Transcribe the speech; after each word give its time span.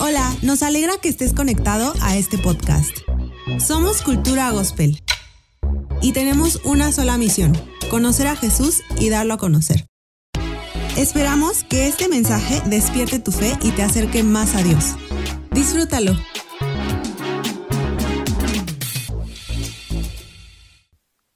Hola, 0.00 0.34
nos 0.42 0.62
alegra 0.62 0.94
que 1.00 1.08
estés 1.08 1.32
conectado 1.32 1.92
a 2.02 2.16
este 2.16 2.36
podcast. 2.36 2.98
Somos 3.60 4.02
Cultura 4.02 4.50
Gospel 4.50 5.00
y 6.02 6.12
tenemos 6.12 6.64
una 6.64 6.90
sola 6.90 7.16
misión, 7.16 7.52
conocer 7.90 8.26
a 8.26 8.34
Jesús 8.34 8.82
y 8.98 9.08
darlo 9.08 9.34
a 9.34 9.38
conocer. 9.38 9.86
Esperamos 10.96 11.62
que 11.62 11.86
este 11.86 12.08
mensaje 12.08 12.60
despierte 12.68 13.20
tu 13.20 13.30
fe 13.30 13.52
y 13.62 13.70
te 13.70 13.82
acerque 13.82 14.24
más 14.24 14.56
a 14.56 14.62
Dios. 14.64 14.96
Disfrútalo. 15.52 16.12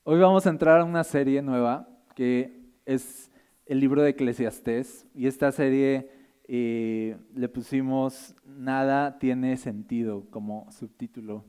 Hoy 0.02 0.18
vamos 0.18 0.46
a 0.46 0.50
entrar 0.50 0.80
a 0.80 0.84
una 0.84 1.04
serie 1.04 1.42
nueva 1.42 1.88
que 2.16 2.72
es 2.86 3.30
el 3.66 3.78
libro 3.78 4.02
de 4.02 4.10
Eclesiastés 4.10 5.06
y 5.14 5.28
esta 5.28 5.52
serie 5.52 6.10
eh, 6.46 7.16
le 7.34 7.48
pusimos 7.48 8.34
Nada 8.44 9.18
tiene 9.18 9.56
sentido 9.56 10.26
como 10.30 10.70
subtítulo. 10.70 11.44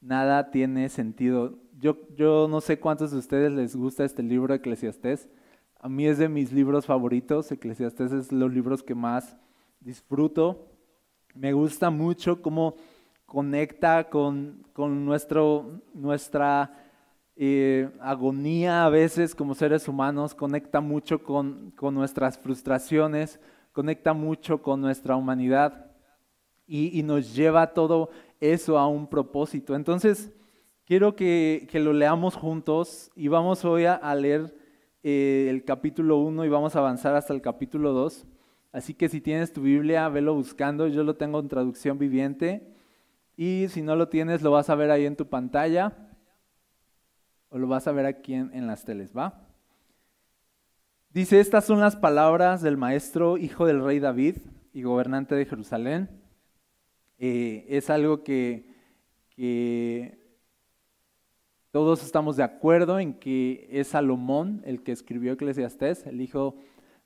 Nada 0.00 0.50
tiene 0.50 0.88
sentido. 0.88 1.58
Yo, 1.78 1.98
yo 2.16 2.46
no 2.48 2.60
sé 2.60 2.78
cuántos 2.78 3.10
de 3.10 3.18
ustedes 3.18 3.52
les 3.52 3.74
gusta 3.74 4.04
este 4.04 4.22
libro 4.22 4.54
Eclesiastés. 4.54 5.28
A 5.80 5.88
mí 5.88 6.06
es 6.06 6.18
de 6.18 6.28
mis 6.28 6.52
libros 6.52 6.86
favoritos. 6.86 7.50
Eclesiastés 7.50 8.12
es 8.12 8.32
los 8.32 8.52
libros 8.52 8.82
que 8.82 8.94
más 8.94 9.36
disfruto. 9.80 10.70
Me 11.34 11.52
gusta 11.52 11.90
mucho 11.90 12.40
cómo 12.40 12.76
conecta 13.26 14.08
con, 14.08 14.64
con 14.72 15.04
nuestro, 15.04 15.82
nuestra 15.92 16.72
eh, 17.36 17.90
agonía 18.00 18.84
a 18.84 18.90
veces 18.90 19.34
como 19.34 19.54
seres 19.54 19.88
humanos, 19.88 20.34
conecta 20.34 20.80
mucho 20.80 21.22
con, 21.22 21.72
con 21.72 21.94
nuestras 21.94 22.38
frustraciones, 22.38 23.40
conecta 23.74 24.12
mucho 24.12 24.62
con 24.62 24.80
nuestra 24.80 25.16
humanidad 25.16 25.90
y, 26.66 27.02
nos 27.02 27.34
lleva 27.34 27.74
todo 27.74 28.08
eso 28.40 28.78
a 28.78 28.86
un 28.86 29.06
propósito. 29.08 29.74
Entonces, 29.74 30.32
quiero 30.86 31.16
que, 31.16 31.68
lo 31.74 31.92
leamos 31.92 32.36
juntos 32.36 33.10
y 33.16 33.28
vamos 33.28 33.64
hoy 33.64 33.84
a, 33.84 34.14
leer 34.14 34.56
eh, 35.02 35.48
el 35.50 35.64
capítulo 35.64 36.18
1 36.18 36.44
y 36.44 36.48
vamos 36.48 36.76
a 36.76 36.78
avanzar 36.78 37.16
hasta 37.16 37.34
el 37.34 37.42
capítulo 37.42 37.92
2. 37.92 38.24
Así 38.72 38.94
que 38.94 39.08
si 39.08 39.20
tienes 39.20 39.52
tu 39.52 39.60
Biblia, 39.62 40.08
velo 40.08 40.34
buscando. 40.34 40.86
Yo 40.86 41.02
lo 41.02 41.16
tengo 41.16 41.40
en 41.40 41.48
traducción 41.48 41.98
viviente. 41.98 42.74
Y 43.36 43.66
si 43.68 43.82
no 43.82 43.96
lo 43.96 44.08
tienes, 44.08 44.40
lo 44.40 44.52
vas 44.52 44.70
a 44.70 44.76
ver 44.76 44.92
ahí 44.92 45.04
en 45.04 45.16
tu 45.16 45.26
pantalla. 45.26 45.92
O 47.50 47.58
lo 47.58 47.66
vas 47.66 47.88
a 47.88 47.92
ver 47.92 48.06
aquí 48.06 48.34
en 48.34 48.66
las 48.68 48.84
teles, 48.84 49.14
¿va? 49.16 49.43
Dice, 51.14 51.38
estas 51.38 51.64
son 51.64 51.78
las 51.78 51.94
palabras 51.94 52.60
del 52.60 52.76
maestro, 52.76 53.38
hijo 53.38 53.66
del 53.66 53.84
rey 53.84 54.00
David 54.00 54.38
y 54.72 54.82
gobernante 54.82 55.36
de 55.36 55.46
Jerusalén. 55.46 56.10
Eh, 57.20 57.64
es 57.68 57.88
algo 57.88 58.24
que, 58.24 58.66
todos 61.70 62.02
estamos 62.02 62.34
de 62.34 62.42
acuerdo 62.42 62.98
en 62.98 63.14
que 63.14 63.68
es 63.70 63.86
Salomón 63.86 64.60
el 64.64 64.82
que 64.82 64.90
escribió 64.90 65.34
Eclesiastés, 65.34 66.04
el 66.04 66.20
hijo 66.20 66.56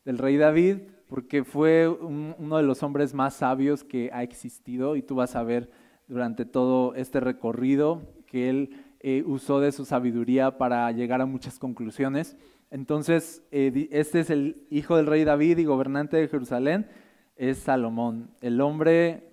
del 0.07 0.17
rey 0.17 0.39
David, 0.39 0.79
porque 1.07 1.45
fue 1.45 1.87
uno 1.87 2.57
de 2.57 2.63
los 2.63 2.83
hombres 2.83 3.13
más 3.13 3.35
sabios 3.35 3.85
que 3.85 4.09
ha 4.15 4.23
existido 4.23 4.97
y 4.97 5.03
tú 5.03 5.17
vas 5.17 5.37
a 5.37 5.43
ver 5.43 5.71
durante 6.07 6.47
todo 6.47 6.95
este 6.95 7.21
recorrido 7.21 8.01
que 8.25 8.49
él 8.49 8.71
eh, 9.01 9.23
usó 9.27 9.61
de 9.61 9.71
su 9.71 9.85
sabiduría 9.85 10.57
para 10.57 10.91
llegar 10.93 11.21
a 11.21 11.27
muchas 11.27 11.59
conclusiones. 11.59 12.39
Entonces, 12.71 13.43
eh, 13.51 13.89
este 13.91 14.21
es 14.21 14.31
el 14.31 14.67
hijo 14.71 14.97
del 14.97 15.07
rey 15.07 15.25
David 15.25 15.59
y 15.59 15.65
gobernante 15.65 16.17
de 16.17 16.29
Jerusalén, 16.29 16.89
es 17.37 17.59
Salomón, 17.59 18.35
el 18.41 18.61
hombre 18.61 19.33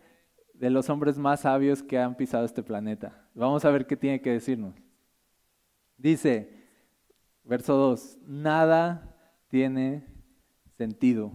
de 0.54 0.70
los 0.70 0.90
hombres 0.90 1.18
más 1.18 1.42
sabios 1.42 1.84
que 1.84 2.00
han 2.00 2.16
pisado 2.16 2.46
este 2.46 2.64
planeta. 2.64 3.28
Vamos 3.34 3.66
a 3.66 3.72
ver 3.72 3.88
qué 3.88 3.98
tiene 3.98 4.22
que 4.22 4.32
decirnos. 4.32 4.76
Dice, 5.98 6.50
verso 7.44 7.76
2, 7.76 8.20
nada 8.26 9.16
tiene 9.48 10.06
sentido, 10.78 11.32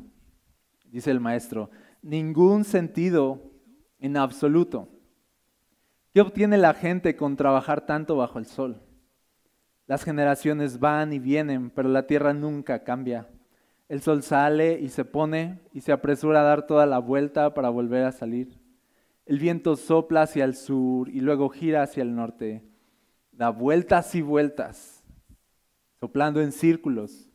dice 0.85 1.11
el 1.11 1.21
maestro, 1.21 1.71
ningún 2.03 2.65
sentido 2.65 3.43
en 3.99 4.17
absoluto. 4.17 4.89
¿Qué 6.13 6.21
obtiene 6.21 6.59
la 6.59 6.75
gente 6.75 7.17
con 7.17 7.37
trabajar 7.37 7.87
tanto 7.87 8.17
bajo 8.17 8.39
el 8.39 8.47
sol? 8.47 8.83
Las 9.91 10.05
generaciones 10.05 10.79
van 10.79 11.13
y 11.13 11.19
vienen, 11.19 11.69
pero 11.69 11.89
la 11.89 12.07
tierra 12.07 12.33
nunca 12.33 12.85
cambia. 12.85 13.27
El 13.89 14.01
sol 14.03 14.23
sale 14.23 14.79
y 14.79 14.89
se 14.89 15.05
pone 15.05 15.59
y 15.73 15.81
se 15.81 15.91
apresura 15.91 16.43
a 16.43 16.45
dar 16.45 16.69
toda 16.69 16.87
la 16.87 17.01
vuelta 17.01 17.55
para 17.55 17.71
volver 17.71 18.05
a 18.05 18.13
salir. 18.13 18.57
El 19.27 19.41
viento 19.41 19.75
sopla 19.75 20.23
hacia 20.23 20.45
el 20.45 20.55
sur 20.55 21.09
y 21.09 21.19
luego 21.19 21.49
gira 21.49 21.83
hacia 21.83 22.05
el 22.05 22.15
norte. 22.15 22.63
Da 23.33 23.51
vueltas 23.51 24.15
y 24.15 24.23
vueltas, 24.23 25.03
soplando 25.99 26.41
en 26.41 26.53
círculos. 26.53 27.29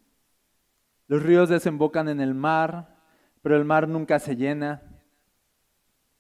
Los 1.08 1.24
ríos 1.24 1.50
desembocan 1.50 2.08
en 2.08 2.22
el 2.22 2.36
mar, 2.36 2.96
pero 3.42 3.58
el 3.58 3.66
mar 3.66 3.90
nunca 3.90 4.18
se 4.18 4.38
llena. 4.38 4.82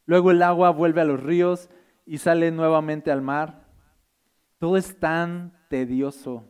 Luego 0.05 0.31
el 0.31 0.41
agua 0.41 0.71
vuelve 0.71 0.99
a 0.99 1.05
los 1.05 1.23
ríos 1.23 1.69
y 2.05 2.17
sale 2.17 2.51
nuevamente 2.51 3.09
al 3.09 3.21
mar. 3.21 3.69
Todo 4.59 4.75
es 4.75 4.99
tan 4.99 5.53
tedioso, 5.75 6.41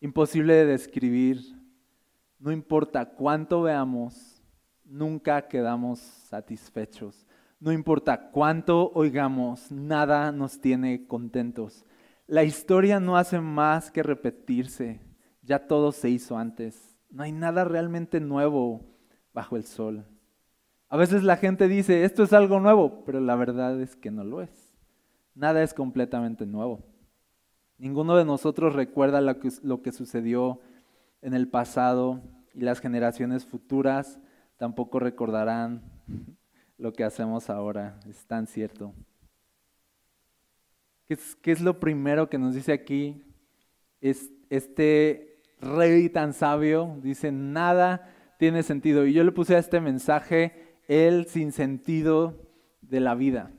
imposible 0.00 0.54
de 0.54 0.66
describir. 0.66 1.38
No 2.40 2.50
importa 2.50 3.04
cuánto 3.04 3.62
veamos, 3.62 4.42
nunca 4.84 5.46
quedamos 5.46 6.00
satisfechos. 6.00 7.28
No 7.60 7.70
importa 7.70 8.32
cuánto 8.32 8.90
oigamos, 8.92 9.70
nada 9.70 10.32
nos 10.32 10.60
tiene 10.60 11.06
contentos. 11.06 11.86
La 12.26 12.42
historia 12.42 12.98
no 12.98 13.16
hace 13.16 13.38
más 13.38 13.92
que 13.92 14.02
repetirse. 14.02 15.00
Ya 15.40 15.68
todo 15.68 15.92
se 15.92 16.10
hizo 16.10 16.36
antes. 16.36 16.98
No 17.08 17.22
hay 17.22 17.30
nada 17.30 17.62
realmente 17.62 18.18
nuevo 18.18 18.84
bajo 19.32 19.56
el 19.56 19.62
sol. 19.62 20.04
A 20.88 20.96
veces 20.96 21.22
la 21.22 21.36
gente 21.36 21.68
dice, 21.68 22.02
esto 22.02 22.24
es 22.24 22.32
algo 22.32 22.58
nuevo, 22.58 23.04
pero 23.04 23.20
la 23.20 23.36
verdad 23.36 23.80
es 23.80 23.94
que 23.94 24.10
no 24.10 24.24
lo 24.24 24.42
es. 24.42 24.74
Nada 25.36 25.62
es 25.62 25.72
completamente 25.72 26.46
nuevo. 26.46 26.89
Ninguno 27.80 28.14
de 28.14 28.26
nosotros 28.26 28.74
recuerda 28.74 29.22
lo 29.22 29.80
que, 29.80 29.90
sucedió 29.90 30.60
en 31.22 31.32
el 31.32 31.48
pasado 31.48 32.20
y 32.52 32.60
las 32.60 32.78
generaciones 32.78 33.46
futuras 33.46 34.20
tampoco 34.58 34.98
recordarán 34.98 35.80
lo 36.76 36.92
que 36.92 37.04
hacemos 37.04 37.48
ahora. 37.48 37.98
Es 38.06 38.26
tan 38.26 38.46
cierto. 38.46 38.92
¿Qué 41.06 41.14
es, 41.14 41.34
qué 41.36 41.52
es 41.52 41.62
lo 41.62 41.80
primero 41.80 42.28
que 42.28 42.36
nos 42.36 42.54
dice 42.54 42.74
aquí? 42.74 43.24
Es, 44.02 44.30
este 44.50 45.40
rey 45.58 46.10
tan 46.10 46.34
sabio 46.34 46.98
dice, 47.02 47.32
nada 47.32 48.12
tiene 48.38 48.62
sentido. 48.62 49.06
Y 49.06 49.14
yo 49.14 49.24
le 49.24 49.32
puse 49.32 49.56
a 49.56 49.58
este 49.58 49.80
mensaje 49.80 50.76
el 50.86 51.28
sinsentido 51.28 52.46
de 52.82 53.00
la 53.00 53.14
vida. 53.14 53.50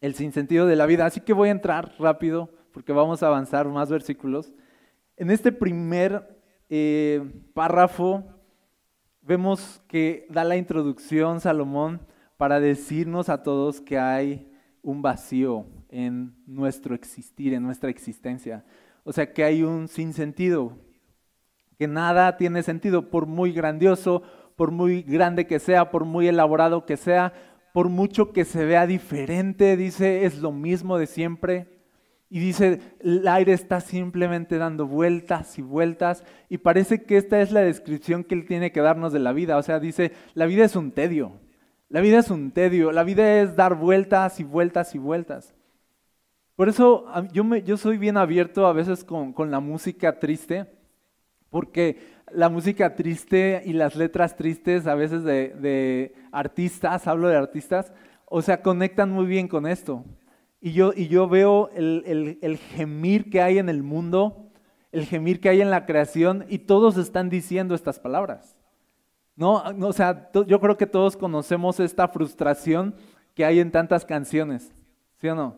El 0.00 0.14
sinsentido 0.14 0.66
de 0.66 0.76
la 0.76 0.86
vida. 0.86 1.04
Así 1.04 1.20
que 1.20 1.34
voy 1.34 1.50
a 1.50 1.52
entrar 1.52 1.94
rápido 1.98 2.58
porque 2.72 2.92
vamos 2.92 3.22
a 3.22 3.26
avanzar 3.26 3.68
más 3.68 3.90
versículos. 3.90 4.52
En 5.16 5.30
este 5.30 5.52
primer 5.52 6.40
eh, 6.68 7.22
párrafo 7.54 8.24
vemos 9.22 9.82
que 9.86 10.26
da 10.30 10.44
la 10.44 10.56
introducción 10.56 11.40
Salomón 11.40 12.00
para 12.36 12.60
decirnos 12.60 13.28
a 13.28 13.42
todos 13.42 13.80
que 13.80 13.98
hay 13.98 14.50
un 14.82 15.02
vacío 15.02 15.66
en 15.90 16.34
nuestro 16.46 16.94
existir, 16.94 17.52
en 17.52 17.62
nuestra 17.62 17.90
existencia. 17.90 18.64
O 19.04 19.12
sea, 19.12 19.32
que 19.32 19.44
hay 19.44 19.62
un 19.62 19.88
sinsentido, 19.88 20.78
que 21.78 21.86
nada 21.86 22.36
tiene 22.36 22.62
sentido, 22.62 23.10
por 23.10 23.26
muy 23.26 23.52
grandioso, 23.52 24.22
por 24.56 24.70
muy 24.70 25.02
grande 25.02 25.46
que 25.46 25.58
sea, 25.58 25.90
por 25.90 26.04
muy 26.04 26.28
elaborado 26.28 26.86
que 26.86 26.96
sea, 26.96 27.32
por 27.72 27.88
mucho 27.88 28.32
que 28.32 28.44
se 28.44 28.64
vea 28.64 28.86
diferente, 28.86 29.76
dice, 29.76 30.24
es 30.24 30.38
lo 30.38 30.52
mismo 30.52 30.98
de 30.98 31.06
siempre. 31.06 31.79
Y 32.32 32.38
dice, 32.38 32.80
el 33.00 33.26
aire 33.26 33.52
está 33.52 33.80
simplemente 33.80 34.56
dando 34.56 34.86
vueltas 34.86 35.58
y 35.58 35.62
vueltas. 35.62 36.22
Y 36.48 36.58
parece 36.58 37.02
que 37.02 37.16
esta 37.16 37.40
es 37.40 37.50
la 37.50 37.60
descripción 37.60 38.22
que 38.22 38.36
él 38.36 38.46
tiene 38.46 38.70
que 38.70 38.80
darnos 38.80 39.12
de 39.12 39.18
la 39.18 39.32
vida. 39.32 39.56
O 39.56 39.62
sea, 39.64 39.80
dice, 39.80 40.12
la 40.34 40.46
vida 40.46 40.64
es 40.64 40.76
un 40.76 40.92
tedio. 40.92 41.32
La 41.88 42.00
vida 42.00 42.20
es 42.20 42.30
un 42.30 42.52
tedio. 42.52 42.92
La 42.92 43.02
vida 43.02 43.40
es 43.40 43.56
dar 43.56 43.74
vueltas 43.74 44.38
y 44.38 44.44
vueltas 44.44 44.94
y 44.94 44.98
vueltas. 44.98 45.54
Por 46.54 46.68
eso 46.68 47.04
yo, 47.32 47.56
yo 47.56 47.76
soy 47.76 47.98
bien 47.98 48.16
abierto 48.16 48.64
a 48.68 48.72
veces 48.72 49.02
con, 49.02 49.32
con 49.32 49.50
la 49.50 49.58
música 49.58 50.20
triste. 50.20 50.66
Porque 51.50 51.98
la 52.30 52.48
música 52.48 52.94
triste 52.94 53.60
y 53.64 53.72
las 53.72 53.96
letras 53.96 54.36
tristes 54.36 54.86
a 54.86 54.94
veces 54.94 55.24
de, 55.24 55.48
de 55.48 56.14
artistas, 56.30 57.08
hablo 57.08 57.26
de 57.26 57.36
artistas, 57.36 57.92
o 58.26 58.40
sea, 58.40 58.62
conectan 58.62 59.10
muy 59.10 59.26
bien 59.26 59.48
con 59.48 59.66
esto. 59.66 60.04
Y 60.60 60.72
yo, 60.72 60.92
y 60.94 61.08
yo 61.08 61.28
veo 61.28 61.70
el, 61.74 62.38
el, 62.42 62.56
gemir 62.58 63.30
que 63.30 63.40
hay 63.40 63.58
en 63.58 63.68
el 63.68 63.82
mundo, 63.82 64.50
el 64.92 65.06
gemir 65.06 65.40
que 65.40 65.48
hay 65.48 65.60
en 65.62 65.70
la 65.70 65.86
creación, 65.86 66.44
y 66.48 66.58
todos 66.58 66.96
están 66.98 67.30
diciendo 67.30 67.74
estas 67.74 67.98
palabras. 67.98 68.56
No, 69.36 69.62
o 69.80 69.92
sea, 69.92 70.30
yo 70.46 70.60
creo 70.60 70.76
que 70.76 70.86
todos 70.86 71.16
conocemos 71.16 71.80
esta 71.80 72.08
frustración 72.08 72.94
que 73.34 73.44
hay 73.44 73.60
en 73.60 73.70
tantas 73.70 74.04
canciones, 74.04 74.74
¿sí 75.16 75.28
o 75.28 75.34
no? 75.34 75.56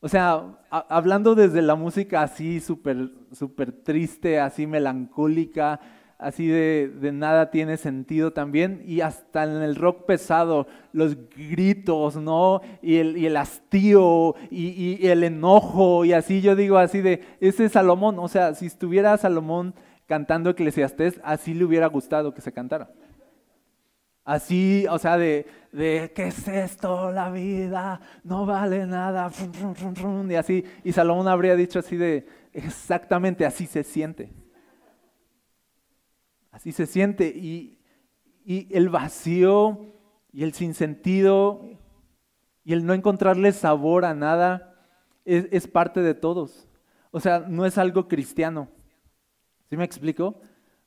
O 0.00 0.08
sea, 0.08 0.58
hablando 0.70 1.34
desde 1.34 1.62
la 1.62 1.74
música 1.74 2.22
así 2.22 2.60
súper 2.60 3.10
super 3.32 3.72
triste, 3.72 4.38
así 4.38 4.66
melancólica, 4.66 5.80
así 6.24 6.48
de, 6.48 6.90
nada 7.12 7.50
tiene 7.50 7.76
sentido 7.76 8.32
también, 8.32 8.82
y 8.86 9.02
hasta 9.02 9.44
en 9.44 9.62
el 9.62 9.76
rock 9.76 10.06
pesado, 10.06 10.66
los 10.92 11.16
gritos, 11.36 12.16
¿no? 12.16 12.62
Y 12.80 12.96
el, 12.96 13.16
y 13.16 13.26
el 13.26 13.36
hastío, 13.36 14.34
y, 14.50 14.98
y, 15.00 15.06
el 15.08 15.22
enojo, 15.22 16.04
y 16.04 16.12
así 16.12 16.40
yo 16.40 16.56
digo 16.56 16.78
así 16.78 17.00
de, 17.00 17.22
ese 17.40 17.66
es 17.66 17.72
Salomón, 17.72 18.18
o 18.18 18.28
sea, 18.28 18.54
si 18.54 18.66
estuviera 18.66 19.16
Salomón 19.18 19.74
cantando 20.06 20.50
Eclesiastés, 20.50 21.20
así 21.22 21.52
le 21.52 21.64
hubiera 21.64 21.86
gustado 21.88 22.32
que 22.32 22.40
se 22.40 22.52
cantara. 22.52 22.90
Así, 24.24 24.86
o 24.88 24.98
sea, 24.98 25.18
de, 25.18 25.46
de 25.70 26.10
¿qué 26.14 26.28
es 26.28 26.48
esto? 26.48 27.12
La 27.12 27.30
vida 27.30 28.00
no 28.22 28.46
vale 28.46 28.86
nada. 28.86 29.30
Y 30.30 30.34
así, 30.34 30.64
y 30.82 30.92
Salomón 30.92 31.28
habría 31.28 31.54
dicho 31.56 31.80
así 31.80 31.98
de, 31.98 32.26
exactamente 32.54 33.44
así 33.44 33.66
se 33.66 33.82
siente. 33.82 34.32
Así 36.54 36.70
se 36.70 36.86
siente. 36.86 37.26
Y, 37.26 37.80
el 38.46 38.90
vacío 38.90 39.86
y 40.32 40.44
el 40.44 40.52
sinsentido 40.52 41.62
y 42.62 42.74
el 42.74 42.84
no 42.84 42.92
encontrarle 42.92 43.52
sabor 43.52 44.04
a 44.04 44.12
nada 44.12 44.74
es, 45.24 45.48
es 45.50 45.66
parte 45.66 46.00
de 46.00 46.12
todos. 46.12 46.68
O 47.10 47.20
sea, 47.20 47.40
no 47.40 47.64
es 47.64 47.78
algo 47.78 48.06
cristiano. 48.06 48.68
¿Sí 49.70 49.78
me 49.78 49.84
explico? 49.84 50.40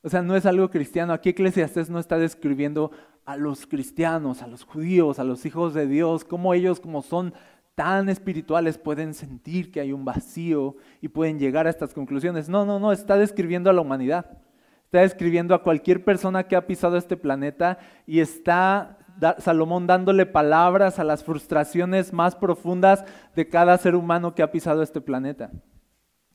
O 0.03 0.09
sea, 0.09 0.21
no 0.21 0.35
es 0.35 0.45
algo 0.45 0.69
cristiano. 0.69 1.13
Aquí 1.13 1.29
Eclesiastes 1.29 1.89
no 1.89 1.97
está 1.99 2.19
describiendo 2.19 2.91
a 3.25 3.35
los 3.35 3.65
cristianos, 3.65 4.43
a 4.43 4.47
los 4.47 4.63
judíos, 4.63 5.17
a 5.17 5.23
los 5.23 5.45
hijos 5.45 5.73
de 5.73 5.87
Dios, 5.87 6.23
cómo 6.23 6.53
ellos 6.53 6.79
como 6.79 7.01
son 7.01 7.33
tan 7.75 8.07
espirituales 8.07 8.77
pueden 8.77 9.13
sentir 9.13 9.71
que 9.71 9.81
hay 9.81 9.91
un 9.91 10.05
vacío 10.05 10.77
y 11.01 11.09
pueden 11.09 11.39
llegar 11.39 11.67
a 11.67 11.71
estas 11.71 11.93
conclusiones. 11.93 12.47
No, 12.47 12.65
no, 12.65 12.79
no, 12.79 12.91
está 12.91 13.17
describiendo 13.17 13.69
a 13.69 13.73
la 13.73 13.81
humanidad. 13.81 14.46
Está 14.87 15.01
describiendo 15.01 15.53
a 15.53 15.63
cualquier 15.63 16.05
persona 16.05 16.43
que 16.43 16.55
ha 16.55 16.65
pisado 16.65 16.95
este 16.95 17.17
planeta 17.17 17.77
y 18.05 18.21
está 18.21 18.97
Salomón 19.39 19.85
dándole 19.85 20.25
palabras 20.25 20.97
a 20.97 21.03
las 21.03 21.25
frustraciones 21.25 22.13
más 22.13 22.37
profundas 22.37 23.03
de 23.35 23.49
cada 23.49 23.77
ser 23.77 23.95
humano 23.95 24.33
que 24.33 24.43
ha 24.43 24.51
pisado 24.51 24.81
este 24.81 25.01
planeta. 25.01 25.51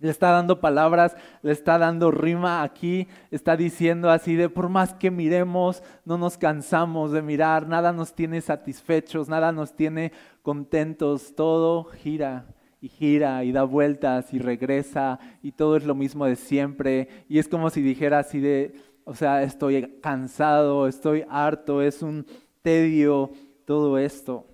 Le 0.00 0.10
está 0.10 0.32
dando 0.32 0.60
palabras, 0.60 1.16
le 1.40 1.52
está 1.52 1.78
dando 1.78 2.10
rima 2.10 2.62
aquí, 2.62 3.08
está 3.30 3.56
diciendo 3.56 4.10
así 4.10 4.36
de 4.36 4.50
por 4.50 4.68
más 4.68 4.92
que 4.92 5.10
miremos, 5.10 5.82
no 6.04 6.18
nos 6.18 6.36
cansamos 6.36 7.10
de 7.10 7.22
mirar, 7.22 7.66
nada 7.66 7.90
nos 7.94 8.12
tiene 8.12 8.42
satisfechos, 8.42 9.30
nada 9.30 9.50
nos 9.50 9.72
tiene 9.74 10.12
contentos, 10.42 11.34
todo 11.34 11.84
gira 11.84 12.44
y 12.82 12.88
gira 12.88 13.44
y 13.44 13.52
da 13.52 13.62
vueltas 13.62 14.34
y 14.34 14.40
regresa 14.40 15.20
y 15.40 15.52
todo 15.52 15.76
es 15.76 15.84
lo 15.84 15.94
mismo 15.94 16.26
de 16.26 16.34
siempre 16.34 17.08
y 17.28 17.38
es 17.38 17.48
como 17.48 17.70
si 17.70 17.80
dijera 17.80 18.18
así 18.18 18.40
de, 18.40 18.74
o 19.04 19.14
sea, 19.14 19.44
estoy 19.44 20.00
cansado, 20.02 20.88
estoy 20.88 21.24
harto, 21.30 21.80
es 21.80 22.02
un 22.02 22.26
tedio 22.60 23.30
todo 23.64 23.98
esto. 23.98 24.48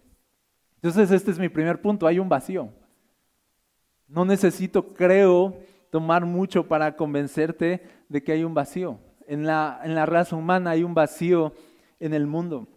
Entonces 0.77 1.11
este 1.11 1.31
es 1.31 1.39
mi 1.39 1.49
primer 1.49 1.81
punto, 1.81 2.07
hay 2.07 2.19
un 2.19 2.29
vacío. 2.29 2.69
No 4.07 4.27
necesito, 4.27 4.93
creo, 4.93 5.57
tomar 5.91 6.27
mucho 6.27 6.69
para 6.69 6.97
convencerte 6.97 7.83
de 8.11 8.23
que 8.23 8.33
hay 8.33 8.45
un 8.45 8.53
vacío. 8.53 8.99
En 9.27 9.47
la, 9.47 9.81
en 9.83 9.95
la 9.95 10.05
raza 10.05 10.37
humana 10.37 10.71
hay 10.71 10.85
un 10.85 10.93
vacío 10.93 11.55
en 11.99 12.13
el 12.13 12.27
mundo. 12.27 12.69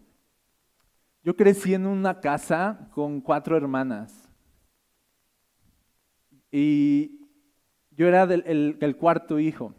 Yo 1.22 1.36
crecí 1.36 1.74
en 1.74 1.86
una 1.86 2.20
casa 2.20 2.88
con 2.94 3.20
cuatro 3.20 3.54
hermanas. 3.54 4.21
Y 6.52 7.18
yo 7.92 8.06
era 8.06 8.26
del, 8.26 8.76
el, 8.78 8.96
cuarto 8.96 9.40
hijo, 9.40 9.74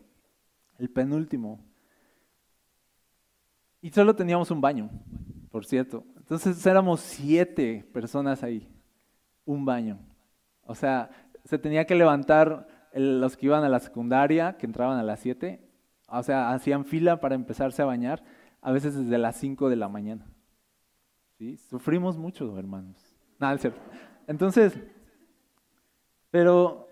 el 0.80 0.90
penúltimo. 0.90 1.64
Y 3.80 3.92
solo 3.92 4.16
teníamos 4.16 4.50
un 4.50 4.60
baño, 4.60 4.90
por 5.52 5.66
cierto. 5.66 6.04
Entonces 6.18 6.66
éramos 6.66 7.00
siete 7.00 7.88
personas 7.94 8.42
ahí, 8.44 8.68
un 9.46 9.64
baño. 9.66 10.00
O 10.66 10.74
sea, 10.74 11.12
se 11.46 11.60
tenía 11.60 11.86
que 11.86 11.96
levantar 11.96 12.68
los 12.94 13.38
que 13.38 13.46
iban 13.48 13.64
a 13.64 13.70
la 13.70 13.80
secundaria, 13.80 14.58
que 14.58 14.66
entraban 14.66 14.98
a 14.98 15.04
las 15.04 15.20
7, 15.20 15.60
o 16.08 16.24
sea, 16.24 16.52
hacían 16.52 16.86
fila 16.86 17.20
para 17.20 17.36
empezarse 17.36 17.82
a 17.82 17.86
bañar, 17.86 18.24
a 18.62 18.72
veces 18.72 18.96
desde 18.96 19.18
las 19.18 19.36
5 19.38 19.70
de 19.70 19.76
la 19.76 19.90
mañana. 19.90 20.26
¿Sí? 21.38 21.58
Sufrimos 21.58 22.18
mucho, 22.18 22.58
hermanos. 22.58 22.96
Nada. 23.40 23.60
Entonces, 24.28 24.80
pero, 26.34 26.90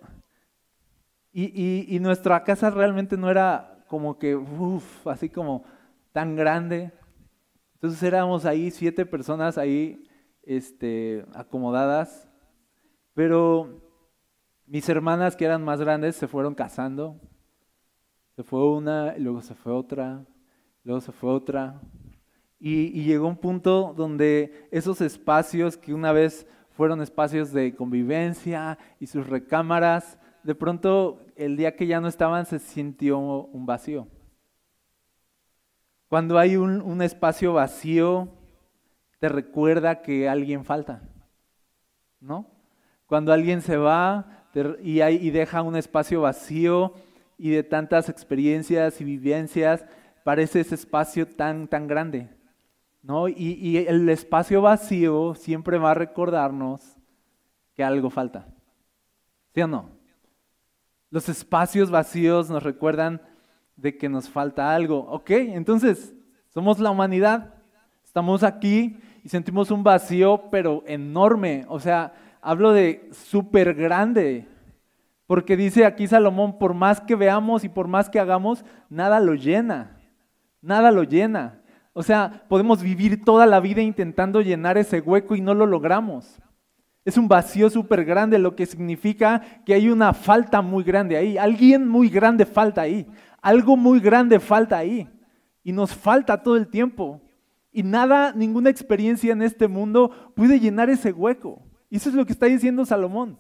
y, 1.34 1.96
y, 1.96 2.00
nuestra 2.00 2.44
casa 2.44 2.70
realmente 2.70 3.18
no 3.18 3.28
era 3.28 3.84
como 3.88 4.20
que, 4.20 4.36
uff, 4.36 5.08
así 5.08 5.30
como 5.30 5.64
tan 6.12 6.36
grande. 6.36 6.92
Entonces 7.74 8.04
éramos 8.04 8.46
ahí 8.46 8.70
siete 8.70 9.04
personas 9.04 9.58
ahí 9.58 10.08
este, 10.44 11.26
acomodadas, 11.34 12.30
pero 13.16 13.82
mis 14.68 14.88
hermanas 14.88 15.36
que 15.36 15.46
eran 15.46 15.64
más 15.64 15.80
grandes 15.80 16.16
se 16.16 16.28
fueron 16.28 16.54
casando. 16.54 17.20
Se 18.36 18.44
fue 18.44 18.64
una, 18.70 19.16
y 19.18 19.22
luego 19.22 19.42
se 19.42 19.56
fue 19.56 19.74
otra, 19.74 20.24
luego 20.84 21.02
se 21.02 21.12
fue 21.12 21.32
otra. 21.32 21.82
Y, 22.60 22.92
llegó 23.06 23.28
un 23.28 23.38
punto 23.38 23.96
donde 23.98 24.68
esos 24.70 25.02
espacios 25.02 25.78
que 25.78 25.96
una 25.96 26.12
vez 26.12 26.46
fueron 26.82 27.04
espacios 27.04 27.54
de 27.54 27.76
convivencia 27.76 28.76
y 29.00 29.06
sus 29.06 29.28
recámaras, 29.28 30.18
de 30.42 30.56
pronto 30.56 31.24
el 31.36 31.56
día 31.56 31.76
que 31.76 31.86
ya 31.86 32.02
no 32.02 32.08
estaban 32.08 32.48
se 32.48 32.58
sintió 32.58 33.20
un 33.20 33.68
vacío. 33.68 34.08
Cuando 36.08 36.40
hay 36.40 36.56
un, 36.56 37.00
espacio 37.04 37.54
vacío, 37.54 38.30
te 39.20 39.30
recuerda 39.30 40.02
que 40.02 40.28
alguien 40.28 40.66
falta, 40.66 41.04
¿no? 42.20 42.50
Cuando 43.06 43.32
alguien 43.32 43.62
se 43.62 43.78
va, 43.78 44.48
y, 44.82 45.04
y 45.04 45.30
deja 45.30 45.62
un 45.62 45.76
espacio 45.76 46.22
vacío 46.22 46.96
y 47.38 47.52
de 47.52 47.62
tantas 47.62 48.10
experiencias 48.10 49.00
y 49.02 49.04
vivencias, 49.04 49.86
parece 50.24 50.62
ese 50.62 50.74
espacio 50.74 51.28
tan, 51.28 51.68
tan 51.68 51.86
grande. 51.86 52.28
¿No? 53.02 53.28
Y, 53.28 53.58
y 53.62 53.78
el 53.78 54.08
espacio 54.10 54.62
vacío 54.62 55.36
siempre 55.36 55.78
va 55.78 55.92
a 55.92 55.96
recordarnos 55.96 56.98
que 57.76 57.84
algo 57.84 58.10
falta. 58.10 58.48
¿Sí 59.54 59.62
o 59.62 59.68
no? 59.68 59.90
Los 61.10 61.28
espacios 61.28 61.92
vacíos 61.92 62.50
nos 62.50 62.64
recuerdan 62.64 63.22
de 63.76 63.98
que 63.98 64.08
nos 64.08 64.30
falta 64.30 64.74
algo. 64.74 65.00
Ok, 65.10 65.32
entonces, 65.32 66.14
somos 66.54 66.80
la 66.80 66.92
humanidad, 66.92 67.54
estamos 68.04 68.44
aquí 68.44 68.98
y 69.24 69.30
sentimos 69.30 69.72
un 69.72 69.84
vacío, 69.84 70.50
pero 70.52 70.84
enorme. 70.86 71.66
O 71.68 71.80
sea, 71.80 72.14
hablo 72.42 72.72
de 72.72 73.10
súper 73.12 73.74
grande. 73.74 74.48
Porque 75.28 75.56
dice 75.56 75.86
aquí 75.86 76.08
Salomón, 76.08 76.58
por 76.60 76.74
más 76.74 77.00
que 77.00 77.16
veamos 77.16 77.64
y 77.64 77.70
por 77.70 77.88
más 77.88 78.10
que 78.10 78.20
hagamos, 78.20 78.66
nada 78.90 79.20
lo 79.20 79.34
llena. 79.34 79.98
Nada 80.62 80.92
lo 80.92 81.04
llena. 81.04 81.61
O 81.94 82.04
sea, 82.04 82.46
podemos 82.48 82.82
vivir 82.82 83.24
toda 83.24 83.46
la 83.46 83.60
vida 83.60 83.82
intentando 83.82 84.42
llenar 84.42 84.78
ese 84.78 85.02
hueco 85.02 85.36
y 85.36 85.42
no 85.42 85.54
lo 85.54 85.66
logramos. 85.66 86.40
Es 87.04 87.18
un 87.18 87.28
vacío 87.28 87.70
súper 87.70 88.06
grande, 88.06 88.38
lo 88.38 88.56
que 88.56 88.66
significa 88.66 89.42
que 89.66 89.74
hay 89.74 89.90
una 89.90 90.14
falta 90.14 90.62
muy 90.62 90.84
grande 90.84 91.18
ahí. 91.18 91.38
Alguien 91.38 91.88
muy 91.88 92.10
grande 92.10 92.46
falta 92.46 92.82
ahí. 92.82 93.08
Algo 93.42 93.76
muy 93.76 94.00
grande 94.00 94.40
falta 94.40 94.78
ahí. 94.78 95.10
Y 95.64 95.72
nos 95.72 95.94
falta 95.94 96.42
todo 96.42 96.58
el 96.58 96.68
tiempo. 96.68 97.22
Y 97.72 97.84
nada, 97.84 98.34
ninguna 98.34 98.70
experiencia 98.70 99.32
en 99.32 99.42
este 99.42 99.68
mundo 99.68 100.34
puede 100.36 100.60
llenar 100.60 100.90
ese 100.90 101.12
hueco. 101.12 101.62
Y 101.90 101.98
eso 101.98 102.10
es 102.10 102.16
lo 102.16 102.26
que 102.26 102.34
está 102.34 102.46
diciendo 102.46 102.86
Salomón. 102.86 103.38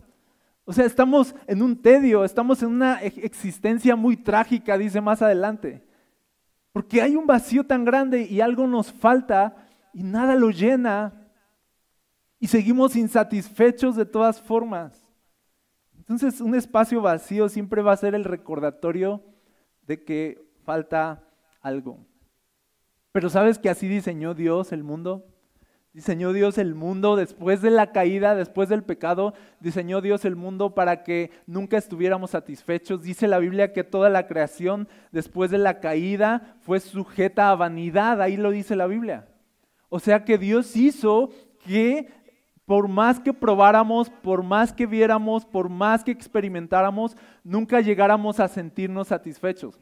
O 0.65 0.73
sea, 0.73 0.85
estamos 0.85 1.35
en 1.47 1.61
un 1.61 1.81
tedio, 1.81 2.23
estamos 2.23 2.61
en 2.63 2.69
una 2.69 3.01
existencia 3.01 3.95
muy 3.95 4.17
trágica, 4.17 4.77
dice 4.77 5.01
más 5.01 5.21
adelante. 5.21 5.83
Porque 6.71 7.01
hay 7.01 7.15
un 7.15 7.27
vacío 7.27 7.65
tan 7.65 7.83
grande 7.83 8.23
y 8.23 8.41
algo 8.41 8.67
nos 8.67 8.91
falta 8.91 9.55
y 9.93 10.03
nada 10.03 10.35
lo 10.35 10.51
llena. 10.51 11.29
Y 12.39 12.47
seguimos 12.47 12.95
insatisfechos 12.95 13.95
de 13.95 14.05
todas 14.05 14.41
formas. 14.41 15.05
Entonces, 15.97 16.41
un 16.41 16.55
espacio 16.55 17.01
vacío 17.01 17.49
siempre 17.49 17.81
va 17.81 17.93
a 17.93 17.97
ser 17.97 18.15
el 18.15 18.23
recordatorio 18.23 19.23
de 19.83 20.03
que 20.03 20.51
falta 20.63 21.23
algo. 21.61 22.05
Pero 23.11 23.29
¿sabes 23.29 23.59
que 23.59 23.69
así 23.69 23.87
diseñó 23.87 24.33
Dios 24.33 24.71
el 24.71 24.83
mundo? 24.83 25.30
Diseñó 25.93 26.31
Dios 26.31 26.57
el 26.57 26.73
mundo 26.73 27.17
después 27.17 27.61
de 27.61 27.69
la 27.69 27.91
caída, 27.91 28.33
después 28.33 28.69
del 28.69 28.83
pecado. 28.83 29.33
Diseñó 29.59 29.99
Dios 29.99 30.23
el 30.23 30.37
mundo 30.37 30.73
para 30.73 31.03
que 31.03 31.31
nunca 31.45 31.77
estuviéramos 31.77 32.31
satisfechos. 32.31 33.03
Dice 33.03 33.27
la 33.27 33.39
Biblia 33.39 33.73
que 33.73 33.83
toda 33.83 34.09
la 34.09 34.25
creación 34.25 34.87
después 35.11 35.51
de 35.51 35.57
la 35.57 35.81
caída 35.81 36.55
fue 36.61 36.79
sujeta 36.79 37.49
a 37.49 37.55
vanidad. 37.55 38.21
Ahí 38.21 38.37
lo 38.37 38.51
dice 38.51 38.77
la 38.77 38.87
Biblia. 38.87 39.27
O 39.89 39.99
sea 39.99 40.23
que 40.23 40.37
Dios 40.37 40.77
hizo 40.77 41.31
que 41.65 42.07
por 42.65 42.87
más 42.87 43.19
que 43.19 43.33
probáramos, 43.33 44.09
por 44.09 44.43
más 44.43 44.71
que 44.71 44.85
viéramos, 44.85 45.43
por 45.43 45.67
más 45.67 46.05
que 46.05 46.11
experimentáramos, 46.11 47.17
nunca 47.43 47.81
llegáramos 47.81 48.39
a 48.39 48.47
sentirnos 48.47 49.09
satisfechos. 49.09 49.77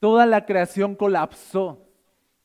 Toda 0.00 0.26
la 0.26 0.44
creación 0.44 0.96
colapsó. 0.96 1.91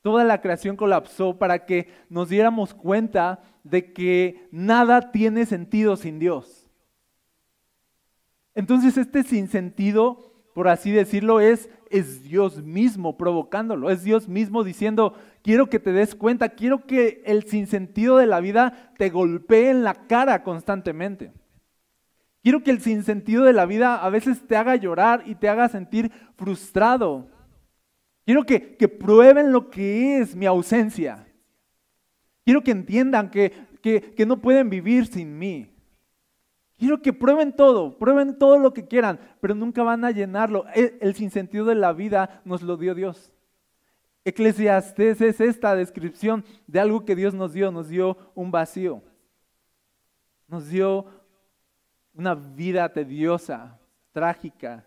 Toda 0.01 0.23
la 0.23 0.41
creación 0.41 0.75
colapsó 0.75 1.37
para 1.37 1.65
que 1.65 1.89
nos 2.09 2.29
diéramos 2.29 2.73
cuenta 2.73 3.41
de 3.63 3.93
que 3.93 4.47
nada 4.51 5.11
tiene 5.11 5.45
sentido 5.45 5.97
sin 5.97 6.19
Dios. 6.19 6.67
Entonces 8.55 8.97
este 8.97 9.23
sinsentido, 9.23 10.33
por 10.55 10.67
así 10.67 10.91
decirlo, 10.91 11.39
es, 11.39 11.69
es 11.91 12.23
Dios 12.23 12.63
mismo 12.63 13.17
provocándolo, 13.17 13.89
es 13.89 14.03
Dios 14.03 14.27
mismo 14.27 14.63
diciendo, 14.63 15.13
quiero 15.43 15.69
que 15.69 15.79
te 15.79 15.91
des 15.91 16.15
cuenta, 16.15 16.49
quiero 16.49 16.85
que 16.85 17.21
el 17.25 17.43
sinsentido 17.43 18.17
de 18.17 18.25
la 18.25 18.39
vida 18.39 18.93
te 18.97 19.09
golpee 19.09 19.69
en 19.69 19.83
la 19.83 19.93
cara 20.07 20.43
constantemente. 20.43 21.31
Quiero 22.41 22.63
que 22.63 22.71
el 22.71 22.81
sinsentido 22.81 23.43
de 23.43 23.53
la 23.53 23.65
vida 23.65 23.95
a 23.95 24.09
veces 24.09 24.47
te 24.47 24.55
haga 24.55 24.75
llorar 24.75 25.23
y 25.25 25.35
te 25.35 25.49
haga 25.49 25.67
sentir 25.69 26.11
frustrado. 26.37 27.27
Quiero 28.27 28.43
que, 28.43 28.59
prueben 28.89 29.53
lo 29.53 29.69
que 29.69 30.17
es 30.17 30.35
mi 30.35 30.45
ausencia. 30.45 31.25
Quiero 32.43 32.61
que 32.61 32.71
entiendan 32.71 33.31
que, 33.31 33.53
que, 33.81 34.25
no 34.25 34.41
pueden 34.41 34.69
vivir 34.69 35.05
sin 35.05 35.39
mí. 35.39 35.73
Quiero 36.75 37.01
que 37.01 37.13
prueben 37.13 37.55
todo, 37.55 37.97
prueben 37.97 38.37
todo 38.37 38.59
lo 38.59 38.73
que 38.73 38.85
quieran, 38.85 39.17
pero 39.39 39.55
nunca 39.55 39.81
van 39.81 40.03
a 40.03 40.11
llenarlo. 40.11 40.65
El, 40.75 40.97
el 40.99 41.15
sinsentido 41.15 41.63
de 41.63 41.75
la 41.75 41.93
vida 41.93 42.41
nos 42.43 42.61
lo 42.63 42.75
dio 42.75 42.93
Dios. 42.93 43.31
Eclesiastes 44.25 45.21
es 45.21 45.39
esta 45.39 45.73
descripción 45.73 46.43
de 46.67 46.81
algo 46.81 47.05
que 47.05 47.15
Dios 47.15 47.33
nos 47.33 47.53
dio, 47.53 47.71
nos 47.71 47.87
dio 47.87 48.17
un 48.35 48.51
vacío. 48.51 49.01
Nos 50.49 50.67
dio 50.67 51.05
una 52.13 52.35
vida 52.35 52.91
tediosa, 52.91 53.79
trágica 54.11 54.85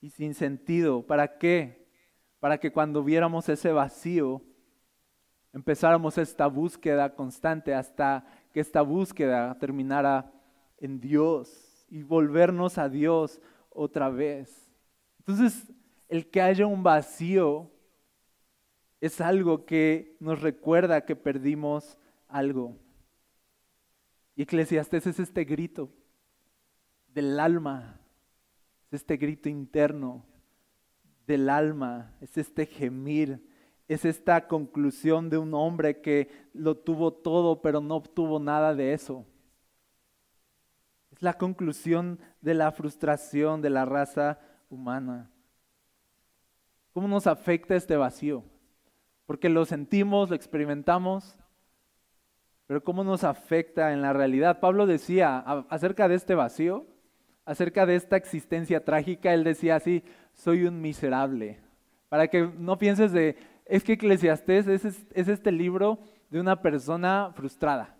y 0.00 0.08
sin 0.08 0.32
sentido. 0.32 1.02
¿Para 1.06 1.36
qué? 1.36 1.79
Para 2.40 2.58
que 2.58 2.72
cuando 2.72 3.04
viéramos 3.04 3.48
ese 3.48 3.70
vacío, 3.70 4.42
empezáramos 5.52 6.16
esta 6.16 6.46
búsqueda 6.46 7.14
constante 7.14 7.74
hasta 7.74 8.24
que 8.52 8.60
esta 8.60 8.80
búsqueda 8.80 9.56
terminara 9.58 10.32
en 10.78 11.00
Dios 11.00 11.86
y 11.90 12.02
volvernos 12.02 12.78
a 12.78 12.88
Dios 12.88 13.40
otra 13.68 14.08
vez. 14.08 14.70
Entonces, 15.18 15.70
el 16.08 16.30
que 16.30 16.40
haya 16.40 16.66
un 16.66 16.82
vacío 16.82 17.70
es 19.00 19.20
algo 19.20 19.66
que 19.66 20.16
nos 20.18 20.40
recuerda 20.40 21.04
que 21.04 21.16
perdimos 21.16 21.98
algo. 22.26 22.76
Y 24.34 24.42
Eclesiastes 24.42 25.06
es 25.06 25.20
este 25.20 25.44
grito 25.44 25.92
del 27.08 27.38
alma, 27.38 28.00
es 28.86 29.00
este 29.00 29.18
grito 29.18 29.48
interno 29.48 30.29
del 31.30 31.48
alma, 31.48 32.12
es 32.20 32.36
este 32.36 32.66
gemir, 32.66 33.40
es 33.86 34.04
esta 34.04 34.48
conclusión 34.48 35.30
de 35.30 35.38
un 35.38 35.54
hombre 35.54 36.00
que 36.00 36.28
lo 36.52 36.76
tuvo 36.76 37.12
todo 37.12 37.62
pero 37.62 37.80
no 37.80 37.94
obtuvo 37.94 38.40
nada 38.40 38.74
de 38.74 38.92
eso. 38.92 39.24
Es 41.12 41.22
la 41.22 41.34
conclusión 41.34 42.18
de 42.40 42.54
la 42.54 42.72
frustración 42.72 43.62
de 43.62 43.70
la 43.70 43.84
raza 43.84 44.40
humana. 44.70 45.30
¿Cómo 46.92 47.06
nos 47.06 47.28
afecta 47.28 47.76
este 47.76 47.96
vacío? 47.96 48.42
Porque 49.24 49.48
lo 49.48 49.64
sentimos, 49.64 50.30
lo 50.30 50.34
experimentamos, 50.34 51.36
pero 52.66 52.82
¿cómo 52.82 53.04
nos 53.04 53.22
afecta 53.22 53.92
en 53.92 54.02
la 54.02 54.12
realidad? 54.12 54.58
Pablo 54.58 54.86
decía 54.86 55.38
acerca 55.68 56.08
de 56.08 56.16
este 56.16 56.34
vacío, 56.34 56.86
acerca 57.44 57.86
de 57.86 57.94
esta 57.94 58.16
existencia 58.16 58.84
trágica, 58.84 59.32
él 59.32 59.44
decía 59.44 59.76
así, 59.76 60.02
soy 60.34 60.64
un 60.64 60.80
miserable. 60.80 61.58
Para 62.08 62.28
que 62.28 62.50
no 62.58 62.76
pienses 62.78 63.12
de, 63.12 63.36
es 63.70 63.84
que 63.84 63.92
Eclesiastés 63.92 64.66
es, 64.66 65.06
este 65.14 65.52
libro 65.52 66.00
de 66.28 66.40
una 66.40 66.60
persona 66.60 67.30
frustrada, 67.34 67.96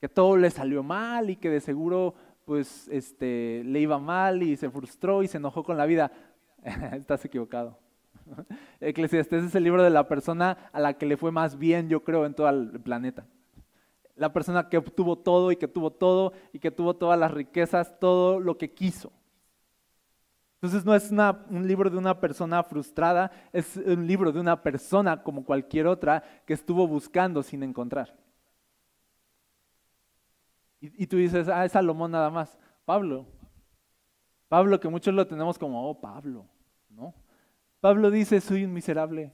que 0.00 0.08
todo 0.08 0.36
le 0.36 0.50
salió 0.50 0.82
mal 0.82 1.30
y 1.30 1.36
que 1.36 1.48
de 1.48 1.60
seguro 1.60 2.14
pues 2.44 2.88
este, 2.88 3.62
le 3.64 3.80
iba 3.80 3.98
mal 3.98 4.42
y 4.42 4.56
se 4.56 4.70
frustró 4.70 5.22
y 5.22 5.28
se 5.28 5.38
enojó 5.38 5.64
con 5.64 5.76
la 5.76 5.86
vida. 5.86 6.12
Estás 6.92 7.24
equivocado. 7.24 7.78
Eclesiastés 8.80 9.44
es 9.44 9.54
el 9.54 9.64
libro 9.64 9.82
de 9.82 9.90
la 9.90 10.06
persona 10.06 10.70
a 10.72 10.80
la 10.80 10.94
que 10.94 11.06
le 11.06 11.16
fue 11.16 11.32
más 11.32 11.58
bien, 11.58 11.88
yo 11.88 12.04
creo, 12.04 12.26
en 12.26 12.34
todo 12.34 12.48
el 12.48 12.80
planeta. 12.80 13.26
La 14.16 14.32
persona 14.32 14.68
que 14.68 14.78
obtuvo 14.78 15.16
todo 15.16 15.52
y 15.52 15.56
que 15.56 15.68
tuvo 15.68 15.92
todo 15.92 16.32
y 16.52 16.58
que 16.58 16.70
tuvo 16.70 16.94
todas 16.94 17.18
las 17.18 17.30
riquezas, 17.30 17.98
todo 17.98 18.40
lo 18.40 18.58
que 18.58 18.72
quiso. 18.72 19.12
Entonces 20.60 20.84
no 20.84 20.92
es 20.92 21.12
un 21.50 21.68
libro 21.68 21.88
de 21.88 21.96
una 21.96 22.18
persona 22.18 22.64
frustrada, 22.64 23.30
es 23.52 23.76
un 23.76 24.06
libro 24.08 24.32
de 24.32 24.40
una 24.40 24.60
persona 24.60 25.22
como 25.22 25.44
cualquier 25.44 25.86
otra 25.86 26.24
que 26.44 26.52
estuvo 26.52 26.88
buscando 26.88 27.44
sin 27.44 27.62
encontrar. 27.62 28.16
Y, 30.80 31.04
y, 31.04 31.06
tú 31.06 31.16
dices, 31.16 31.48
ah, 31.48 31.64
es 31.64 31.72
Salomón 31.72 32.10
nada 32.10 32.30
más. 32.30 32.58
Pablo. 32.84 33.26
Pablo, 34.48 34.80
que 34.80 34.88
muchos 34.88 35.14
lo 35.14 35.26
tenemos 35.26 35.58
como, 35.58 35.88
oh, 35.88 36.00
Pablo. 36.00 36.46
¿no? 36.88 37.14
Pablo 37.80 38.10
dice, 38.10 38.40
soy 38.40 38.64
un 38.64 38.72
miserable. 38.72 39.32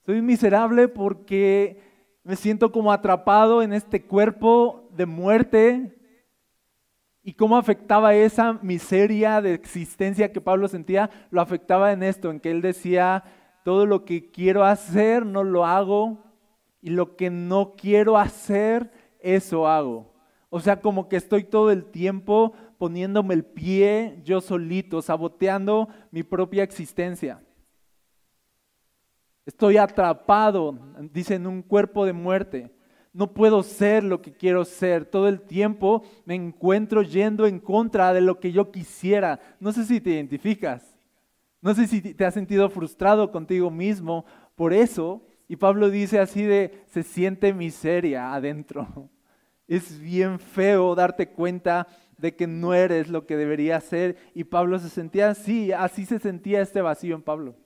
Soy 0.00 0.18
un 0.18 0.26
miserable 0.26 0.88
porque 0.88 1.80
me 2.22 2.36
siento 2.36 2.70
como 2.70 2.92
atrapado 2.92 3.62
en 3.62 3.72
este 3.72 4.04
cuerpo 4.04 4.90
de 4.92 5.06
muerte 5.06 6.03
y 7.26 7.32
cómo 7.32 7.56
afectaba 7.56 8.14
esa 8.14 8.52
miseria 8.62 9.40
de 9.40 9.54
existencia 9.54 10.30
que 10.30 10.42
Pablo 10.42 10.68
sentía, 10.68 11.08
lo 11.30 11.40
afectaba 11.40 11.90
en 11.92 12.02
esto, 12.02 12.30
en 12.30 12.38
que 12.38 12.50
él 12.50 12.60
decía, 12.60 13.24
todo 13.64 13.86
lo 13.86 14.04
que 14.04 14.30
quiero 14.30 14.62
hacer 14.62 15.24
no 15.24 15.42
lo 15.42 15.64
hago 15.64 16.22
y 16.82 16.90
lo 16.90 17.16
que 17.16 17.30
no 17.30 17.72
quiero 17.76 18.18
hacer, 18.18 18.92
eso 19.20 19.66
hago. 19.66 20.12
O 20.50 20.60
sea, 20.60 20.82
como 20.82 21.08
que 21.08 21.16
estoy 21.16 21.44
todo 21.44 21.70
el 21.70 21.86
tiempo 21.86 22.52
poniéndome 22.76 23.32
el 23.32 23.44
pie 23.44 24.20
yo 24.22 24.42
solito, 24.42 25.00
saboteando 25.00 25.88
mi 26.10 26.22
propia 26.22 26.62
existencia. 26.62 27.42
Estoy 29.46 29.78
atrapado, 29.78 30.78
dice, 31.10 31.36
en 31.36 31.46
un 31.46 31.62
cuerpo 31.62 32.04
de 32.04 32.12
muerte 32.12 32.73
no 33.14 33.32
puedo 33.32 33.62
ser 33.62 34.02
lo 34.02 34.20
que 34.20 34.32
quiero 34.32 34.64
ser. 34.64 35.06
Todo 35.06 35.28
el 35.28 35.40
tiempo 35.40 36.02
me 36.26 36.34
encuentro 36.34 37.02
yendo 37.02 37.46
en 37.46 37.60
contra 37.60 38.12
de 38.12 38.20
lo 38.20 38.40
que 38.40 38.50
yo 38.50 38.72
quisiera. 38.72 39.40
No 39.60 39.72
sé 39.72 39.84
si 39.86 40.00
te 40.00 40.10
identificas. 40.10 40.82
No 41.62 41.74
sé 41.74 41.86
si 41.86 42.02
te 42.02 42.24
has 42.26 42.34
sentido 42.34 42.68
frustrado 42.68 43.30
contigo 43.30 43.70
mismo 43.70 44.26
por 44.56 44.72
eso. 44.72 45.22
Y 45.46 45.56
Pablo 45.56 45.90
dice 45.90 46.18
así 46.18 46.42
de, 46.42 46.82
se 46.86 47.04
siente 47.04 47.54
miseria 47.54 48.34
adentro. 48.34 49.08
Es 49.66 49.98
bien 49.98 50.38
feo 50.40 50.94
darte 50.94 51.30
cuenta 51.30 51.86
de 52.18 52.36
que 52.36 52.46
no 52.46 52.74
eres 52.74 53.08
lo 53.08 53.24
que 53.24 53.34
debería 53.34 53.80
ser. 53.80 54.18
Y 54.34 54.44
Pablo 54.44 54.78
se 54.78 54.90
sentía 54.90 55.30
así, 55.30 55.72
así 55.72 56.04
se 56.04 56.18
sentía 56.18 56.60
este 56.60 56.82
vacío 56.82 57.14
en 57.14 57.22
Pablo. 57.22 57.56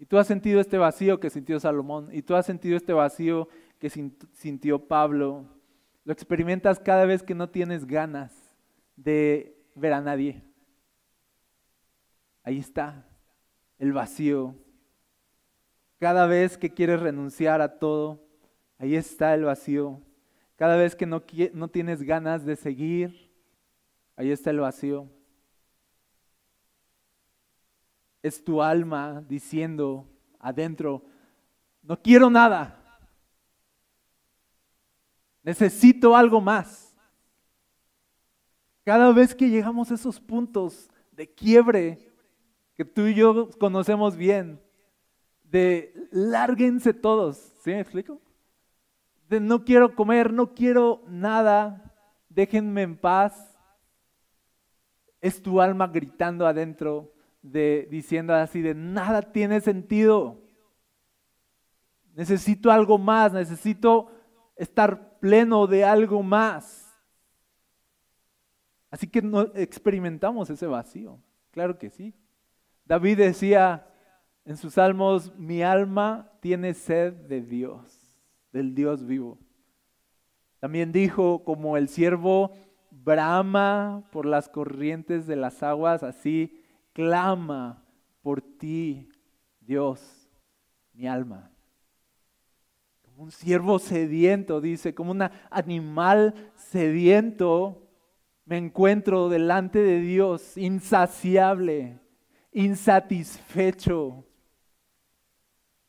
Y 0.00 0.06
tú 0.06 0.16
has 0.16 0.26
sentido 0.26 0.62
este 0.62 0.78
vacío 0.78 1.20
que 1.20 1.28
sintió 1.28 1.60
Salomón, 1.60 2.08
y 2.10 2.22
tú 2.22 2.34
has 2.34 2.46
sentido 2.46 2.74
este 2.74 2.94
vacío 2.94 3.48
que 3.78 3.90
sintió 4.32 4.88
Pablo. 4.88 5.44
Lo 6.04 6.12
experimentas 6.14 6.80
cada 6.80 7.04
vez 7.04 7.22
que 7.22 7.34
no 7.34 7.50
tienes 7.50 7.86
ganas 7.86 8.32
de 8.96 9.54
ver 9.74 9.92
a 9.92 10.00
nadie. 10.00 10.42
Ahí 12.42 12.58
está 12.58 13.06
el 13.78 13.92
vacío. 13.92 14.54
Cada 15.98 16.26
vez 16.26 16.56
que 16.56 16.72
quieres 16.72 17.00
renunciar 17.00 17.60
a 17.60 17.78
todo, 17.78 18.26
ahí 18.78 18.94
está 18.94 19.34
el 19.34 19.44
vacío. 19.44 20.00
Cada 20.56 20.76
vez 20.76 20.96
que 20.96 21.04
no, 21.04 21.22
no 21.52 21.68
tienes 21.68 22.02
ganas 22.02 22.46
de 22.46 22.56
seguir, 22.56 23.30
ahí 24.16 24.30
está 24.30 24.48
el 24.48 24.60
vacío 24.60 25.10
es 28.22 28.42
tu 28.42 28.62
alma 28.62 29.22
diciendo 29.28 30.06
adentro, 30.38 31.02
no 31.82 32.00
quiero 32.00 32.30
nada, 32.30 32.76
necesito 35.42 36.14
algo 36.14 36.40
más. 36.40 36.96
Cada 38.84 39.12
vez 39.12 39.34
que 39.34 39.48
llegamos 39.48 39.90
a 39.90 39.94
esos 39.94 40.20
puntos 40.20 40.90
de 41.12 41.32
quiebre 41.32 42.10
que 42.76 42.84
tú 42.84 43.06
y 43.06 43.14
yo 43.14 43.50
conocemos 43.58 44.16
bien, 44.16 44.60
de 45.44 46.08
lárguense 46.10 46.94
todos, 46.94 47.36
¿sí 47.62 47.70
me 47.70 47.80
explico? 47.80 48.20
De 49.28 49.40
no 49.40 49.64
quiero 49.64 49.94
comer, 49.94 50.32
no 50.32 50.54
quiero 50.54 51.02
nada, 51.06 51.94
déjenme 52.28 52.82
en 52.82 52.96
paz. 52.96 53.58
Es 55.20 55.42
tu 55.42 55.60
alma 55.60 55.86
gritando 55.86 56.46
adentro, 56.46 57.12
de, 57.42 57.88
diciendo 57.90 58.34
así 58.34 58.60
de 58.62 58.74
nada 58.74 59.22
tiene 59.22 59.60
sentido. 59.60 60.42
Necesito 62.14 62.70
algo 62.70 62.98
más, 62.98 63.32
necesito 63.32 64.10
estar 64.56 65.18
pleno 65.20 65.66
de 65.66 65.84
algo 65.84 66.22
más. 66.22 66.86
Así 68.90 69.06
que 69.06 69.22
no 69.22 69.42
experimentamos 69.54 70.50
ese 70.50 70.66
vacío, 70.66 71.20
claro 71.52 71.78
que 71.78 71.90
sí. 71.90 72.12
David 72.84 73.18
decía 73.18 73.86
en 74.44 74.56
sus 74.56 74.74
salmos, 74.74 75.32
mi 75.36 75.62
alma 75.62 76.32
tiene 76.40 76.74
sed 76.74 77.12
de 77.12 77.40
Dios, 77.40 78.00
del 78.52 78.74
Dios 78.74 79.06
vivo. 79.06 79.38
También 80.58 80.90
dijo, 80.90 81.44
como 81.44 81.76
el 81.76 81.88
siervo 81.88 82.52
brama 82.90 84.08
por 84.10 84.26
las 84.26 84.48
corrientes 84.48 85.26
de 85.26 85.36
las 85.36 85.62
aguas, 85.62 86.02
así 86.02 86.59
clama 87.00 87.82
por 88.20 88.42
ti, 88.42 89.08
Dios, 89.58 90.28
mi 90.92 91.08
alma. 91.08 91.50
Como 93.02 93.22
un 93.22 93.30
siervo 93.30 93.78
sediento, 93.78 94.60
dice, 94.60 94.94
como 94.94 95.12
un 95.12 95.22
animal 95.50 96.52
sediento, 96.56 97.88
me 98.44 98.58
encuentro 98.58 99.30
delante 99.30 99.78
de 99.78 100.00
Dios, 100.00 100.58
insaciable, 100.58 101.98
insatisfecho. 102.52 104.26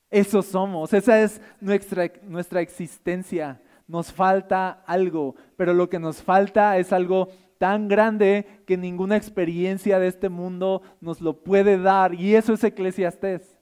Eso 0.10 0.42
somos, 0.42 0.94
esa 0.94 1.22
es 1.22 1.42
nuestra, 1.60 2.10
nuestra 2.24 2.62
existencia. 2.62 3.62
Nos 3.86 4.14
falta 4.14 4.84
algo, 4.88 5.36
pero 5.58 5.74
lo 5.74 5.90
que 5.90 6.00
nos 6.00 6.24
falta 6.24 6.78
es 6.78 6.94
algo 6.94 7.28
tan 7.62 7.88
grande 7.88 8.64
que 8.66 8.76
ninguna 8.76 9.16
experiencia 9.16 10.00
de 10.00 10.08
este 10.08 10.30
mundo 10.30 10.82
nos 11.00 11.22
lo 11.22 11.44
puede 11.44 11.78
dar. 11.78 12.16
Y 12.16 12.34
eso 12.34 12.54
es 12.54 12.64
eclesiastés. 12.64 13.56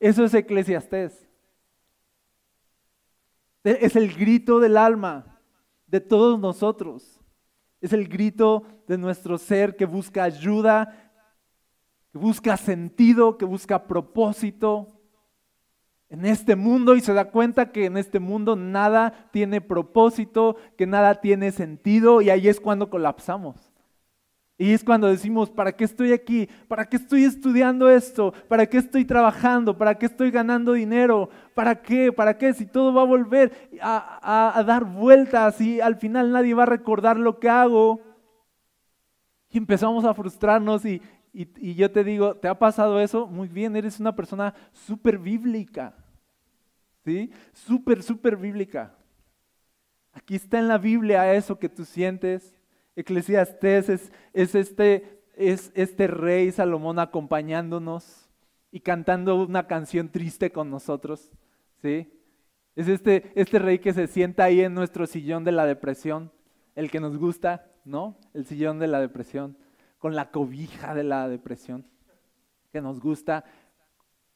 Eso 0.00 0.24
es 0.24 0.34
eclesiastés. 0.34 1.28
Es 3.62 3.94
el 3.94 4.12
grito 4.12 4.58
del 4.58 4.76
alma 4.76 5.40
de 5.86 6.00
todos 6.00 6.40
nosotros. 6.40 7.20
Es 7.80 7.92
el 7.92 8.08
grito 8.08 8.64
de 8.88 8.98
nuestro 8.98 9.38
ser 9.38 9.76
que 9.76 9.86
busca 9.86 10.24
ayuda, 10.24 11.12
que 12.10 12.18
busca 12.18 12.56
sentido, 12.56 13.38
que 13.38 13.44
busca 13.44 13.86
propósito 13.86 14.93
en 16.08 16.24
este 16.24 16.56
mundo 16.56 16.94
y 16.94 17.00
se 17.00 17.12
da 17.12 17.30
cuenta 17.30 17.72
que 17.72 17.86
en 17.86 17.96
este 17.96 18.20
mundo 18.20 18.56
nada 18.56 19.28
tiene 19.32 19.60
propósito, 19.60 20.56
que 20.76 20.86
nada 20.86 21.20
tiene 21.20 21.50
sentido 21.50 22.22
y 22.22 22.30
ahí 22.30 22.48
es 22.48 22.60
cuando 22.60 22.90
colapsamos. 22.90 23.74
Y 24.56 24.72
es 24.72 24.84
cuando 24.84 25.08
decimos, 25.08 25.50
¿para 25.50 25.72
qué 25.72 25.82
estoy 25.82 26.12
aquí? 26.12 26.48
¿Para 26.68 26.84
qué 26.88 26.96
estoy 26.96 27.24
estudiando 27.24 27.90
esto? 27.90 28.32
¿Para 28.46 28.66
qué 28.66 28.78
estoy 28.78 29.04
trabajando? 29.04 29.76
¿Para 29.76 29.96
qué 29.96 30.06
estoy 30.06 30.30
ganando 30.30 30.74
dinero? 30.74 31.28
¿Para 31.54 31.82
qué? 31.82 32.12
¿Para 32.12 32.38
qué? 32.38 32.54
Si 32.54 32.64
todo 32.64 32.94
va 32.94 33.02
a 33.02 33.06
volver 33.06 33.68
a, 33.82 34.62
dar 34.64 34.84
vueltas 34.84 35.60
y 35.60 35.80
al 35.80 35.96
final 35.96 36.30
nadie 36.30 36.54
va 36.54 36.62
a 36.62 36.66
recordar 36.66 37.18
lo 37.18 37.40
que 37.40 37.48
hago. 37.48 38.00
Y 39.50 39.58
empezamos 39.58 40.04
a 40.04 40.14
frustrarnos 40.14 40.84
y, 40.84 41.02
y 41.34 41.74
yo 41.74 41.90
te 41.90 42.04
digo, 42.04 42.36
¿te 42.36 42.48
ha 42.48 42.58
pasado 42.58 43.00
eso? 43.00 43.26
Muy 43.26 43.48
bien, 43.48 43.74
eres 43.74 43.98
una 43.98 44.14
persona 44.14 44.54
súper 44.72 45.18
bíblica. 45.18 45.94
¿sí? 47.04 47.30
Súper, 47.52 48.02
súper 48.02 48.36
bíblica. 48.36 48.94
Aquí 50.12 50.36
está 50.36 50.58
en 50.58 50.68
la 50.68 50.78
Biblia 50.78 51.34
eso 51.34 51.58
que 51.58 51.68
tú 51.68 51.84
sientes. 51.84 52.54
Eclesiastés 52.96 53.88
es, 53.88 54.12
es, 54.32 54.54
este, 54.54 55.22
es 55.34 55.72
este 55.74 56.06
rey 56.06 56.50
Salomón 56.52 56.98
acompañándonos 56.98 58.28
y 58.70 58.80
cantando 58.80 59.36
una 59.36 59.66
canción 59.66 60.08
triste 60.08 60.50
con 60.50 60.70
nosotros. 60.70 61.30
¿sí? 61.82 62.12
Es 62.76 62.88
este, 62.88 63.32
este 63.34 63.58
rey 63.58 63.78
que 63.78 63.92
se 63.92 64.06
sienta 64.06 64.44
ahí 64.44 64.60
en 64.60 64.74
nuestro 64.74 65.06
sillón 65.06 65.44
de 65.44 65.52
la 65.52 65.66
depresión, 65.66 66.32
el 66.74 66.90
que 66.90 67.00
nos 67.00 67.16
gusta, 67.16 67.70
¿no? 67.84 68.16
El 68.32 68.46
sillón 68.46 68.78
de 68.78 68.86
la 68.86 69.00
depresión, 69.00 69.56
con 70.04 70.14
la 70.14 70.30
cobija 70.30 70.94
de 70.94 71.02
la 71.02 71.30
depresión, 71.30 71.86
que 72.70 72.82
nos 72.82 73.00
gusta 73.00 73.42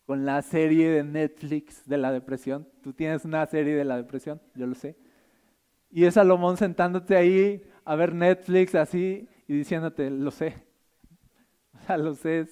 con 0.07 0.25
la 0.25 0.41
serie 0.41 0.89
de 0.89 1.05
Netflix 1.05 1.87
de 1.87 1.99
la 1.99 2.11
depresión. 2.11 2.67
Tú 2.83 2.95
tienes 2.95 3.27
una 3.27 3.45
serie 3.45 3.77
de 3.77 3.85
la 3.85 3.99
depresión, 3.99 4.41
yo 4.55 4.67
lo 4.67 4.75
sé. 4.75 4.97
Y 5.91 6.07
es 6.07 6.15
Salomón 6.15 6.57
sentándote 6.57 7.15
ahí 7.17 7.63
a 7.85 7.97
ver 7.97 8.15
Netflix 8.15 8.75
así 8.75 9.29
y 9.47 9.59
diciéndote, 9.59 10.09
lo 10.09 10.31
sé. 10.31 10.55
O 11.75 11.85
sea, 11.85 11.99
lo 11.99 12.15
sé. 12.15 12.49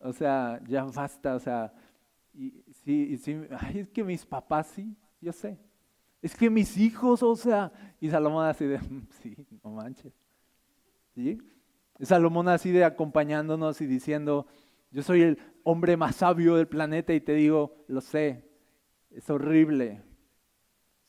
o 0.00 0.12
sea, 0.12 0.60
ya 0.66 0.82
basta. 0.82 1.36
O 1.36 1.38
sea, 1.38 1.72
y, 2.34 2.64
sí, 2.84 3.18
sí, 3.18 3.40
ay, 3.56 3.78
es 3.78 3.90
que 3.90 4.02
mis 4.02 4.26
papás 4.26 4.66
sí, 4.66 4.96
yo 5.20 5.32
sé. 5.32 5.60
Es 6.20 6.34
que 6.34 6.50
mis 6.50 6.76
hijos, 6.76 7.22
o 7.22 7.36
sea, 7.36 7.72
y 8.00 8.10
Salomón 8.10 8.46
así 8.46 8.64
de, 8.64 8.80
sí, 9.22 9.36
no 9.62 9.70
manches. 9.70 10.12
¿Sí? 11.14 11.38
Salomón 12.06 12.48
así 12.48 12.70
de 12.72 12.84
acompañándonos 12.84 13.80
y 13.80 13.86
diciendo, 13.86 14.46
yo 14.90 15.02
soy 15.02 15.22
el 15.22 15.38
hombre 15.62 15.96
más 15.96 16.16
sabio 16.16 16.56
del 16.56 16.68
planeta 16.68 17.12
y 17.12 17.20
te 17.20 17.34
digo, 17.34 17.84
lo 17.88 18.00
sé, 18.00 18.44
es 19.10 19.28
horrible. 19.30 20.02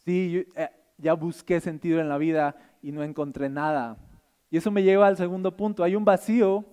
Sí, 0.05 0.45
eh, 0.55 0.69
ya 0.97 1.13
busqué 1.13 1.59
sentido 1.59 1.99
en 1.99 2.09
la 2.09 2.17
vida 2.17 2.55
y 2.81 2.91
no 2.91 3.03
encontré 3.03 3.49
nada. 3.49 3.97
Y 4.49 4.57
eso 4.57 4.71
me 4.71 4.83
lleva 4.83 5.07
al 5.07 5.17
segundo 5.17 5.57
punto. 5.57 5.83
Hay 5.83 5.95
un 5.95 6.05
vacío, 6.05 6.65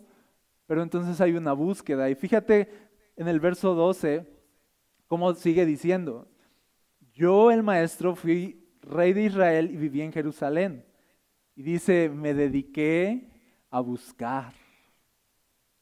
pero 0.66 0.83
entonces 0.83 1.20
hay 1.20 1.33
una 1.33 1.52
búsqueda. 1.52 2.11
Y 2.11 2.14
fíjate 2.14 2.68
en 3.16 3.28
el 3.28 3.40
verso 3.40 3.74
12, 3.74 4.26
cómo 5.06 5.35
sigue 5.35 5.64
diciendo, 5.66 6.28
yo 7.12 7.50
el 7.50 7.62
maestro 7.62 8.14
fui 8.14 8.68
rey 8.83 9.12
de 9.12 9.24
Israel 9.24 9.70
y 9.70 9.76
viví 9.76 10.02
en 10.02 10.12
Jerusalén. 10.12 10.85
Y 11.56 11.62
dice, 11.62 12.09
me 12.09 12.35
dediqué 12.35 13.30
a 13.70 13.80
buscar 13.80 14.52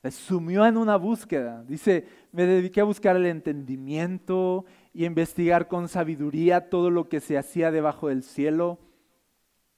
se 0.03 0.11
sumió 0.13 0.65
en 0.65 0.77
una 0.77 0.97
búsqueda. 0.97 1.65
Dice, 1.65 2.07
me 2.31 2.47
dediqué 2.47 2.81
a 2.81 2.85
buscar 2.85 3.17
el 3.17 3.27
entendimiento 3.27 4.65
y 4.93 5.05
investigar 5.05 5.67
con 5.69 5.89
sabiduría 5.89 6.71
todo 6.71 6.91
lo 6.91 7.09
que 7.09 7.21
se 7.21 7.37
hacía 7.37 7.71
debajo 7.71 8.09
del 8.09 8.23
cielo. 8.23 8.79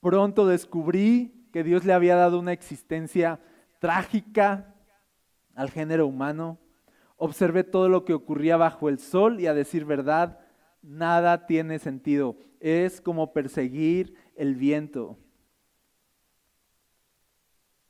Pronto 0.01 0.47
descubrí 0.47 1.49
que 1.53 1.65
Dios 1.65 1.85
le 1.85 1.95
había 1.95 2.17
dado 2.17 2.39
una 2.39 2.53
existencia 2.53 3.41
trágica 3.79 4.75
al 5.55 5.71
género 5.71 6.07
humano. 6.07 6.59
Observé 7.17 7.65
todo 7.65 7.89
lo 7.89 8.05
que 8.05 8.15
ocurría 8.15 8.57
bajo 8.57 8.89
el 8.89 8.99
sol 8.99 9.41
y 9.41 9.47
a 9.47 9.55
decir 9.55 9.85
verdad, 9.85 10.39
nada 10.83 11.47
tiene 11.47 11.79
sentido. 11.79 12.37
Es 12.61 13.01
como 13.01 13.33
perseguir 13.33 14.15
el 14.37 14.55
viento. 14.55 15.19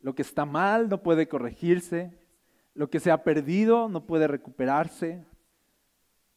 Lo 0.01 0.15
que 0.15 0.23
está 0.23 0.45
mal 0.45 0.89
no 0.89 1.03
puede 1.03 1.29
corregirse, 1.29 2.19
lo 2.75 2.89
que 2.89 3.01
se 3.01 3.11
ha 3.11 3.23
perdido 3.23 3.89
no 3.89 4.07
puede 4.07 4.27
recuperarse. 4.27 5.25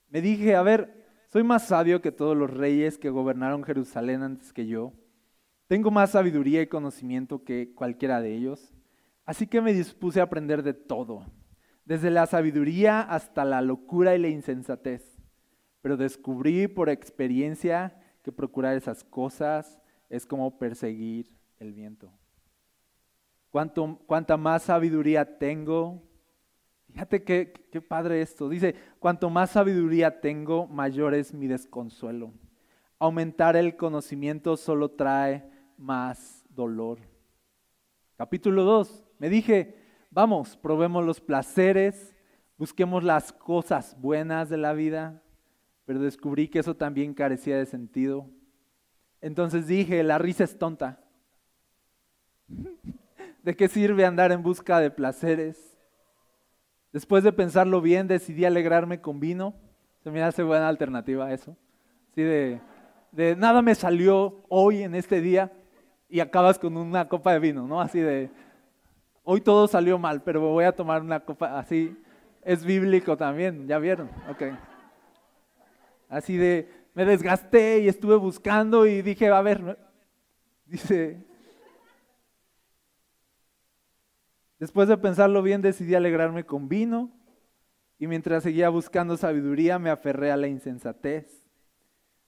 Me 0.09 0.21
dije, 0.21 0.55
a 0.55 0.61
ver, 0.61 1.03
soy 1.27 1.43
más 1.43 1.67
sabio 1.67 2.01
que 2.01 2.11
todos 2.11 2.35
los 2.35 2.51
reyes 2.51 2.97
que 2.97 3.09
gobernaron 3.09 3.63
Jerusalén 3.63 4.21
antes 4.21 4.53
que 4.53 4.67
yo. 4.67 4.93
Tengo 5.67 5.89
más 5.89 6.11
sabiduría 6.11 6.61
y 6.61 6.67
conocimiento 6.67 7.43
que 7.43 7.73
cualquiera 7.73 8.21
de 8.21 8.35
ellos. 8.35 8.73
Así 9.25 9.47
que 9.47 9.61
me 9.61 9.73
dispuse 9.73 10.19
a 10.19 10.23
aprender 10.23 10.61
de 10.61 10.73
todo, 10.73 11.25
desde 11.85 12.11
la 12.11 12.25
sabiduría 12.25 13.01
hasta 13.01 13.45
la 13.45 13.61
locura 13.61 14.15
y 14.15 14.19
la 14.19 14.27
insensatez. 14.27 15.17
Pero 15.81 15.97
descubrí 15.97 16.67
por 16.67 16.89
experiencia 16.89 17.99
que 18.21 18.31
procurar 18.31 18.75
esas 18.75 19.03
cosas 19.03 19.79
es 20.09 20.25
como 20.25 20.59
perseguir 20.59 21.31
el 21.57 21.73
viento. 21.73 22.11
Cuanto, 23.53 23.99
cuanta 24.07 24.35
más 24.35 24.63
sabiduría 24.63 25.37
tengo, 25.37 26.01
Fíjate 26.91 27.23
qué, 27.23 27.53
qué 27.71 27.81
padre 27.81 28.21
esto. 28.21 28.49
Dice, 28.49 28.75
cuanto 28.99 29.29
más 29.29 29.51
sabiduría 29.51 30.21
tengo, 30.21 30.67
mayor 30.67 31.13
es 31.15 31.33
mi 31.33 31.47
desconsuelo. 31.47 32.31
Aumentar 32.99 33.55
el 33.55 33.75
conocimiento 33.75 34.57
solo 34.57 34.89
trae 34.91 35.49
más 35.77 36.43
dolor. 36.49 36.99
Capítulo 38.15 38.63
2. 38.63 39.03
Me 39.17 39.29
dije, 39.29 39.75
vamos, 40.11 40.55
probemos 40.55 41.03
los 41.03 41.19
placeres, 41.19 42.15
busquemos 42.57 43.03
las 43.03 43.33
cosas 43.33 43.99
buenas 43.99 44.49
de 44.49 44.57
la 44.57 44.73
vida, 44.73 45.23
pero 45.85 45.99
descubrí 45.99 46.47
que 46.47 46.59
eso 46.59 46.75
también 46.75 47.15
carecía 47.15 47.57
de 47.57 47.65
sentido. 47.65 48.29
Entonces 49.19 49.65
dije, 49.65 50.03
la 50.03 50.19
risa 50.19 50.43
es 50.43 50.59
tonta. 50.59 51.03
¿De 53.43 53.55
qué 53.55 53.67
sirve 53.67 54.05
andar 54.05 54.31
en 54.31 54.41
busca 54.41 54.79
de 54.79 54.89
placeres? 54.89 55.77
Después 56.93 57.23
de 57.23 57.33
pensarlo 57.33 57.81
bien, 57.81 58.07
decidí 58.07 58.45
alegrarme 58.45 59.01
con 59.01 59.19
vino 59.19 59.53
Se 60.03 60.11
me 60.11 60.23
hace 60.23 60.43
buena 60.43 60.69
alternativa 60.69 61.31
eso. 61.31 61.57
Sí, 62.15 62.21
de, 62.21 62.61
de 63.11 63.35
nada 63.35 63.61
me 63.61 63.75
salió 63.75 64.43
hoy 64.47 64.83
en 64.83 64.95
este 64.95 65.19
día 65.19 65.51
y 66.07 66.19
acabas 66.19 66.57
con 66.57 66.77
una 66.77 67.09
copa 67.09 67.33
de 67.33 67.39
vino, 67.39 67.67
¿no? 67.67 67.81
Así 67.81 67.99
de, 67.99 68.29
hoy 69.23 69.41
todo 69.41 69.67
salió 69.67 69.97
mal, 69.97 70.21
pero 70.23 70.39
voy 70.41 70.63
a 70.63 70.75
tomar 70.75 71.01
una 71.01 71.19
copa 71.19 71.59
así. 71.59 71.97
Es 72.43 72.63
bíblico 72.63 73.17
también, 73.17 73.67
¿ya 73.67 73.77
vieron? 73.79 74.09
Ok. 74.29 74.43
Así 76.07 76.37
de, 76.37 76.69
me 76.93 77.03
desgasté 77.03 77.79
y 77.79 77.87
estuve 77.87 78.15
buscando 78.15 78.85
y 78.85 79.01
dije, 79.01 79.27
a 79.27 79.41
ver, 79.41 79.77
dice, 80.65 81.25
después 84.63 84.87
de 84.87 84.95
pensarlo 84.95 85.41
bien 85.41 85.61
decidí 85.61 85.93
alegrarme 85.93 86.45
con 86.45 86.69
vino 86.69 87.11
y 87.99 88.07
mientras 88.07 88.43
seguía 88.43 88.69
buscando 88.69 89.17
sabiduría 89.17 89.77
me 89.77 89.89
aferré 89.89 90.31
a 90.31 90.37
la 90.37 90.47
insensatez. 90.47 91.49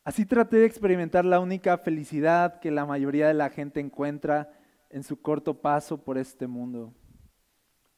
Así 0.04 0.26
traté 0.26 0.58
de 0.58 0.65
experimentar 0.65 1.24
la 1.24 1.39
única 1.39 1.78
felicidad 1.78 2.60
que 2.60 2.71
la 2.71 2.86
mayoría 2.86 3.30
de 3.30 3.36
la 3.36 3.50
gente 3.50 3.80
encuentra 3.80 4.52
en 4.89 5.04
su 5.04 5.21
corto 5.21 5.62
paso 5.62 6.04
por 6.04 6.17
este 6.17 6.45
mundo. 6.45 6.93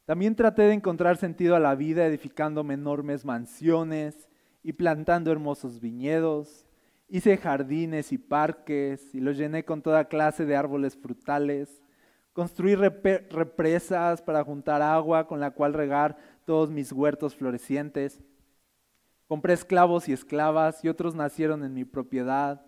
También 0.06 0.36
traté 0.36 0.62
de 0.62 0.74
encontrar 0.74 1.18
sentido 1.18 1.56
a 1.56 1.60
la 1.60 1.74
vida 1.74 2.06
edificándome 2.06 2.76
enormes 2.76 3.26
mansiones 3.26 4.30
y 4.62 4.74
plantando 4.74 5.32
hermosos 5.32 5.82
viñedos. 5.82 6.68
Hice 7.10 7.38
jardines 7.38 8.12
y 8.12 8.20
parques 8.20 9.16
y 9.16 9.20
los 9.20 9.36
llené 9.36 9.66
con 9.66 9.82
toda 9.82 10.06
clase 10.06 10.46
de 10.46 10.56
árboles 10.56 10.96
frutales. 10.96 11.82
Construí 12.38 12.76
represas 12.76 14.22
para 14.22 14.44
juntar 14.44 14.84
agua 14.84 15.26
con 15.26 15.40
la 15.40 15.50
cual 15.50 15.74
regar 15.74 16.16
todos 16.46 16.70
mis 16.70 16.92
huertos 16.92 17.36
florecientes. 17.36 18.22
Compré 19.28 19.54
esclavos 19.54 20.08
y 20.08 20.14
esclavas 20.14 20.86
y 20.86 20.88
otros 20.88 21.16
nacieron 21.16 21.64
en 21.64 21.74
mi 21.74 21.84
propiedad. 21.84 22.64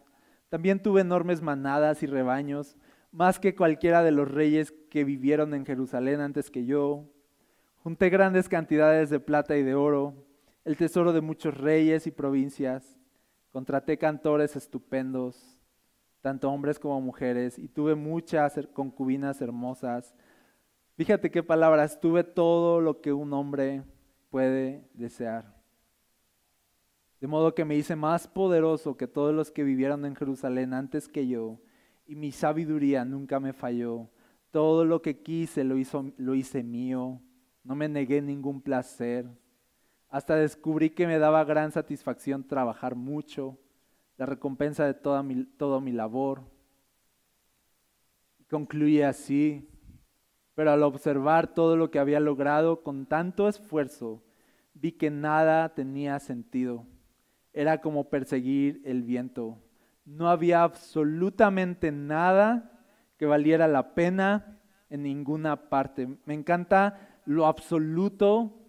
También 0.49 0.81
tuve 0.81 1.01
enormes 1.01 1.43
manadas 1.43 2.01
y 2.01 2.07
rebaños, 2.07 2.77
más 3.11 3.37
que 3.37 3.53
cualquiera 3.53 4.01
de 4.01 4.09
los 4.09 4.31
reyes 4.31 4.73
que 4.89 5.03
vivieron 5.03 5.53
en 5.53 5.67
Jerusalén 5.67 6.19
antes 6.19 6.49
que 6.49 6.65
yo. 6.65 7.05
Junté 7.83 8.09
grandes 8.09 8.49
cantidades 8.49 9.11
de 9.11 9.19
plata 9.19 9.55
y 9.55 9.61
de 9.61 9.75
oro, 9.75 10.15
el 10.65 10.77
tesoro 10.77 11.13
de 11.13 11.21
muchos 11.21 11.55
reyes 11.55 12.07
y 12.07 12.11
provincias. 12.11 12.97
Contraté 13.51 13.99
cantores 13.99 14.55
estupendos, 14.55 15.58
tanto 16.21 16.49
hombres 16.49 16.79
como 16.79 16.99
mujeres, 17.01 17.57
y 17.57 17.67
tuve 17.67 17.95
muchas 17.95 18.59
concubinas 18.73 19.41
hermosas 19.41 20.15
Fíjate 20.99 21.31
qué 21.31 21.41
palabras, 21.41 22.01
tuve 22.01 22.25
todo 22.25 22.81
lo 22.81 22.99
que 22.99 23.13
un 23.13 23.31
hombre 23.31 23.83
puede 24.29 24.83
desear. 24.93 25.55
De 27.21 27.27
modo 27.27 27.55
que 27.55 27.63
me 27.63 27.77
hice 27.77 27.95
más 27.95 28.27
poderoso 28.27 28.97
que 28.97 29.07
todos 29.07 29.33
los 29.33 29.49
que 29.49 29.63
vivieron 29.63 30.03
en 30.03 30.13
Jerusalén 30.13 30.73
antes 30.73 31.07
que 31.07 31.25
yo, 31.25 31.61
y 32.05 32.17
mi 32.17 32.33
sabiduría 32.33 33.05
nunca 33.05 33.39
me 33.39 33.53
falló. 33.53 34.09
Todo 34.51 34.83
lo 34.83 35.01
que 35.01 35.21
quise 35.21 35.63
lo, 35.63 35.77
hizo, 35.77 36.11
lo 36.17 36.35
hice 36.35 36.63
mío, 36.63 37.21
no 37.63 37.75
me 37.75 37.87
negué 37.87 38.21
ningún 38.21 38.61
placer. 38.61 39.25
Hasta 40.09 40.35
descubrí 40.35 40.89
que 40.89 41.07
me 41.07 41.17
daba 41.17 41.45
gran 41.45 41.71
satisfacción 41.71 42.45
trabajar 42.45 42.95
mucho, 42.95 43.57
la 44.19 44.25
recompensa 44.25 44.85
de 44.85 44.93
toda 44.93 45.23
mi, 45.23 45.45
toda 45.45 45.79
mi 45.79 45.93
labor. 45.93 46.43
Concluye 48.49 49.05
así, 49.05 49.65
pero 50.55 50.71
al 50.71 50.83
observar 50.83 51.53
todo 51.53 51.77
lo 51.77 51.89
que 51.89 51.99
había 51.99 52.19
logrado 52.19 52.83
con 52.83 53.05
tanto 53.05 53.47
esfuerzo, 53.47 54.21
vi 54.73 54.91
que 54.91 55.09
nada 55.09 55.73
tenía 55.73 56.19
sentido. 56.19 56.85
Era 57.53 57.79
como 57.79 58.09
perseguir 58.09 58.81
el 58.83 59.03
viento. 59.03 59.57
No 60.03 60.29
había 60.29 60.63
absolutamente 60.63 61.93
nada 61.93 62.83
que 63.17 63.25
valiera 63.25 63.69
la 63.69 63.95
pena 63.95 64.59
en 64.89 65.03
ninguna 65.03 65.69
parte. 65.69 66.09
Me 66.25 66.33
encanta 66.33 67.21
lo 67.23 67.45
absoluto 67.45 68.67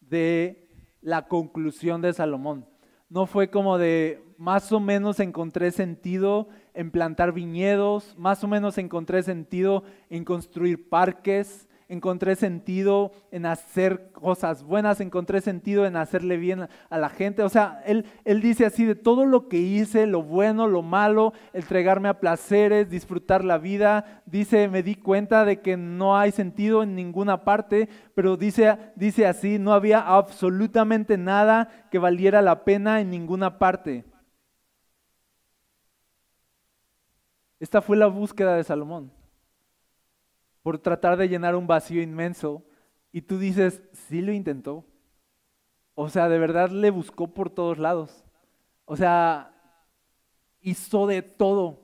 de 0.00 0.68
la 1.02 1.28
conclusión 1.28 2.02
de 2.02 2.12
Salomón. 2.12 2.66
No 3.08 3.26
fue 3.26 3.48
como 3.48 3.78
de 3.78 4.27
más 4.38 4.70
o 4.70 4.78
menos 4.78 5.18
encontré 5.18 5.72
sentido 5.72 6.48
en 6.72 6.92
plantar 6.92 7.32
viñedos, 7.32 8.14
más 8.16 8.44
o 8.44 8.48
menos 8.48 8.78
encontré 8.78 9.24
sentido 9.24 9.82
en 10.10 10.24
construir 10.24 10.88
parques, 10.88 11.68
encontré 11.88 12.36
sentido 12.36 13.10
en 13.32 13.46
hacer 13.46 14.12
cosas 14.12 14.62
buenas, 14.62 15.00
encontré 15.00 15.40
sentido 15.40 15.86
en 15.86 15.96
hacerle 15.96 16.36
bien 16.36 16.68
a 16.88 16.98
la 16.98 17.08
gente. 17.08 17.42
O 17.42 17.48
sea, 17.48 17.82
él, 17.84 18.04
él 18.24 18.40
dice 18.40 18.64
así 18.64 18.84
de 18.84 18.94
todo 18.94 19.26
lo 19.26 19.48
que 19.48 19.58
hice, 19.58 20.06
lo 20.06 20.22
bueno, 20.22 20.68
lo 20.68 20.82
malo, 20.82 21.32
entregarme 21.52 22.08
a 22.08 22.20
placeres, 22.20 22.90
disfrutar 22.90 23.42
la 23.42 23.58
vida. 23.58 24.22
Dice, 24.24 24.68
me 24.68 24.84
di 24.84 24.94
cuenta 24.94 25.44
de 25.44 25.60
que 25.62 25.76
no 25.76 26.16
hay 26.16 26.30
sentido 26.30 26.84
en 26.84 26.94
ninguna 26.94 27.42
parte, 27.42 27.88
pero 28.14 28.36
dice, 28.36 28.78
dice 28.94 29.26
así, 29.26 29.58
no 29.58 29.72
había 29.72 29.98
absolutamente 30.00 31.18
nada 31.18 31.88
que 31.90 31.98
valiera 31.98 32.40
la 32.40 32.64
pena 32.64 33.00
en 33.00 33.10
ninguna 33.10 33.58
parte. 33.58 34.04
Esta 37.60 37.82
fue 37.82 37.96
la 37.96 38.06
búsqueda 38.06 38.56
de 38.56 38.64
Salomón, 38.64 39.12
por 40.62 40.78
tratar 40.78 41.16
de 41.16 41.28
llenar 41.28 41.56
un 41.56 41.66
vacío 41.66 42.02
inmenso. 42.02 42.64
Y 43.10 43.22
tú 43.22 43.38
dices, 43.38 43.82
sí 43.92 44.20
lo 44.20 44.32
intentó. 44.32 44.84
O 45.94 46.08
sea, 46.08 46.28
de 46.28 46.38
verdad 46.38 46.70
le 46.70 46.90
buscó 46.90 47.34
por 47.34 47.50
todos 47.50 47.78
lados. 47.78 48.24
O 48.84 48.96
sea, 48.96 49.54
hizo 50.60 51.06
de 51.06 51.22
todo. 51.22 51.80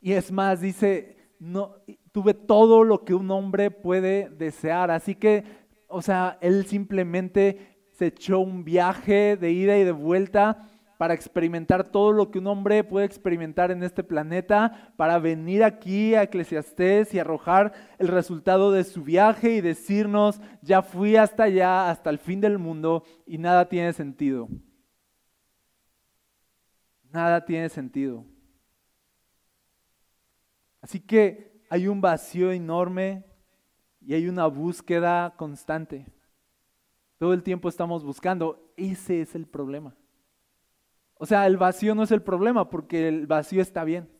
Y 0.00 0.12
es 0.12 0.30
más, 0.30 0.60
dice, 0.60 1.16
no, 1.38 1.76
tuve 2.12 2.34
todo 2.34 2.84
lo 2.84 3.04
que 3.04 3.14
un 3.14 3.30
hombre 3.30 3.70
puede 3.70 4.28
desear. 4.28 4.90
Así 4.90 5.14
que, 5.14 5.44
o 5.88 6.02
sea, 6.02 6.38
él 6.40 6.66
simplemente 6.66 7.86
se 7.92 8.06
echó 8.06 8.40
un 8.40 8.64
viaje 8.64 9.36
de 9.36 9.52
ida 9.52 9.78
y 9.78 9.84
de 9.84 9.92
vuelta 9.92 10.68
para 10.98 11.14
experimentar 11.14 11.88
todo 11.90 12.12
lo 12.12 12.30
que 12.30 12.38
un 12.38 12.46
hombre 12.46 12.84
puede 12.84 13.06
experimentar 13.06 13.70
en 13.70 13.82
este 13.82 14.04
planeta, 14.04 14.92
para 14.96 15.18
venir 15.18 15.64
aquí 15.64 16.14
a 16.14 16.22
Eclesiastés 16.22 17.14
y 17.14 17.18
arrojar 17.18 17.72
el 17.98 18.08
resultado 18.08 18.70
de 18.72 18.84
su 18.84 19.02
viaje 19.02 19.54
y 19.54 19.60
decirnos, 19.60 20.40
ya 20.62 20.82
fui 20.82 21.16
hasta 21.16 21.44
allá, 21.44 21.90
hasta 21.90 22.10
el 22.10 22.18
fin 22.18 22.40
del 22.40 22.58
mundo 22.58 23.04
y 23.26 23.38
nada 23.38 23.68
tiene 23.68 23.92
sentido. 23.92 24.48
Nada 27.10 27.44
tiene 27.44 27.68
sentido. 27.68 28.24
Así 30.80 31.00
que 31.00 31.62
hay 31.70 31.88
un 31.88 32.00
vacío 32.00 32.52
enorme 32.52 33.24
y 34.00 34.14
hay 34.14 34.28
una 34.28 34.46
búsqueda 34.46 35.34
constante. 35.36 36.06
Todo 37.18 37.32
el 37.32 37.42
tiempo 37.42 37.68
estamos 37.68 38.04
buscando. 38.04 38.72
Ese 38.76 39.22
es 39.22 39.34
el 39.34 39.46
problema. 39.46 39.96
O 41.24 41.26
sea, 41.26 41.46
el 41.46 41.56
vacío 41.56 41.94
no 41.94 42.02
es 42.02 42.10
el 42.10 42.20
problema 42.20 42.68
porque 42.68 43.08
el 43.08 43.26
vacío 43.26 43.62
está 43.62 43.82
bien. 43.82 44.10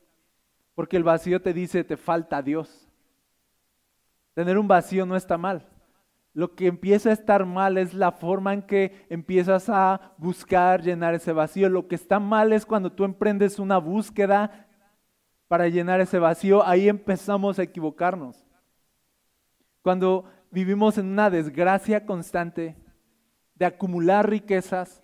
Porque 0.73 0.97
el 0.97 1.03
vacío 1.03 1.39
te 1.39 1.53
dice, 1.53 1.83
te 1.83 1.97
falta 1.97 2.41
Dios. 2.41 2.89
Tener 4.33 4.57
un 4.57 4.67
vacío 4.67 5.05
no 5.05 5.15
está 5.15 5.37
mal. 5.37 5.69
Lo 6.33 6.55
que 6.55 6.65
empieza 6.65 7.11
a 7.11 7.13
estar 7.13 7.45
mal 7.45 7.77
es 7.77 7.93
la 7.93 8.11
forma 8.11 8.55
en 8.55 8.63
que 8.63 9.05
empiezas 9.07 9.69
a 9.69 10.15
buscar 10.17 10.81
llenar 10.81 11.13
ese 11.13 11.31
vacío. 11.31 11.69
Lo 11.69 11.87
que 11.87 11.93
está 11.93 12.19
mal 12.19 12.51
es 12.53 12.65
cuando 12.65 12.91
tú 12.91 13.03
emprendes 13.03 13.59
una 13.59 13.77
búsqueda 13.77 14.65
para 15.47 15.67
llenar 15.67 16.01
ese 16.01 16.17
vacío. 16.17 16.65
Ahí 16.65 16.89
empezamos 16.89 17.59
a 17.59 17.63
equivocarnos. 17.63 18.47
Cuando 19.83 20.25
vivimos 20.49 20.97
en 20.97 21.05
una 21.05 21.29
desgracia 21.29 22.03
constante 22.03 22.75
de 23.53 23.65
acumular 23.67 24.27
riquezas, 24.27 25.03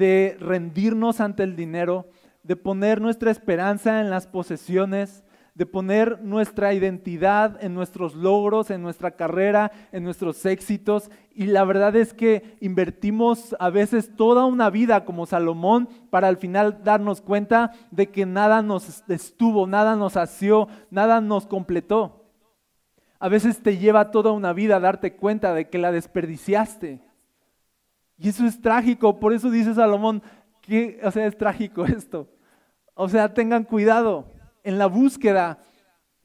de 0.00 0.38
rendirnos 0.40 1.20
ante 1.20 1.42
el 1.42 1.56
dinero, 1.56 2.08
de 2.42 2.56
poner 2.56 3.02
nuestra 3.02 3.30
esperanza 3.30 4.00
en 4.00 4.08
las 4.08 4.26
posesiones, 4.26 5.24
de 5.54 5.66
poner 5.66 6.22
nuestra 6.22 6.72
identidad 6.72 7.62
en 7.62 7.74
nuestros 7.74 8.14
logros, 8.14 8.70
en 8.70 8.80
nuestra 8.80 9.10
carrera, 9.10 9.72
en 9.92 10.02
nuestros 10.02 10.46
éxitos. 10.46 11.10
Y 11.34 11.48
la 11.48 11.64
verdad 11.64 11.94
es 11.96 12.14
que 12.14 12.56
invertimos 12.62 13.54
a 13.60 13.68
veces 13.68 14.16
toda 14.16 14.46
una 14.46 14.70
vida 14.70 15.04
como 15.04 15.26
Salomón 15.26 15.90
para 16.08 16.28
al 16.28 16.38
final 16.38 16.82
darnos 16.82 17.20
cuenta 17.20 17.72
de 17.90 18.08
que 18.08 18.24
nada 18.24 18.62
nos 18.62 19.02
estuvo, 19.06 19.66
nada 19.66 19.96
nos 19.96 20.16
asió, 20.16 20.66
nada 20.90 21.20
nos 21.20 21.46
completó. 21.46 22.24
A 23.18 23.28
veces 23.28 23.62
te 23.62 23.76
lleva 23.76 24.12
toda 24.12 24.32
una 24.32 24.54
vida 24.54 24.80
darte 24.80 25.14
cuenta 25.14 25.52
de 25.52 25.68
que 25.68 25.76
la 25.76 25.92
desperdiciaste. 25.92 27.09
Y 28.22 28.28
eso 28.28 28.44
es 28.44 28.60
trágico, 28.60 29.18
por 29.18 29.32
eso 29.32 29.50
dice 29.50 29.74
Salomón, 29.74 30.22
que, 30.60 31.00
o 31.02 31.10
sea, 31.10 31.26
es 31.26 31.38
trágico 31.38 31.84
esto. 31.86 32.28
O 32.92 33.08
sea, 33.08 33.32
tengan 33.32 33.64
cuidado 33.64 34.30
en 34.62 34.76
la 34.76 34.86
búsqueda 34.86 35.64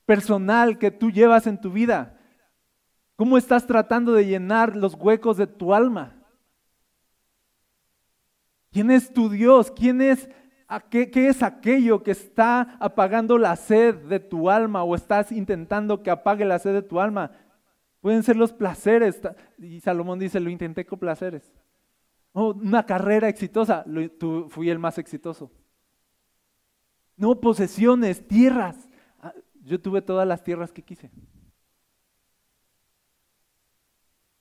personal 0.05 0.77
que 0.77 0.91
tú 0.91 1.09
llevas 1.09 1.47
en 1.47 1.61
tu 1.61 1.71
vida. 1.71 2.19
¿Cómo 3.15 3.37
estás 3.37 3.65
tratando 3.65 4.11
de 4.11 4.25
llenar 4.25 4.75
los 4.75 4.93
huecos 4.95 5.37
de 5.37 5.47
tu 5.47 5.73
alma? 5.73 6.21
¿Quién 8.73 8.91
es 8.91 9.13
tu 9.13 9.29
Dios? 9.29 9.71
¿Quién 9.71 10.01
es 10.01 10.29
qué, 10.89 11.09
qué 11.09 11.29
es 11.29 11.41
aquello 11.41 12.03
que 12.03 12.11
está 12.11 12.75
apagando 12.81 13.37
la 13.37 13.55
sed 13.55 13.95
de 13.95 14.19
tu 14.19 14.49
alma 14.49 14.83
o 14.83 14.95
estás 14.95 15.31
intentando 15.31 16.03
que 16.03 16.11
apague 16.11 16.43
la 16.43 16.59
sed 16.59 16.73
de 16.73 16.81
tu 16.81 16.99
alma? 16.99 17.31
Pueden 18.01 18.21
ser 18.21 18.35
los 18.35 18.51
placeres. 18.51 19.21
Y 19.57 19.79
Salomón 19.79 20.19
dice, 20.19 20.41
lo 20.41 20.49
intenté 20.49 20.85
con 20.85 20.99
placeres. 20.99 21.53
Oh, 22.37 22.53
una 22.53 22.85
carrera 22.85 23.29
exitosa, 23.29 23.85
fui 24.49 24.69
el 24.69 24.77
más 24.77 24.97
exitoso. 24.97 25.49
No 27.15 27.39
posesiones, 27.39 28.27
tierras. 28.27 28.89
Ah, 29.21 29.33
yo 29.63 29.79
tuve 29.79 30.01
todas 30.01 30.27
las 30.27 30.43
tierras 30.43 30.73
que 30.73 30.81
quise. 30.81 31.09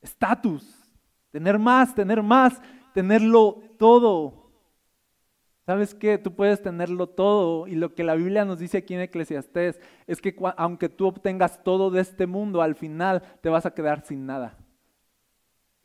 Estatus, 0.02 0.92
tener 1.30 1.56
más, 1.56 1.94
tener 1.94 2.20
más, 2.20 2.60
tenerlo 2.94 3.62
todo. 3.78 4.50
¿Sabes 5.64 5.94
qué? 5.94 6.18
Tú 6.18 6.34
puedes 6.34 6.60
tenerlo 6.60 7.08
todo 7.08 7.68
y 7.68 7.76
lo 7.76 7.94
que 7.94 8.02
la 8.02 8.16
Biblia 8.16 8.44
nos 8.44 8.58
dice 8.58 8.78
aquí 8.78 8.94
en 8.94 9.02
Eclesiastés 9.02 9.80
es 10.08 10.20
que 10.20 10.34
aunque 10.56 10.88
tú 10.88 11.06
obtengas 11.06 11.62
todo 11.62 11.92
de 11.92 12.00
este 12.00 12.26
mundo, 12.26 12.60
al 12.60 12.74
final 12.74 13.22
te 13.40 13.50
vas 13.50 13.66
a 13.66 13.72
quedar 13.72 14.04
sin 14.04 14.26
nada. 14.26 14.58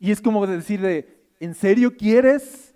Y 0.00 0.10
es 0.10 0.20
como 0.20 0.44
decir 0.48 0.80
de, 0.80 1.19
¿en 1.40 1.54
serio 1.54 1.96
quieres 1.96 2.74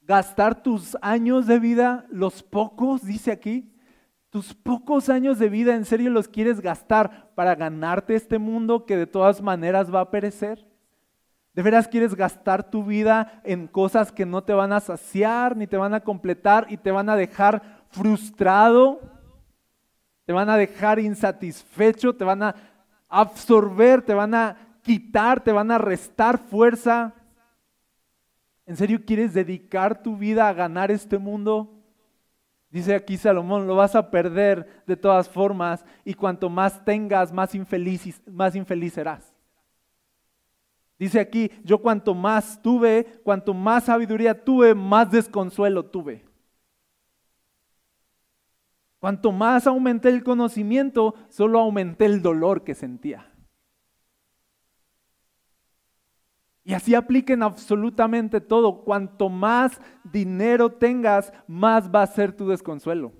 gastar 0.00 0.62
tus 0.62 0.96
años 1.00 1.46
de 1.46 1.58
vida, 1.58 2.06
los 2.10 2.42
pocos, 2.42 3.04
dice 3.04 3.30
aquí? 3.30 3.70
Tus 4.30 4.52
pocos 4.52 5.08
años 5.08 5.38
de 5.38 5.48
vida, 5.48 5.76
¿en 5.76 5.84
serio 5.84 6.10
los 6.10 6.26
quieres 6.26 6.60
gastar 6.60 7.32
para 7.36 7.54
ganarte 7.54 8.16
este 8.16 8.38
mundo 8.38 8.84
que 8.84 8.96
de 8.96 9.06
todas 9.06 9.40
maneras 9.40 9.94
va 9.94 10.00
a 10.00 10.10
perecer? 10.10 10.66
¿De 11.52 11.62
veras 11.62 11.86
quieres 11.86 12.16
gastar 12.16 12.68
tu 12.68 12.82
vida 12.84 13.40
en 13.44 13.68
cosas 13.68 14.10
que 14.10 14.26
no 14.26 14.42
te 14.42 14.52
van 14.52 14.72
a 14.72 14.80
saciar, 14.80 15.56
ni 15.56 15.68
te 15.68 15.76
van 15.76 15.94
a 15.94 16.00
completar 16.00 16.66
y 16.68 16.76
te 16.76 16.90
van 16.90 17.08
a 17.08 17.14
dejar 17.14 17.84
frustrado? 17.90 19.00
¿Te 20.24 20.32
van 20.32 20.50
a 20.50 20.56
dejar 20.56 20.98
insatisfecho? 20.98 22.16
¿Te 22.16 22.24
van 22.24 22.42
a 22.42 22.56
absorber? 23.08 24.02
¿Te 24.02 24.14
van 24.14 24.34
a 24.34 24.73
quitar? 24.84 25.42
¿Te 25.42 25.50
van 25.50 25.72
a 25.72 25.78
restar 25.78 26.38
fuerza? 26.38 27.12
¿En 28.66 28.76
serio 28.76 29.02
quieres 29.04 29.34
dedicar 29.34 30.00
tu 30.02 30.16
vida 30.16 30.48
a 30.48 30.52
ganar 30.52 30.92
este 30.92 31.18
mundo? 31.18 31.70
Dice 32.70 32.94
aquí 32.94 33.16
Salomón, 33.16 33.66
lo 33.66 33.76
vas 33.76 33.94
a 33.94 34.10
perder 34.10 34.82
de 34.86 34.96
todas 34.96 35.28
formas 35.28 35.84
y 36.04 36.14
cuanto 36.14 36.48
más 36.48 36.84
tengas, 36.84 37.32
más 37.32 37.54
infeliz, 37.54 38.22
más 38.26 38.54
infeliz 38.54 38.94
serás. 38.94 39.34
Dice 40.98 41.20
aquí, 41.20 41.50
yo 41.64 41.78
cuanto 41.78 42.14
más 42.14 42.60
tuve, 42.62 43.20
cuanto 43.24 43.52
más 43.52 43.84
sabiduría 43.84 44.44
tuve, 44.44 44.74
más 44.74 45.10
desconsuelo 45.10 45.84
tuve. 45.84 46.24
Cuanto 48.98 49.32
más 49.32 49.66
aumenté 49.66 50.08
el 50.08 50.24
conocimiento, 50.24 51.14
solo 51.28 51.60
aumenté 51.60 52.06
el 52.06 52.22
dolor 52.22 52.64
que 52.64 52.74
sentía. 52.74 53.33
Y 56.64 56.72
así 56.72 56.94
apliquen 56.94 57.42
absolutamente 57.42 58.40
todo. 58.40 58.84
Cuanto 58.84 59.28
más 59.28 59.78
dinero 60.02 60.72
tengas, 60.72 61.32
más 61.46 61.94
va 61.94 62.02
a 62.02 62.06
ser 62.06 62.32
tu 62.32 62.48
desconsuelo. 62.48 63.12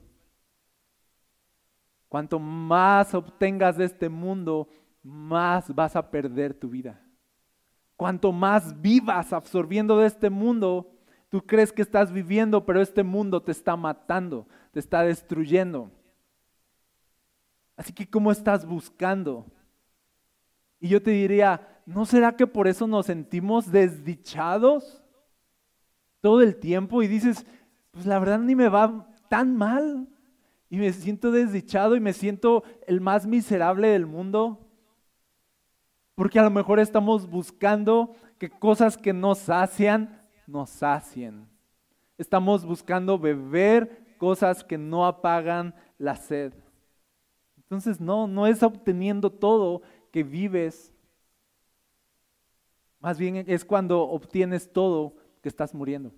Cuanto 2.09 2.39
más 2.39 3.13
obtengas 3.15 3.77
de 3.77 3.85
este 3.85 4.09
mundo, 4.09 4.69
más 5.03 5.75
vas 5.75 5.95
a 5.95 6.11
perder 6.11 6.55
tu 6.55 6.71
vida. 6.71 7.01
Cuanto 7.97 8.33
más 8.33 8.81
vivas 8.81 9.33
absorbiendo 9.33 9.99
de 9.99 10.07
este 10.07 10.31
mundo, 10.31 10.91
tú 11.29 11.43
crees 11.45 11.73
que 11.73 11.83
estás 11.83 12.11
viviendo, 12.11 12.65
pero 12.65 12.81
este 12.81 13.03
mundo 13.03 13.43
te 13.43 13.53
está 13.53 13.77
matando, 13.77 14.49
te 14.73 14.81
está 14.81 15.03
destruyendo. 15.03 15.91
Así 17.77 17.93
que, 17.93 18.09
¿cómo 18.09 18.31
estás 18.31 18.65
buscando? 18.65 19.47
Y 20.81 20.89
yo 20.89 21.03
te 21.03 21.11
diría, 21.11 21.74
¿no 21.87 22.07
será 22.07 22.37
que 22.37 22.47
por 22.47 22.69
eso 22.69 22.87
nos 22.87 23.07
sentimos 23.07 23.71
desdichados 23.71 25.03
todo 26.21 26.41
el 26.41 26.57
tiempo? 26.57 27.03
Y 27.03 27.09
dices, 27.09 27.47
pues 27.91 28.07
la 28.07 28.19
verdad 28.19 28.39
ni 28.39 28.55
me 28.55 28.69
va 28.69 29.09
tan 29.29 29.57
mal. 29.57 30.09
Y 30.71 30.77
me 30.79 30.93
siento 30.93 31.31
desdichado 31.31 31.95
y 31.95 32.01
me 32.01 32.13
siento 32.13 32.65
el 32.87 33.01
más 33.01 33.27
miserable 33.27 33.89
del 33.89 34.07
mundo. 34.07 34.67
Porque 36.15 36.39
a 36.39 36.43
lo 36.43 36.51
mejor 36.51 36.81
estamos 36.81 37.29
buscando 37.29 38.15
que 38.39 38.51
cosas 38.51 38.97
que 38.97 39.13
nos 39.13 39.39
sacian, 39.39 40.23
nos 40.47 40.71
sacien. 40.71 41.49
Estamos 42.19 42.65
buscando 42.65 43.19
beber 43.19 44.17
cosas 44.19 44.65
que 44.65 44.79
no 44.79 45.07
apagan 45.07 45.75
la 45.99 46.17
sed. 46.17 46.53
Entonces 47.57 48.01
no, 48.01 48.27
no 48.27 48.47
es 48.47 48.63
obteniendo 48.63 49.31
todo 49.31 49.83
que 50.13 50.23
vives. 50.23 50.94
Más 53.05 53.19
bien 53.19 53.45
es 53.47 53.65
cuando 53.65 54.03
obtienes 54.03 54.73
todo 54.73 55.15
que 55.41 55.49
estás 55.49 55.73
muriendo. 55.73 56.11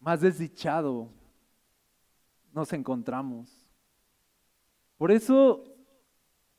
Más 0.00 0.20
desdichado 0.20 1.08
nos 2.52 2.72
encontramos. 2.72 3.50
Por 4.96 5.12
eso 5.12 5.74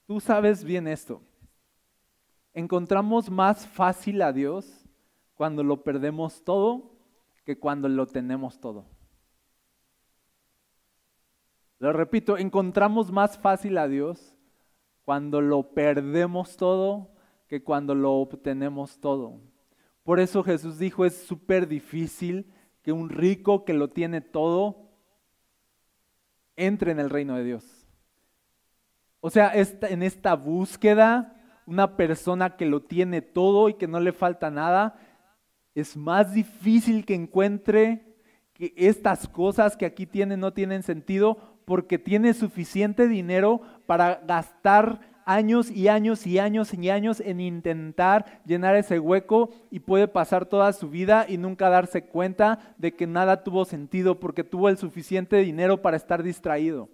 Tú 0.05 0.19
sabes 0.19 0.63
bien 0.63 0.88
esto. 0.88 1.21
Encontramos 2.53 3.29
más 3.29 3.67
fácil 3.67 4.21
a 4.21 4.31
Dios 4.31 4.88
cuando 5.33 5.63
lo 5.63 5.83
perdemos 5.83 6.43
todo 6.43 6.91
que 7.43 7.59
cuando 7.59 7.89
lo 7.89 8.05
tenemos 8.05 8.59
todo. 8.59 8.85
Lo 11.79 11.91
repito, 11.91 12.38
encontramos 12.38 13.11
más 13.11 13.38
fácil 13.38 13.77
a 13.77 13.88
Dios 13.88 14.35
cuando 15.03 15.41
lo 15.41 15.73
perdemos 15.73 16.55
todo 16.55 17.14
que 17.47 17.63
cuando 17.63 17.95
lo 17.95 18.13
obtenemos 18.13 18.99
todo. 18.99 19.39
Por 20.03 20.19
eso 20.19 20.43
Jesús 20.43 20.77
dijo, 20.77 21.05
es 21.05 21.15
súper 21.15 21.67
difícil 21.67 22.51
que 22.81 22.91
un 22.91 23.10
rico 23.10 23.65
que 23.65 23.73
lo 23.73 23.89
tiene 23.89 24.21
todo 24.21 24.89
entre 26.55 26.91
en 26.91 26.99
el 26.99 27.10
reino 27.10 27.36
de 27.36 27.43
Dios. 27.43 27.88
O 29.19 29.29
sea, 29.29 29.51
en 29.55 30.03
esta 30.03 30.36
búsqueda, 30.36 31.36
una 31.65 31.97
persona 31.97 32.55
que 32.55 32.67
lo 32.67 32.84
tiene 32.84 33.21
todo 33.21 33.69
y 33.69 33.73
que 33.73 33.88
no 33.88 33.99
le 33.99 34.13
falta 34.13 34.51
nada, 34.51 34.99
es 35.73 35.97
más 35.97 36.34
difícil 36.34 37.05
que 37.05 37.15
encuentre 37.15 38.15
que 38.53 38.73
estas 38.77 39.27
cosas 39.27 39.75
que 39.75 39.86
aquí 39.86 40.05
tiene 40.05 40.38
no 40.38 40.53
tienen 40.53 40.84
sentido 40.84 41.38
porque 41.65 41.97
tiene 41.97 42.34
suficiente 42.34 43.08
dinero 43.08 43.62
para 43.86 44.21
gastar 44.25 45.01
años 45.25 45.71
y 45.71 45.88
años 45.88 46.25
y 46.25 46.39
años 46.39 46.73
y 46.73 46.89
años 46.89 47.19
en 47.19 47.41
intentar 47.41 48.41
llenar 48.45 48.75
ese 48.75 48.99
hueco 48.99 49.49
y 49.71 49.79
puede 49.79 50.07
pasar 50.07 50.45
toda 50.45 50.71
su 50.71 50.89
vida 50.89 51.25
y 51.27 51.38
nunca 51.38 51.69
darse 51.69 52.05
cuenta 52.05 52.75
de 52.77 52.93
que 52.95 53.07
nada 53.07 53.43
tuvo 53.43 53.65
sentido 53.65 54.19
porque 54.19 54.43
tuvo 54.43 54.69
el 54.69 54.77
suficiente 54.77 55.38
dinero 55.38 55.81
para 55.81 55.97
estar 55.97 56.23
distraído. 56.23 56.89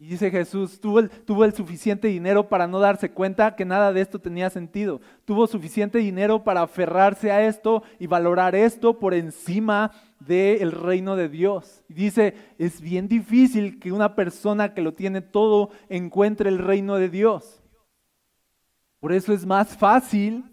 Y 0.00 0.06
dice 0.06 0.30
Jesús, 0.30 0.80
tuvo 0.80 1.00
el, 1.00 1.10
tuvo 1.10 1.44
el, 1.44 1.52
suficiente 1.52 2.06
dinero 2.06 2.48
para 2.48 2.68
no 2.68 2.78
darse 2.78 3.10
cuenta 3.10 3.56
que 3.56 3.64
nada 3.64 3.92
de 3.92 4.00
esto 4.00 4.20
tenía 4.20 4.48
sentido. 4.48 5.00
Tuvo 5.24 5.48
suficiente 5.48 5.98
dinero 5.98 6.44
para 6.44 6.62
aferrarse 6.62 7.32
a 7.32 7.44
esto 7.44 7.82
y 7.98 8.06
valorar 8.06 8.54
esto 8.54 9.00
por 9.00 9.12
encima 9.12 9.90
del 10.20 10.72
reino 10.72 11.16
de 11.16 11.28
Dios. 11.28 11.82
Y 11.88 11.94
dice, 11.94 12.34
es 12.58 12.80
bien 12.80 13.08
difícil 13.08 13.78
que 13.78 13.92
una 13.92 14.14
persona 14.14 14.74
que 14.74 14.82
lo 14.82 14.94
tiene 14.94 15.20
todo 15.20 15.70
encuentre 15.88 16.48
el 16.48 16.58
reino 16.58 16.96
de 16.96 17.08
Dios. 17.08 17.62
Por 19.00 19.12
eso 19.12 19.32
es 19.32 19.46
más 19.46 19.76
fácil 19.76 20.44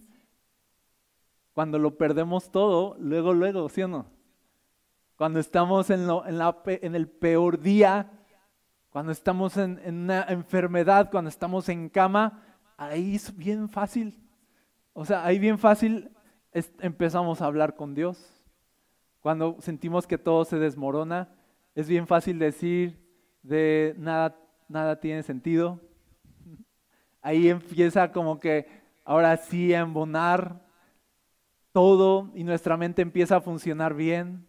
cuando 1.53 1.79
lo 1.79 1.97
perdemos 1.97 2.51
todo, 2.51 2.95
luego, 2.99 3.33
luego, 3.33 3.69
¿sí 3.69 3.81
o 3.81 3.87
no? 3.87 4.05
Cuando 5.15 5.39
estamos 5.39 5.89
en, 5.89 6.01
en, 6.01 6.37
la, 6.37 6.61
en 6.65 6.95
el 6.95 7.07
peor 7.07 7.59
día 7.59 8.11
cuando 8.95 9.11
estamos 9.11 9.57
en, 9.57 9.77
una 9.85 10.23
enfermedad, 10.29 11.11
cuando 11.11 11.27
estamos 11.27 11.67
en 11.67 11.89
cama, 11.89 12.41
ahí 12.77 13.15
es 13.15 13.35
bien 13.35 13.67
fácil. 13.67 14.17
O 14.93 15.03
sea, 15.03 15.25
ahí 15.25 15.37
bien 15.37 15.59
fácil 15.59 16.15
empezamos 16.53 17.41
a 17.41 17.45
hablar 17.47 17.75
con 17.75 17.93
Dios. 17.93 18.34
Cuando 19.25 19.57
sentimos 19.59 20.05
que 20.05 20.19
todo 20.19 20.45
se 20.45 20.59
desmorona, 20.59 21.27
es 21.73 21.87
bien 21.87 22.05
fácil 22.05 22.37
decir 22.37 23.03
de 23.41 23.95
nada, 23.97 24.37
nada 24.69 24.99
tiene 24.99 25.23
sentido. 25.23 25.81
Ahí 27.23 27.49
empieza 27.49 28.11
como 28.11 28.39
que 28.39 28.67
ahora 29.03 29.35
sí 29.37 29.73
a 29.73 29.79
embonar 29.79 30.63
todo 31.71 32.29
y 32.35 32.43
nuestra 32.43 32.77
mente 32.77 33.01
empieza 33.01 33.37
a 33.37 33.41
funcionar 33.41 33.95
bien 33.95 34.45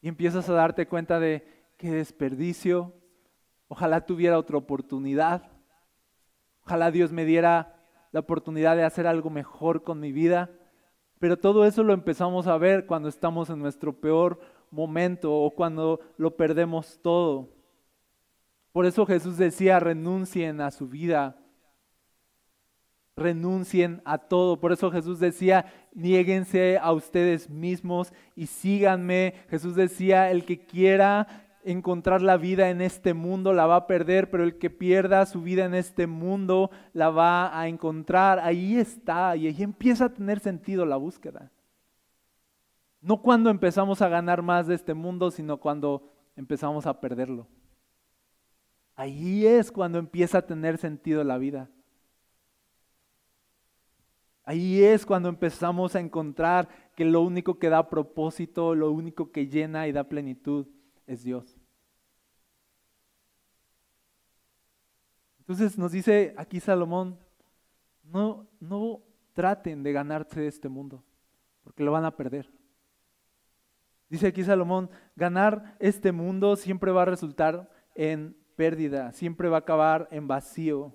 y 0.00 0.06
empiezas 0.06 0.48
a 0.48 0.52
darte 0.52 0.86
cuenta 0.86 1.18
de 1.18 1.44
qué 1.76 1.90
desperdicio, 1.90 2.94
Ojalá 3.66 4.06
tuviera 4.06 4.38
otra 4.38 4.56
oportunidad. 4.56 5.50
Ojalá 6.64 6.92
Dios 6.92 7.10
me 7.10 7.24
diera 7.24 7.74
la 8.12 8.20
oportunidad 8.20 8.76
de 8.76 8.84
hacer 8.84 9.08
algo 9.08 9.30
mejor 9.30 9.82
con 9.82 9.98
mi 9.98 10.12
vida. 10.12 10.48
Pero 11.18 11.38
todo 11.38 11.64
eso 11.64 11.82
lo 11.82 11.94
empezamos 11.94 12.46
a 12.46 12.58
ver 12.58 12.86
cuando 12.86 13.08
estamos 13.08 13.48
en 13.50 13.58
nuestro 13.58 13.92
peor 13.92 14.40
momento 14.70 15.32
o 15.34 15.50
cuando 15.50 16.00
lo 16.18 16.36
perdemos 16.36 16.98
todo. 17.02 17.48
Por 18.72 18.84
eso 18.84 19.06
Jesús 19.06 19.38
decía, 19.38 19.80
renuncien 19.80 20.60
a 20.60 20.70
su 20.70 20.86
vida, 20.88 21.38
renuncien 23.16 24.02
a 24.04 24.18
todo. 24.18 24.60
Por 24.60 24.72
eso 24.72 24.90
Jesús 24.90 25.18
decía, 25.18 25.72
niéguense 25.94 26.76
a 26.76 26.92
ustedes 26.92 27.48
mismos 27.48 28.12
y 28.34 28.46
síganme. 28.46 29.34
Jesús 29.48 29.74
decía, 29.74 30.30
el 30.30 30.44
que 30.44 30.66
quiera 30.66 31.45
encontrar 31.66 32.22
la 32.22 32.36
vida 32.36 32.70
en 32.70 32.80
este 32.80 33.12
mundo 33.12 33.52
la 33.52 33.66
va 33.66 33.76
a 33.76 33.86
perder, 33.86 34.30
pero 34.30 34.44
el 34.44 34.56
que 34.56 34.70
pierda 34.70 35.26
su 35.26 35.42
vida 35.42 35.64
en 35.64 35.74
este 35.74 36.06
mundo 36.06 36.70
la 36.92 37.10
va 37.10 37.58
a 37.58 37.68
encontrar. 37.68 38.38
Ahí 38.38 38.78
está, 38.78 39.36
y 39.36 39.48
ahí 39.48 39.62
empieza 39.62 40.06
a 40.06 40.14
tener 40.14 40.38
sentido 40.40 40.86
la 40.86 40.96
búsqueda. 40.96 41.50
No 43.00 43.20
cuando 43.20 43.50
empezamos 43.50 44.00
a 44.00 44.08
ganar 44.08 44.42
más 44.42 44.66
de 44.68 44.74
este 44.76 44.94
mundo, 44.94 45.30
sino 45.30 45.58
cuando 45.58 46.12
empezamos 46.36 46.86
a 46.86 47.00
perderlo. 47.00 47.48
Ahí 48.94 49.44
es 49.44 49.70
cuando 49.70 49.98
empieza 49.98 50.38
a 50.38 50.46
tener 50.46 50.78
sentido 50.78 51.22
la 51.24 51.36
vida. 51.36 51.68
Ahí 54.44 54.82
es 54.82 55.04
cuando 55.04 55.28
empezamos 55.28 55.96
a 55.96 56.00
encontrar 56.00 56.68
que 56.94 57.04
lo 57.04 57.20
único 57.22 57.58
que 57.58 57.68
da 57.68 57.90
propósito, 57.90 58.76
lo 58.76 58.92
único 58.92 59.32
que 59.32 59.48
llena 59.48 59.88
y 59.88 59.92
da 59.92 60.04
plenitud 60.04 60.66
es 61.06 61.24
Dios. 61.24 61.55
Entonces 65.48 65.78
nos 65.78 65.92
dice 65.92 66.34
aquí 66.36 66.58
Salomón, 66.58 67.16
no, 68.02 68.48
no 68.58 69.00
traten 69.32 69.84
de 69.84 69.92
ganarse 69.92 70.48
este 70.48 70.68
mundo, 70.68 71.04
porque 71.62 71.84
lo 71.84 71.92
van 71.92 72.04
a 72.04 72.16
perder. 72.16 72.50
Dice 74.08 74.26
aquí 74.26 74.42
Salomón, 74.42 74.90
ganar 75.14 75.76
este 75.78 76.10
mundo 76.10 76.56
siempre 76.56 76.90
va 76.90 77.02
a 77.02 77.06
resultar 77.06 77.70
en 77.94 78.36
pérdida, 78.56 79.12
siempre 79.12 79.48
va 79.48 79.58
a 79.58 79.60
acabar 79.60 80.08
en 80.10 80.26
vacío. 80.26 80.92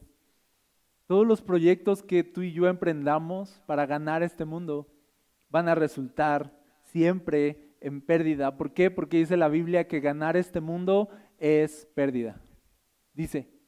Todos 1.07 1.25
los 1.25 1.41
proyectos 1.41 2.03
que 2.03 2.25
tú 2.25 2.41
y 2.41 2.51
yo 2.51 2.67
emprendamos 2.67 3.61
para 3.65 3.85
ganar 3.85 4.21
este 4.21 4.43
mundo 4.43 4.87
van 5.49 5.69
a 5.69 5.75
resultar 5.75 6.57
siempre 6.83 7.75
en 7.79 8.01
pérdida. 8.01 8.57
¿Por 8.57 8.73
qué? 8.73 8.91
Porque 8.91 9.17
dice 9.17 9.37
la 9.37 9.47
Biblia 9.47 9.87
que 9.87 10.01
ganar 10.01 10.35
este 10.35 10.59
mundo 10.59 11.09
es 11.37 11.87
pérdida. 11.95 12.41
Dice, 13.13 13.60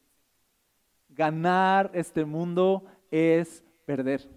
ganar 1.16 1.92
este 1.94 2.26
mundo 2.26 2.86
es 3.12 3.64
perder. 3.86 4.30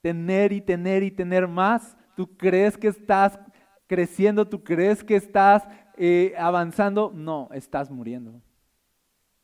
Tener 0.00 0.52
y 0.52 0.60
tener 0.60 1.02
y 1.02 1.10
tener 1.10 1.48
más, 1.48 1.96
tú 2.16 2.36
crees 2.36 2.76
que 2.76 2.88
estás 2.88 3.38
creciendo, 3.86 4.48
tú 4.48 4.62
crees 4.62 5.02
que 5.02 5.16
estás 5.16 5.66
eh, 5.96 6.34
avanzando, 6.38 7.10
no, 7.14 7.48
estás 7.52 7.90
muriendo. 7.90 8.40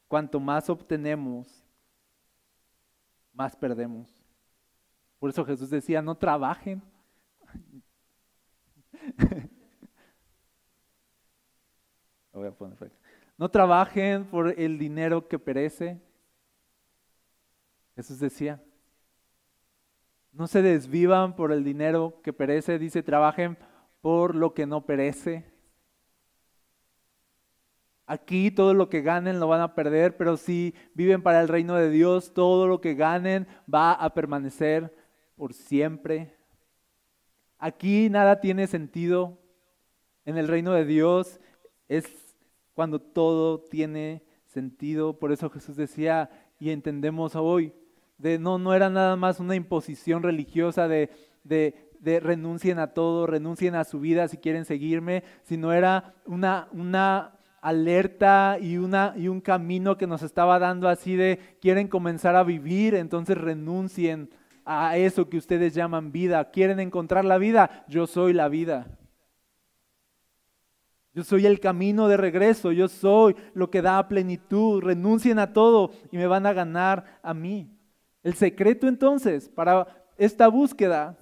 Cuanto 0.09 0.39
más 0.39 0.69
obtenemos, 0.69 1.65
más 3.33 3.57
perdemos. 3.57 4.09
Por 5.19 5.31
eso 5.31 5.45
Jesús 5.45 5.71
decía, 5.71 6.03
no 6.03 6.15
trabajen. 6.17 6.83
No 13.43 13.51
trabajen 13.51 14.25
por 14.27 14.55
el 14.57 14.79
dinero 14.79 15.27
que 15.27 15.37
perece. 15.37 16.01
Jesús 17.97 18.21
decía, 18.21 18.63
no 20.31 20.47
se 20.47 20.63
desvivan 20.63 21.35
por 21.35 21.51
el 21.51 21.65
dinero 21.65 22.21
que 22.23 22.33
perece, 22.33 22.79
dice, 22.79 23.03
trabajen 23.03 23.59
por 24.01 24.37
lo 24.37 24.55
que 24.55 24.65
no 24.65 24.87
perece. 24.87 25.45
Aquí 28.07 28.53
todo 28.53 28.75
lo 28.75 28.89
que 28.89 29.03
ganen 29.03 29.41
lo 29.41 29.49
van 29.49 29.63
a 29.63 29.75
perder, 29.75 30.17
pero 30.17 30.37
si 30.37 30.77
viven 30.95 31.21
para 31.21 31.41
el 31.41 31.49
reino 31.49 31.75
de 31.75 31.91
Dios, 31.91 32.35
todo 32.35 32.69
lo 32.69 32.81
que 32.81 32.95
ganen 32.95 33.49
va 33.63 33.93
a 33.93 34.15
permanecer 34.15 34.95
por 35.35 35.53
siempre. 35.53 36.37
Aquí 37.59 38.09
nada 38.09 38.41
tiene 38.41 38.69
sentido. 38.69 39.37
En 40.25 40.39
el 40.39 40.47
reino 40.47 40.71
de 40.75 40.85
Dios 40.85 41.41
es 41.89 42.22
cuando 42.75 43.01
todo 43.01 43.61
tiene 43.61 44.23
sentido. 44.47 45.19
Por 45.19 45.33
eso 45.33 45.51
Jesús 45.51 45.77
decía, 45.77 46.31
y 46.59 46.71
entendemos 46.71 47.35
hoy, 47.37 47.73
de 48.19 48.39
no, 48.39 48.59
no 48.59 48.75
era 48.75 48.89
nada 48.89 49.17
más 49.17 49.41
una 49.41 49.57
imposición 49.57 50.23
religiosa 50.23 50.87
de, 50.87 51.11
de, 51.43 51.91
de 51.99 52.21
renuncien 52.21 52.79
a 52.79 52.89
todo, 52.89 53.27
renuncien 53.27 53.75
a 53.75 53.85
su 53.85 54.01
vida 54.01 54.29
si 54.29 54.39
quieren 54.39 54.65
seguirme, 54.65 55.25
sino 55.43 55.73
era 55.73 56.15
una, 56.27 56.69
una 56.73 57.39
alerta 57.61 58.59
y, 58.61 58.77
una, 58.77 59.15
y 59.17 59.29
un 59.29 59.41
camino 59.41 59.97
que 59.97 60.07
nos 60.07 60.23
estaba 60.23 60.59
dando 60.59 60.89
así 60.89 61.17
de 61.17 61.39
quieren 61.61 61.89
comenzar 61.89 62.37
a 62.37 62.45
vivir, 62.45 62.95
entonces 62.95 63.39
renuncien 63.39 64.31
a 64.65 64.97
eso 64.97 65.29
que 65.29 65.39
ustedes 65.39 65.75
llaman 65.75 66.13
vida. 66.13 66.51
¿Quieren 66.51 66.81
encontrar 66.81 67.25
la 67.25 67.39
vida? 67.39 67.85
Yo 67.89 68.07
soy 68.07 68.33
la 68.33 68.49
vida. 68.49 68.87
Yo 71.15 71.25
soy 71.25 71.45
el 71.45 71.61
camino 71.61 72.09
de 72.09 72.17
regreso, 72.17 72.73
yo 72.73 72.89
soy 72.89 73.37
lo 73.53 73.71
que 73.71 73.83
da 73.83 74.09
plenitud. 74.09 74.83
Renuncien 74.83 75.39
a 75.39 75.53
todo 75.53 75.91
y 76.11 76.17
me 76.17 76.27
van 76.27 76.47
a 76.47 76.55
ganar 76.55 77.21
a 77.23 77.35
mí. 77.35 77.71
El 78.23 78.35
secreto 78.35 78.89
entonces 78.89 79.49
para 79.49 80.07
esta 80.17 80.49
búsqueda 80.49 81.19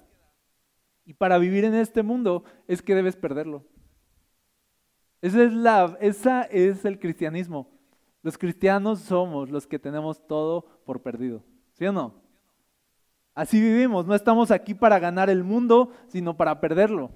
y 1.03 1.13
para 1.13 1.37
vivir 1.37 1.65
en 1.65 1.75
este 1.75 2.03
mundo 2.03 2.43
es 2.67 2.81
que 2.81 2.95
debes 2.95 3.15
perderlo. 3.17 3.65
Esa 5.21 5.43
es, 5.43 5.53
la, 5.53 5.97
esa 5.99 6.43
es 6.43 6.85
el 6.85 6.97
cristianismo. 6.97 7.69
Los 8.23 8.37
cristianos 8.37 8.99
somos 8.99 9.49
los 9.49 9.67
que 9.67 9.77
tenemos 9.77 10.25
todo 10.25 10.65
por 10.85 11.01
perdido. 11.01 11.43
¿Sí 11.73 11.85
o 11.85 11.91
no? 11.91 12.21
Así 13.33 13.59
vivimos. 13.59 14.05
No 14.05 14.15
estamos 14.15 14.51
aquí 14.51 14.73
para 14.73 14.99
ganar 14.99 15.29
el 15.29 15.43
mundo, 15.43 15.91
sino 16.07 16.37
para 16.37 16.59
perderlo. 16.61 17.11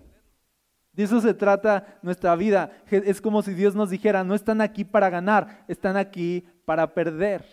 De 0.95 1.03
eso 1.03 1.19
se 1.19 1.33
trata 1.33 1.99
nuestra 2.01 2.35
vida. 2.37 2.71
Es 2.89 3.19
como 3.19 3.41
si 3.41 3.53
Dios 3.53 3.75
nos 3.75 3.89
dijera, 3.89 4.23
no 4.23 4.33
están 4.33 4.61
aquí 4.61 4.85
para 4.85 5.09
ganar, 5.09 5.65
están 5.67 5.97
aquí 5.97 6.47
para 6.63 6.93
perder. 6.93 7.45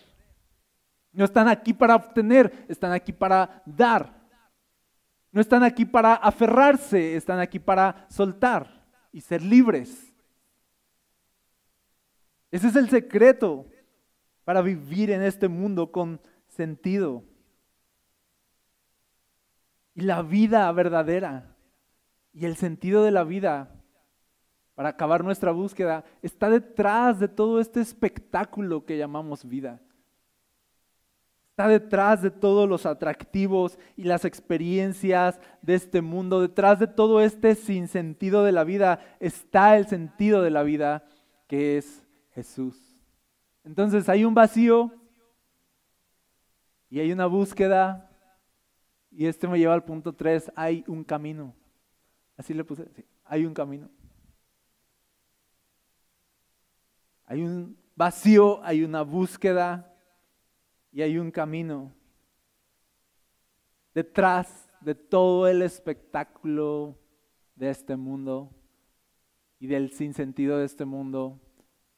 No 1.10 1.24
están 1.24 1.48
aquí 1.48 1.72
para 1.72 1.96
obtener, 1.96 2.64
están 2.68 2.92
aquí 2.92 3.12
para 3.12 3.60
dar. 3.66 4.22
No 5.32 5.40
están 5.40 5.64
aquí 5.64 5.84
para 5.84 6.14
aferrarse, 6.14 7.16
están 7.16 7.40
aquí 7.40 7.58
para 7.58 8.06
soltar 8.08 8.86
y 9.10 9.20
ser 9.20 9.42
libres. 9.42 10.14
Ese 12.52 12.68
es 12.68 12.76
el 12.76 12.88
secreto 12.88 13.66
para 14.44 14.62
vivir 14.62 15.10
en 15.10 15.22
este 15.22 15.48
mundo 15.48 15.90
con 15.90 16.20
sentido. 16.46 17.24
Y 19.94 20.02
la 20.02 20.22
vida 20.22 20.70
verdadera 20.70 21.51
y 22.32 22.46
el 22.46 22.56
sentido 22.56 23.04
de 23.04 23.10
la 23.10 23.24
vida 23.24 23.70
para 24.74 24.90
acabar 24.90 25.22
nuestra 25.22 25.52
búsqueda 25.52 26.04
está 26.22 26.48
detrás 26.48 27.20
de 27.20 27.28
todo 27.28 27.60
este 27.60 27.80
espectáculo 27.80 28.84
que 28.84 28.96
llamamos 28.96 29.44
vida. 29.44 29.80
Está 31.50 31.68
detrás 31.68 32.22
de 32.22 32.30
todos 32.30 32.66
los 32.66 32.86
atractivos 32.86 33.78
y 33.94 34.04
las 34.04 34.24
experiencias 34.24 35.38
de 35.60 35.74
este 35.74 36.00
mundo, 36.00 36.40
detrás 36.40 36.78
de 36.78 36.86
todo 36.86 37.20
este 37.20 37.54
sinsentido 37.54 38.42
de 38.42 38.52
la 38.52 38.64
vida, 38.64 39.00
está 39.20 39.76
el 39.76 39.86
sentido 39.86 40.40
de 40.40 40.50
la 40.50 40.62
vida 40.62 41.04
que 41.46 41.76
es 41.76 42.02
Jesús. 42.30 42.96
Entonces 43.64 44.08
hay 44.08 44.24
un 44.24 44.34
vacío 44.34 44.90
y 46.88 47.00
hay 47.00 47.12
una 47.12 47.26
búsqueda 47.26 48.10
y 49.10 49.26
este 49.26 49.46
me 49.46 49.58
lleva 49.58 49.74
al 49.74 49.84
punto 49.84 50.14
3, 50.14 50.52
hay 50.56 50.84
un 50.86 51.04
camino. 51.04 51.54
Así 52.42 52.54
le 52.54 52.64
puse, 52.64 52.90
hay 53.24 53.46
un 53.46 53.54
camino. 53.54 53.88
Hay 57.24 57.40
un 57.40 57.78
vacío, 57.94 58.60
hay 58.64 58.82
una 58.82 59.02
búsqueda 59.02 59.94
y 60.90 61.02
hay 61.02 61.18
un 61.18 61.30
camino. 61.30 61.92
Detrás 63.94 64.68
de 64.80 64.96
todo 64.96 65.46
el 65.46 65.62
espectáculo 65.62 66.98
de 67.54 67.70
este 67.70 67.94
mundo 67.94 68.50
y 69.60 69.68
del 69.68 69.92
sinsentido 69.92 70.58
de 70.58 70.64
este 70.64 70.84
mundo 70.84 71.40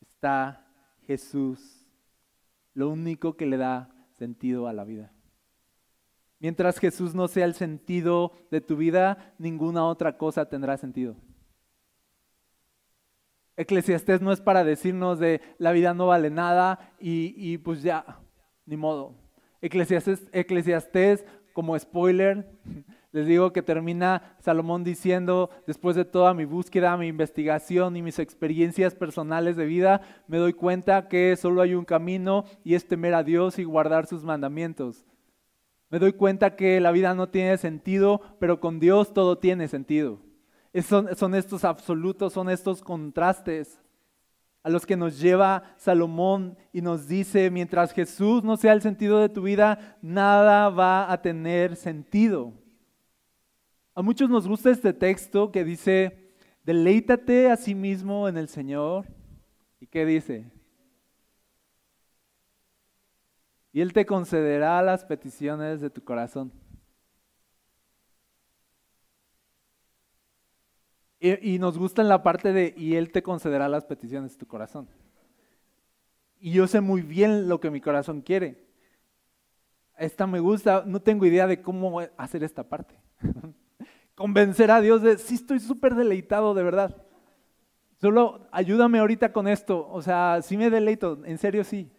está 0.03 0.70
Jesús, 1.07 1.86
lo 2.74 2.90
único 2.90 3.34
que 3.38 3.47
le 3.47 3.57
da 3.57 3.88
sentido 4.12 4.68
a 4.68 4.74
la 4.74 4.84
vida. 4.84 5.13
Mientras 6.39 6.78
Jesús 6.78 7.14
no 7.14 7.28
sea 7.28 7.45
el 7.45 7.55
sentido 7.55 8.32
de 8.51 8.61
tu 8.61 8.76
vida, 8.76 9.35
ninguna 9.39 9.85
otra 9.87 10.18
cosa 10.18 10.49
tendrá 10.49 10.76
sentido. 10.76 11.16
Eclesiastés 13.57 14.20
no 14.20 14.32
es 14.32 14.41
para 14.41 14.64
decirnos 14.64 15.18
de 15.18 15.41
la 15.59 15.72
vida 15.72 15.95
no 15.95 16.09
vale 16.09 16.28
nada 16.30 16.93
y, 16.99 17.35
y 17.37 17.59
pues 17.59 17.82
ya, 17.82 18.20
ni 18.66 18.76
modo. 18.76 19.14
Eclesiastés, 19.61 21.24
como 21.53 21.78
spoiler, 21.78 22.51
les 23.12 23.26
digo 23.26 23.53
que 23.53 23.62
termina 23.62 24.37
Salomón 24.41 24.82
diciendo, 24.82 25.51
después 25.66 25.95
de 25.95 26.05
toda 26.05 26.35
mi 26.35 26.45
búsqueda, 26.45 26.97
mi 26.97 27.07
investigación 27.07 27.97
y 27.97 28.03
mis 28.03 28.18
experiencias 28.18 28.95
personales 28.95 29.57
de 29.57 29.66
vida, 29.66 30.03
me 30.26 30.39
doy 30.39 30.53
cuenta 30.53 31.09
que 31.09 31.37
solo 31.37 31.62
hay 31.62 31.74
un 31.74 31.85
camino 31.85 32.45
y 32.64 32.74
es 32.74 32.89
temer 32.89 33.14
a 33.14 33.22
Dios 33.22 33.59
y 33.59 33.64
guardar 33.64 34.07
sus 34.07 34.24
mandamientos. 34.24 35.07
Me 35.91 35.99
doy 35.99 36.12
cuenta 36.12 36.57
que 36.57 36.80
la 36.80 36.93
vida 36.93 37.14
no 37.14 37.28
tiene 37.28 37.57
sentido, 37.59 38.20
pero 38.41 38.61
con 38.61 38.80
Dios 38.80 39.12
todo 39.14 39.39
tiene 39.39 39.68
sentido. 39.68 40.20
Son, 40.82 41.14
son 41.16 41.35
estos 41.35 41.64
absolutos, 41.64 42.32
son 42.32 42.51
estos 42.51 42.82
contrastes 42.82 43.80
a 44.64 44.70
los 44.70 44.87
que 44.87 44.97
nos 44.97 45.20
lleva 45.20 45.74
Salomón 45.76 46.57
y 46.72 46.80
nos 46.80 47.07
dice, 47.07 47.51
mientras 47.51 47.93
Jesús 47.93 48.43
no 48.43 48.57
sea 48.57 48.72
el 48.72 48.80
sentido 48.80 49.20
de 49.20 49.28
tu 49.28 49.43
vida, 49.43 49.99
nada 50.01 50.70
va 50.70 51.12
a 51.12 51.20
tener 51.20 51.76
sentido. 51.76 52.55
A 53.95 54.01
muchos 54.01 54.28
nos 54.28 54.49
gusta 54.49 54.70
este 54.70 54.95
texto 54.95 55.53
que 55.53 55.64
dice, 55.64 56.32
deleítate 56.64 57.51
a 57.51 57.57
sí 57.57 57.74
mismo 57.74 58.26
en 58.26 58.39
el 58.39 58.49
Señor. 58.49 59.07
¿Y 59.80 59.87
qué 59.87 60.07
dice? 60.07 60.51
Y 63.74 63.80
Él 63.80 63.92
te 63.92 64.06
concederá 64.06 64.80
las 64.82 65.04
peticiones 65.04 65.80
de 65.80 65.90
tu 65.90 66.04
corazón. 66.04 66.52
Y, 71.18 71.58
nos 71.58 71.76
gusta 71.76 72.00
en 72.00 72.08
la 72.08 72.22
parte 72.22 72.52
de, 72.52 72.72
y 72.76 72.94
Él 72.94 73.10
te 73.10 73.24
concederá 73.24 73.68
las 73.68 73.84
peticiones 73.84 74.30
de 74.30 74.38
tu 74.38 74.46
corazón. 74.46 74.88
Y 76.38 76.52
yo 76.52 76.68
sé 76.68 76.80
muy 76.80 77.02
bien 77.02 77.48
lo 77.48 77.58
que 77.58 77.70
mi 77.70 77.80
corazón 77.80 78.20
quiere. 78.20 78.64
Esta 79.98 80.28
me 80.28 80.38
gusta, 80.38 80.84
no 80.86 81.02
tengo 81.02 81.26
idea 81.26 81.48
de 81.48 81.60
cómo 81.60 81.98
hacer 82.16 82.44
esta 82.44 82.62
parte. 82.62 82.94
convencer 84.14 84.70
a 84.70 84.80
Dios 84.80 85.02
de, 85.02 85.18
sí 85.18 85.34
estoy 85.34 85.58
súper 85.58 85.96
deleitado, 85.96 86.54
de 86.54 86.62
verdad. 86.62 87.04
Solo 88.00 88.46
ayúdame 88.52 89.00
ahorita 89.00 89.32
con 89.32 89.48
esto. 89.48 89.88
O 89.90 90.00
sea, 90.00 90.42
sí 90.42 90.56
me 90.56 90.70
deleito, 90.70 91.24
en 91.24 91.38
serio 91.38 91.64
sí. 91.64 91.90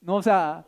No, 0.00 0.16
o 0.16 0.22
sea, 0.24 0.66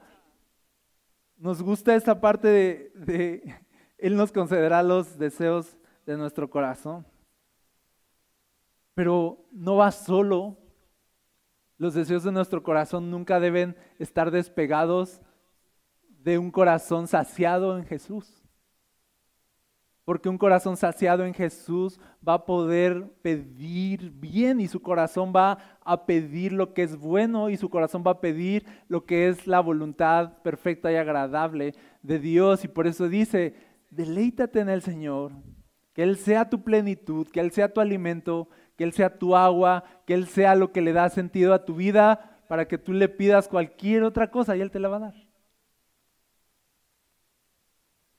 nos 1.43 1.61
gusta 1.61 1.97
esta 1.97 2.21
parte 2.21 2.47
de, 2.47 2.93
de 2.95 3.55
Él 3.99 4.17
nos 4.17 4.31
concederá 4.31 4.81
los 4.85 5.19
deseos 5.19 5.77
de 6.07 6.17
nuestro 6.17 6.49
corazón. 6.49 7.05
Pero 8.95 9.45
no 9.51 9.75
va 9.75 9.91
solo. 9.91 10.57
Los 11.79 11.95
deseos 11.95 12.23
de 12.23 12.31
nuestro 12.31 12.63
corazón 12.63 13.11
nunca 13.11 13.41
deben 13.41 13.77
estar 13.99 14.31
despegados 14.31 15.21
de 16.09 16.39
un 16.39 16.53
corazón 16.53 17.09
saciado 17.09 17.77
en 17.77 17.87
Jesús. 17.87 18.42
Porque 20.05 20.29
un 20.29 20.39
corazón 20.39 20.77
saciado 20.77 21.25
en 21.25 21.33
Jesús 21.33 22.01
va 22.27 22.35
a 22.35 22.45
poder 22.45 23.09
pedir 23.23 24.11
bien 24.11 24.61
y 24.61 24.67
su 24.67 24.83
corazón 24.83 25.33
va 25.35 25.59
a 25.85 26.07
pedir 26.07 26.53
lo 26.53 26.75
que 26.75 26.83
es 26.83 26.97
bueno 26.97 27.51
y 27.51 27.57
su 27.57 27.71
corazón 27.71 28.03
va 28.05 28.13
a 28.13 28.21
pedir 28.21 28.65
lo 28.89 29.05
que 29.05 29.29
es 29.29 29.47
la 29.47 29.61
voluntad 29.61 30.39
perfecta 30.43 30.91
y 30.91 30.97
agradable 30.97 31.75
de 32.03 32.19
Dios. 32.19 32.65
Y 32.65 32.69
por 32.69 32.89
eso 32.89 33.09
dice, 33.09 33.55
deleítate 33.91 34.59
en 34.59 34.71
el 34.71 34.83
Señor, 34.83 35.33
que 35.93 36.03
Él 36.03 36.17
sea 36.17 36.51
tu 36.51 36.63
plenitud, 36.65 37.29
que 37.29 37.41
Él 37.41 37.53
sea 37.53 37.73
tu 37.73 37.81
alimento, 37.81 38.49
que 38.77 38.85
Él 38.85 38.93
sea 38.93 39.19
tu 39.19 39.37
agua, 39.37 39.85
que 40.05 40.15
Él 40.15 40.27
sea 40.27 40.57
lo 40.57 40.73
que 40.73 40.81
le 40.81 40.93
da 40.93 41.11
sentido 41.11 41.55
a 41.55 41.65
tu 41.65 41.77
vida 41.77 42.41
para 42.49 42.67
que 42.67 42.77
tú 42.77 42.93
le 42.93 43.09
pidas 43.09 43.49
cualquier 43.49 44.03
otra 44.03 44.31
cosa 44.31 44.57
y 44.57 44.61
Él 44.61 44.71
te 44.71 44.81
la 44.81 44.89
va 44.89 44.97
a 44.97 45.01
dar. 45.01 45.15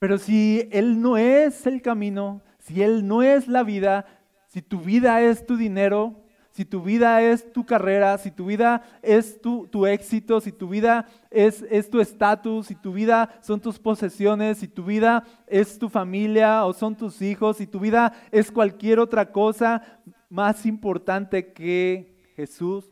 Pero 0.04 0.18
si 0.18 0.68
Él 0.70 1.00
no 1.00 1.16
es 1.16 1.66
el 1.66 1.80
camino, 1.80 2.42
si 2.58 2.82
Él 2.82 3.08
no 3.08 3.22
es 3.22 3.48
la 3.48 3.62
vida, 3.62 4.04
si 4.48 4.60
tu 4.60 4.78
vida 4.78 5.22
es 5.22 5.46
tu 5.46 5.56
dinero, 5.56 6.26
si 6.50 6.66
tu 6.66 6.82
vida 6.82 7.22
es 7.22 7.50
tu 7.54 7.64
carrera, 7.64 8.18
si 8.18 8.30
tu 8.30 8.44
vida 8.44 8.82
es 9.00 9.40
tu, 9.40 9.86
éxito, 9.86 10.42
si 10.42 10.52
tu 10.52 10.68
vida 10.68 11.06
es, 11.30 11.64
es 11.70 11.88
tu 11.88 12.00
estatus, 12.00 12.66
si 12.66 12.74
tu 12.74 12.92
vida 12.92 13.30
son 13.40 13.58
tus 13.62 13.78
posesiones, 13.78 14.58
si 14.58 14.68
tu 14.68 14.84
vida 14.84 15.24
es 15.46 15.78
tu 15.78 15.88
familia 15.88 16.66
o 16.66 16.74
son 16.74 16.94
tus 16.94 17.22
hijos, 17.22 17.56
si 17.56 17.66
tu 17.66 17.80
vida 17.80 18.12
es 18.30 18.52
cualquier 18.52 18.98
otra 18.98 19.32
cosa 19.32 19.80
más 20.28 20.66
importante 20.66 21.54
que 21.54 22.34
Jesús 22.36 22.84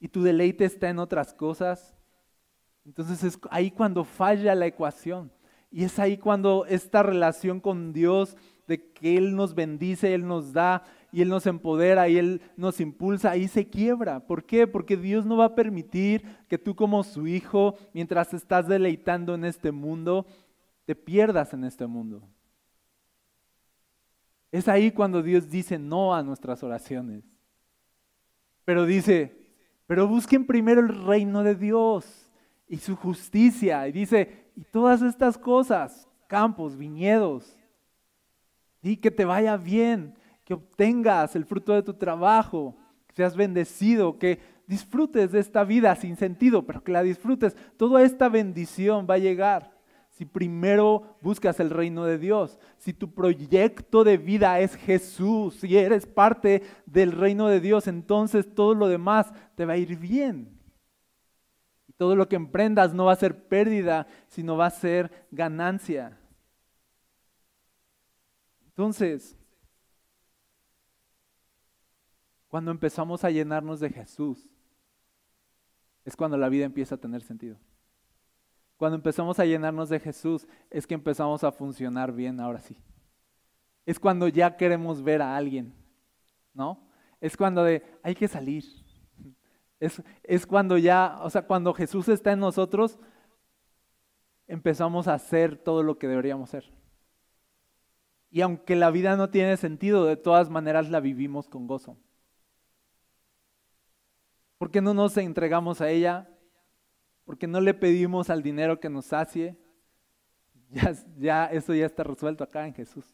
y 0.00 0.08
tu 0.08 0.20
deleite 0.20 0.64
está 0.64 0.88
en 0.88 0.98
otras 0.98 1.32
cosas, 1.32 1.94
entonces 2.84 3.22
es 3.22 3.38
ahí 3.50 3.70
cuando 3.70 4.04
falla 4.04 4.54
la 4.54 4.66
ecuación. 4.66 5.30
Y 5.70 5.84
es 5.84 5.98
ahí 5.98 6.18
cuando 6.18 6.66
esta 6.66 7.02
relación 7.02 7.60
con 7.60 7.92
Dios, 7.92 8.36
de 8.66 8.90
que 8.92 9.16
Él 9.16 9.34
nos 9.34 9.54
bendice, 9.54 10.14
Él 10.14 10.26
nos 10.26 10.52
da 10.52 10.84
y 11.10 11.22
Él 11.22 11.28
nos 11.28 11.46
empodera 11.46 12.08
y 12.08 12.18
Él 12.18 12.42
nos 12.56 12.80
impulsa, 12.80 13.30
ahí 13.30 13.48
se 13.48 13.68
quiebra. 13.68 14.20
¿Por 14.20 14.44
qué? 14.44 14.66
Porque 14.66 14.96
Dios 14.96 15.26
no 15.26 15.36
va 15.36 15.46
a 15.46 15.54
permitir 15.54 16.24
que 16.48 16.58
tú 16.58 16.74
como 16.74 17.02
su 17.02 17.26
hijo, 17.26 17.76
mientras 17.92 18.32
estás 18.34 18.68
deleitando 18.68 19.34
en 19.34 19.44
este 19.44 19.72
mundo, 19.72 20.26
te 20.84 20.94
pierdas 20.94 21.52
en 21.54 21.64
este 21.64 21.86
mundo. 21.86 22.22
Es 24.50 24.68
ahí 24.68 24.90
cuando 24.90 25.22
Dios 25.22 25.48
dice 25.48 25.78
no 25.78 26.14
a 26.14 26.22
nuestras 26.22 26.62
oraciones. 26.62 27.24
Pero 28.64 28.84
dice, 28.84 29.34
pero 29.86 30.06
busquen 30.06 30.46
primero 30.46 30.80
el 30.80 31.04
reino 31.06 31.42
de 31.42 31.54
Dios 31.54 32.21
y 32.72 32.78
su 32.78 32.96
justicia. 32.96 33.86
Y 33.86 33.92
dice, 33.92 34.50
y 34.56 34.64
todas 34.64 35.02
estas 35.02 35.36
cosas, 35.36 36.08
campos, 36.26 36.74
viñedos, 36.74 37.54
y 38.82 38.96
que 38.96 39.10
te 39.10 39.26
vaya 39.26 39.58
bien, 39.58 40.14
que 40.42 40.54
obtengas 40.54 41.36
el 41.36 41.44
fruto 41.44 41.74
de 41.74 41.82
tu 41.82 41.92
trabajo, 41.92 42.74
que 43.06 43.14
seas 43.14 43.36
bendecido, 43.36 44.18
que 44.18 44.40
disfrutes 44.66 45.32
de 45.32 45.40
esta 45.40 45.64
vida 45.64 45.94
sin 45.96 46.16
sentido, 46.16 46.64
pero 46.64 46.82
que 46.82 46.92
la 46.92 47.02
disfrutes. 47.02 47.54
Toda 47.76 48.02
esta 48.02 48.30
bendición 48.30 49.06
va 49.08 49.14
a 49.14 49.18
llegar 49.18 49.76
si 50.08 50.24
primero 50.24 51.18
buscas 51.20 51.60
el 51.60 51.68
reino 51.68 52.06
de 52.06 52.16
Dios, 52.16 52.58
si 52.78 52.94
tu 52.94 53.12
proyecto 53.12 54.02
de 54.02 54.16
vida 54.16 54.60
es 54.60 54.76
Jesús, 54.76 55.56
si 55.56 55.76
eres 55.76 56.06
parte 56.06 56.62
del 56.86 57.12
reino 57.12 57.48
de 57.48 57.60
Dios, 57.60 57.86
entonces 57.86 58.54
todo 58.54 58.74
lo 58.74 58.88
demás 58.88 59.30
te 59.56 59.66
va 59.66 59.74
a 59.74 59.76
ir 59.76 59.98
bien. 59.98 60.61
Todo 61.96 62.16
lo 62.16 62.28
que 62.28 62.36
emprendas 62.36 62.94
no 62.94 63.06
va 63.06 63.12
a 63.12 63.16
ser 63.16 63.48
pérdida, 63.48 64.06
sino 64.28 64.56
va 64.56 64.66
a 64.66 64.70
ser 64.70 65.26
ganancia. 65.30 66.18
Entonces, 68.66 69.36
cuando 72.48 72.70
empezamos 72.70 73.24
a 73.24 73.30
llenarnos 73.30 73.80
de 73.80 73.90
Jesús, 73.90 74.48
es 76.04 76.16
cuando 76.16 76.36
la 76.36 76.48
vida 76.48 76.64
empieza 76.64 76.96
a 76.96 76.98
tener 76.98 77.22
sentido. 77.22 77.58
Cuando 78.76 78.96
empezamos 78.96 79.38
a 79.38 79.44
llenarnos 79.44 79.88
de 79.88 80.00
Jesús, 80.00 80.46
es 80.68 80.86
que 80.86 80.94
empezamos 80.94 81.44
a 81.44 81.52
funcionar 81.52 82.12
bien 82.12 82.40
ahora 82.40 82.60
sí. 82.60 82.76
Es 83.86 84.00
cuando 84.00 84.26
ya 84.28 84.56
queremos 84.56 85.02
ver 85.02 85.22
a 85.22 85.36
alguien, 85.36 85.72
¿no? 86.52 86.88
Es 87.20 87.36
cuando 87.36 87.62
de, 87.62 87.82
hay 88.02 88.14
que 88.14 88.26
salir, 88.26 88.64
es, 90.22 90.46
cuando 90.46 90.78
ya, 90.78 91.18
o 91.22 91.30
sea, 91.30 91.42
cuando 91.42 91.74
Jesús 91.74 92.08
está 92.08 92.32
en 92.32 92.38
nosotros, 92.38 93.00
empezamos 94.46 95.08
a 95.08 95.14
hacer 95.14 95.56
todo 95.56 95.82
lo 95.82 95.98
que 95.98 96.06
deberíamos 96.06 96.50
hacer. 96.50 96.72
Y 98.30 98.42
aunque 98.42 98.76
la 98.76 98.92
vida 98.92 99.16
no 99.16 99.30
tiene 99.30 99.56
sentido, 99.56 100.06
de 100.06 100.16
todas 100.16 100.50
maneras 100.50 100.88
la 100.88 101.00
vivimos 101.00 101.48
con 101.48 101.66
gozo. 101.66 101.96
¿Por 104.56 104.70
qué 104.70 104.80
no 104.80 104.94
nos 104.94 105.16
entregamos 105.16 105.80
a 105.80 105.90
ella? 105.90 106.30
¿Por 107.24 107.36
qué 107.36 107.48
no 107.48 107.60
le 107.60 107.74
pedimos 107.74 108.30
al 108.30 108.42
dinero 108.42 108.78
que 108.78 108.88
nos 108.88 109.06
sacie? 109.06 109.58
Ya, 110.74 110.94
ya, 111.18 111.46
eso 111.46 111.74
ya 111.74 111.84
está 111.84 112.02
resuelto 112.02 112.42
acá 112.42 112.66
en 112.66 112.72
Jesús. 112.72 113.04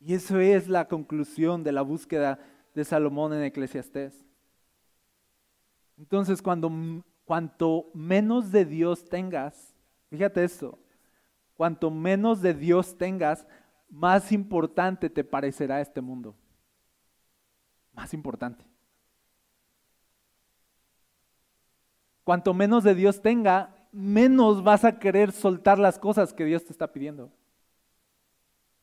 Y 0.00 0.14
eso 0.14 0.40
es 0.40 0.68
la 0.68 0.88
conclusión 0.88 1.62
de 1.62 1.72
la 1.72 1.82
búsqueda 1.82 2.38
de 2.74 2.84
Salomón 2.84 3.32
en 3.32 3.42
Eclesiastés. 3.42 4.14
Entonces, 5.98 6.40
cuando, 6.42 6.70
cuanto 7.24 7.90
menos 7.94 8.50
de 8.50 8.64
Dios 8.64 9.04
tengas, 9.04 9.74
fíjate 10.10 10.44
esto, 10.44 10.78
cuanto 11.54 11.90
menos 11.90 12.40
de 12.42 12.54
Dios 12.54 12.96
tengas, 12.96 13.46
más 13.88 14.32
importante 14.32 15.10
te 15.10 15.22
parecerá 15.22 15.80
este 15.80 16.00
mundo. 16.00 16.34
Más 17.92 18.14
importante. 18.14 18.64
Cuanto 22.24 22.54
menos 22.54 22.84
de 22.84 22.94
Dios 22.94 23.20
tenga, 23.20 23.74
menos 23.92 24.62
vas 24.62 24.84
a 24.84 24.98
querer 24.98 25.32
soltar 25.32 25.78
las 25.78 25.98
cosas 25.98 26.32
que 26.32 26.44
Dios 26.44 26.64
te 26.64 26.72
está 26.72 26.92
pidiendo. 26.92 27.30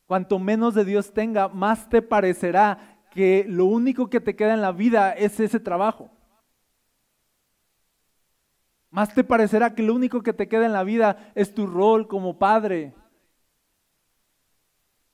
Cuanto 0.06 0.40
menos 0.40 0.74
de 0.74 0.86
Dios 0.86 1.14
tenga, 1.14 1.48
más 1.50 1.90
te 1.90 2.02
parecerá 2.02 2.89
que 3.12 3.46
lo 3.48 3.66
único 3.66 4.10
que 4.10 4.20
te 4.20 4.36
queda 4.36 4.54
en 4.54 4.62
la 4.62 4.72
vida 4.72 5.12
es 5.12 5.40
ese 5.40 5.60
trabajo. 5.60 6.12
Más 8.92 9.14
te 9.14 9.24
parecerá 9.24 9.76
que 9.76 9.84
lo 9.84 9.94
único 9.94 10.22
que 10.24 10.34
te 10.34 10.48
queda 10.48 10.66
en 10.66 10.74
la 10.74 10.84
vida 10.84 11.32
es 11.36 11.54
tu 11.54 11.68
rol 11.68 12.08
como 12.08 12.40
padre. 12.40 12.96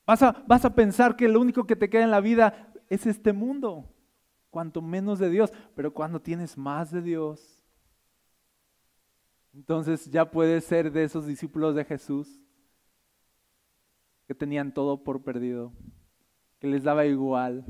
Vas 0.06 0.22
a, 0.24 0.44
vas 0.48 0.64
a 0.64 0.74
pensar 0.74 1.16
que 1.16 1.28
lo 1.28 1.42
único 1.42 1.66
que 1.66 1.76
te 1.76 1.90
queda 1.90 2.04
en 2.04 2.12
la 2.12 2.22
vida 2.22 2.72
es 2.90 3.06
este 3.06 3.34
mundo, 3.34 3.92
cuanto 4.50 4.82
menos 4.82 5.20
de 5.20 5.30
Dios. 5.30 5.52
Pero 5.76 5.94
cuando 5.94 6.22
tienes 6.22 6.58
más 6.58 6.92
de 6.92 7.02
Dios, 7.02 7.64
entonces 9.54 10.10
ya 10.10 10.30
puedes 10.30 10.64
ser 10.66 10.92
de 10.92 11.04
esos 11.04 11.26
discípulos 11.26 11.76
de 11.76 11.86
Jesús 11.86 12.42
que 14.28 14.36
tenían 14.36 14.74
todo 14.74 15.04
por 15.04 15.24
perdido, 15.24 15.74
que 16.60 16.68
les 16.68 16.84
daba 16.84 17.06
igual, 17.06 17.66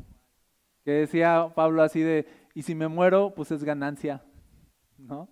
que 0.85 0.91
decía 0.91 1.51
Pablo 1.55 1.81
así 1.81 1.99
de, 2.01 2.27
y 2.53 2.61
si 2.61 2.75
me 2.75 2.87
muero, 2.87 3.33
pues 3.35 3.51
es 3.51 3.63
ganancia, 3.63 4.23
¿no? 4.99 5.27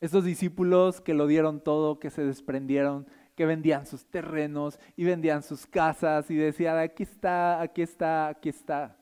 Esos 0.00 0.24
discípulos 0.24 1.02
que 1.02 1.12
lo 1.12 1.26
dieron 1.26 1.62
todo, 1.62 2.00
que 2.00 2.08
se 2.10 2.24
desprendieron, 2.24 3.06
que 3.34 3.44
vendían 3.44 3.86
sus 3.86 4.06
terrenos 4.06 4.80
y 4.96 5.04
vendían 5.04 5.42
sus 5.42 5.66
casas 5.66 6.30
y 6.30 6.36
decían, 6.36 6.78
aquí 6.78 7.02
está, 7.02 7.60
aquí 7.60 7.82
está, 7.82 8.28
aquí 8.28 8.48
está. 8.48 8.96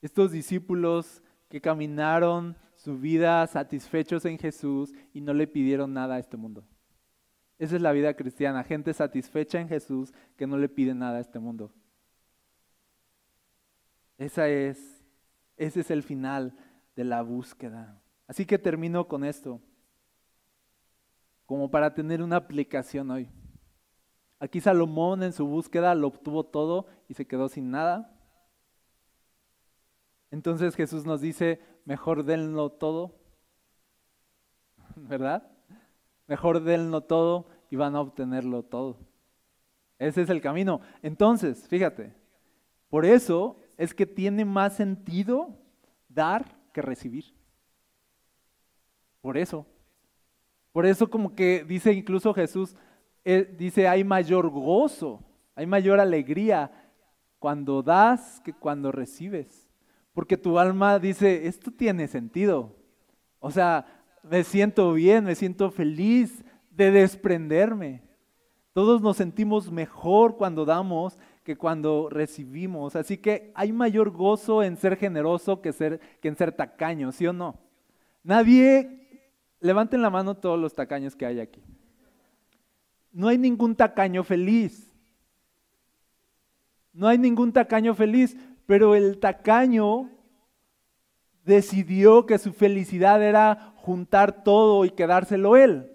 Estos 0.00 0.30
discípulos 0.30 1.20
que 1.48 1.60
caminaron 1.60 2.56
su 2.76 2.98
vida 2.98 3.44
satisfechos 3.48 4.24
en 4.26 4.38
Jesús 4.38 4.92
y 5.12 5.20
no 5.20 5.34
le 5.34 5.48
pidieron 5.48 5.92
nada 5.92 6.16
a 6.16 6.18
este 6.20 6.36
mundo. 6.36 6.64
Esa 7.58 7.76
es 7.76 7.82
la 7.82 7.92
vida 7.92 8.14
cristiana, 8.14 8.62
gente 8.62 8.92
satisfecha 8.94 9.60
en 9.60 9.68
Jesús 9.68 10.12
que 10.36 10.46
no 10.46 10.56
le 10.56 10.68
pide 10.68 10.94
nada 10.94 11.18
a 11.18 11.20
este 11.20 11.40
mundo. 11.40 11.72
Esa 14.24 14.48
es, 14.48 15.04
ese 15.58 15.80
es 15.80 15.90
el 15.90 16.02
final 16.02 16.56
de 16.96 17.04
la 17.04 17.20
búsqueda. 17.20 18.00
Así 18.26 18.46
que 18.46 18.58
termino 18.58 19.06
con 19.06 19.22
esto, 19.22 19.60
como 21.44 21.70
para 21.70 21.92
tener 21.92 22.22
una 22.22 22.36
aplicación 22.36 23.10
hoy. 23.10 23.28
Aquí 24.40 24.62
Salomón 24.62 25.22
en 25.22 25.34
su 25.34 25.46
búsqueda 25.46 25.94
lo 25.94 26.06
obtuvo 26.06 26.42
todo 26.42 26.86
y 27.06 27.12
se 27.12 27.26
quedó 27.26 27.50
sin 27.50 27.70
nada. 27.70 28.18
Entonces 30.30 30.74
Jesús 30.74 31.04
nos 31.04 31.20
dice, 31.20 31.60
mejor 31.84 32.24
denlo 32.24 32.72
todo, 32.72 33.20
¿verdad? 34.96 35.52
Mejor 36.28 36.62
denlo 36.62 37.02
todo 37.02 37.46
y 37.68 37.76
van 37.76 37.94
a 37.94 38.00
obtenerlo 38.00 38.62
todo. 38.62 38.96
Ese 39.98 40.22
es 40.22 40.30
el 40.30 40.40
camino. 40.40 40.80
Entonces, 41.02 41.68
fíjate, 41.68 42.16
por 42.88 43.04
eso 43.04 43.60
es 43.76 43.94
que 43.94 44.06
tiene 44.06 44.44
más 44.44 44.76
sentido 44.76 45.58
dar 46.08 46.56
que 46.72 46.82
recibir. 46.82 47.34
Por 49.20 49.38
eso. 49.38 49.66
Por 50.72 50.86
eso 50.86 51.08
como 51.08 51.34
que 51.34 51.64
dice 51.64 51.92
incluso 51.92 52.34
Jesús, 52.34 52.76
eh, 53.24 53.54
dice, 53.56 53.88
hay 53.88 54.04
mayor 54.04 54.50
gozo, 54.50 55.22
hay 55.54 55.66
mayor 55.66 56.00
alegría 56.00 56.70
cuando 57.38 57.82
das 57.82 58.40
que 58.40 58.52
cuando 58.52 58.92
recibes. 58.92 59.68
Porque 60.12 60.36
tu 60.36 60.58
alma 60.58 60.98
dice, 60.98 61.46
esto 61.46 61.70
tiene 61.70 62.06
sentido. 62.06 62.76
O 63.38 63.50
sea, 63.50 63.86
me 64.22 64.44
siento 64.44 64.92
bien, 64.92 65.24
me 65.24 65.34
siento 65.34 65.70
feliz 65.70 66.44
de 66.70 66.90
desprenderme. 66.90 68.02
Todos 68.72 69.02
nos 69.02 69.16
sentimos 69.16 69.70
mejor 69.70 70.36
cuando 70.36 70.64
damos 70.64 71.18
que 71.44 71.56
cuando 71.56 72.08
recibimos. 72.10 72.96
Así 72.96 73.18
que 73.18 73.52
hay 73.54 73.72
mayor 73.72 74.10
gozo 74.10 74.62
en 74.62 74.76
ser 74.76 74.96
generoso 74.96 75.62
que, 75.62 75.72
ser, 75.72 76.00
que 76.20 76.28
en 76.28 76.36
ser 76.36 76.50
tacaño, 76.52 77.12
¿sí 77.12 77.26
o 77.26 77.32
no? 77.32 77.60
Nadie 78.24 79.04
Levanten 79.64 80.02
la 80.02 80.10
mano 80.10 80.34
todos 80.34 80.60
los 80.60 80.74
tacaños 80.74 81.16
que 81.16 81.24
hay 81.24 81.40
aquí. 81.40 81.62
No 83.10 83.28
hay 83.28 83.38
ningún 83.38 83.74
tacaño 83.74 84.22
feliz. 84.22 84.92
No 86.92 87.08
hay 87.08 87.16
ningún 87.16 87.50
tacaño 87.50 87.94
feliz, 87.94 88.36
pero 88.66 88.94
el 88.94 89.18
tacaño 89.18 90.10
decidió 91.46 92.26
que 92.26 92.36
su 92.36 92.52
felicidad 92.52 93.22
era 93.22 93.72
juntar 93.76 94.44
todo 94.44 94.84
y 94.84 94.90
quedárselo 94.90 95.56
él. 95.56 95.93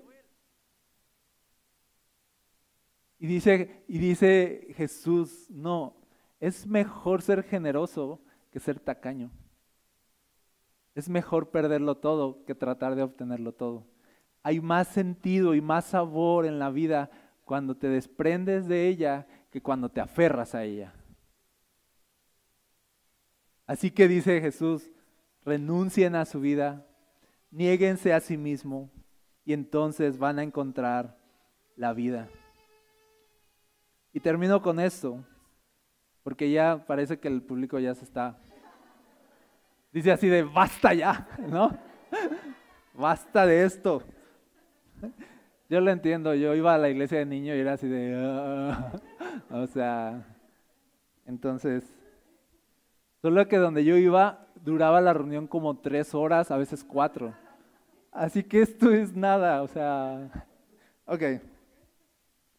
Y 3.20 3.28
dice, 3.28 3.84
y 3.88 3.98
dice 3.98 4.74
Jesús, 4.76 5.50
no, 5.50 5.96
es 6.40 6.66
mejor 6.66 7.22
ser 7.22 7.44
generoso 7.44 8.22
que 8.50 8.60
ser 8.60 8.80
tacaño. 8.80 9.30
Es 10.96 11.10
mejor 11.10 11.52
perderlo 11.52 11.98
todo 11.98 12.44
que 12.46 12.56
tratar 12.56 12.96
de 12.96 13.04
obtenerlo 13.04 13.52
todo. 13.52 13.86
Hay 14.42 14.62
más 14.62 14.88
sentido 14.88 15.54
y 15.54 15.62
más 15.62 15.86
sabor 15.86 16.46
en 16.46 16.60
la 16.60 16.70
vida 16.70 17.12
cuando 17.44 17.76
te 17.76 17.90
desprendes 17.90 18.68
de 18.68 18.88
ella 18.88 19.28
que 19.52 19.62
cuando 19.62 19.90
te 19.90 20.00
aferras 20.00 20.56
a 20.56 20.64
ella. 20.64 20.94
Así 23.66 23.92
que 23.92 24.08
dice 24.08 24.40
Jesús, 24.40 24.90
renuncien 25.44 26.16
a 26.16 26.26
su 26.26 26.40
vida, 26.40 26.88
niéguense 27.52 28.14
a 28.14 28.20
sí 28.20 28.38
mismo 28.38 28.90
y 29.46 29.54
entonces 29.54 30.18
van 30.18 30.40
a 30.40 30.44
encontrar 30.44 31.18
la 31.76 31.94
vida. 31.94 32.30
Y 34.20 34.22
termino 34.22 34.62
con 34.62 34.82
esto, 34.82 35.24
porque 36.24 36.52
ya 36.52 36.84
parece 36.86 37.18
que 37.18 37.30
el 37.30 37.42
público 37.42 37.80
ya 37.80 37.96
se 37.96 38.04
está 38.04 38.38
Dice 39.94 40.12
así 40.12 40.28
de, 40.28 40.44
basta 40.44 40.94
ya, 40.94 41.26
¿no? 41.50 41.72
Basta 42.94 43.46
de 43.46 43.64
esto. 43.64 44.04
Yo 45.70 45.80
lo 45.80 45.90
entiendo, 45.90 46.34
yo 46.34 46.54
iba 46.54 46.74
a 46.74 46.78
la 46.78 46.90
iglesia 46.90 47.20
de 47.20 47.26
niño 47.28 47.56
y 47.56 47.60
era 47.60 47.74
así 47.74 47.88
de, 47.88 48.14
ah". 48.22 48.92
o 49.52 49.68
sea, 49.68 50.26
entonces, 51.26 51.86
solo 53.22 53.48
que 53.48 53.56
donde 53.56 53.86
yo 53.86 53.96
iba 53.96 54.48
duraba 54.56 55.00
la 55.00 55.14
reunión 55.14 55.48
como 55.48 55.78
tres 55.78 56.14
horas, 56.14 56.52
a 56.52 56.58
veces 56.58 56.84
cuatro. 56.84 57.34
Así 58.12 58.44
que 58.44 58.64
esto 58.64 58.92
es 58.92 59.16
nada, 59.16 59.62
o 59.62 59.68
sea, 59.70 60.46
ok. 61.06 61.24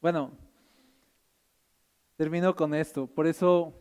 Bueno, 0.01 0.31
termino 2.21 2.55
con 2.55 2.75
esto. 2.75 3.07
Por 3.07 3.27
eso 3.27 3.73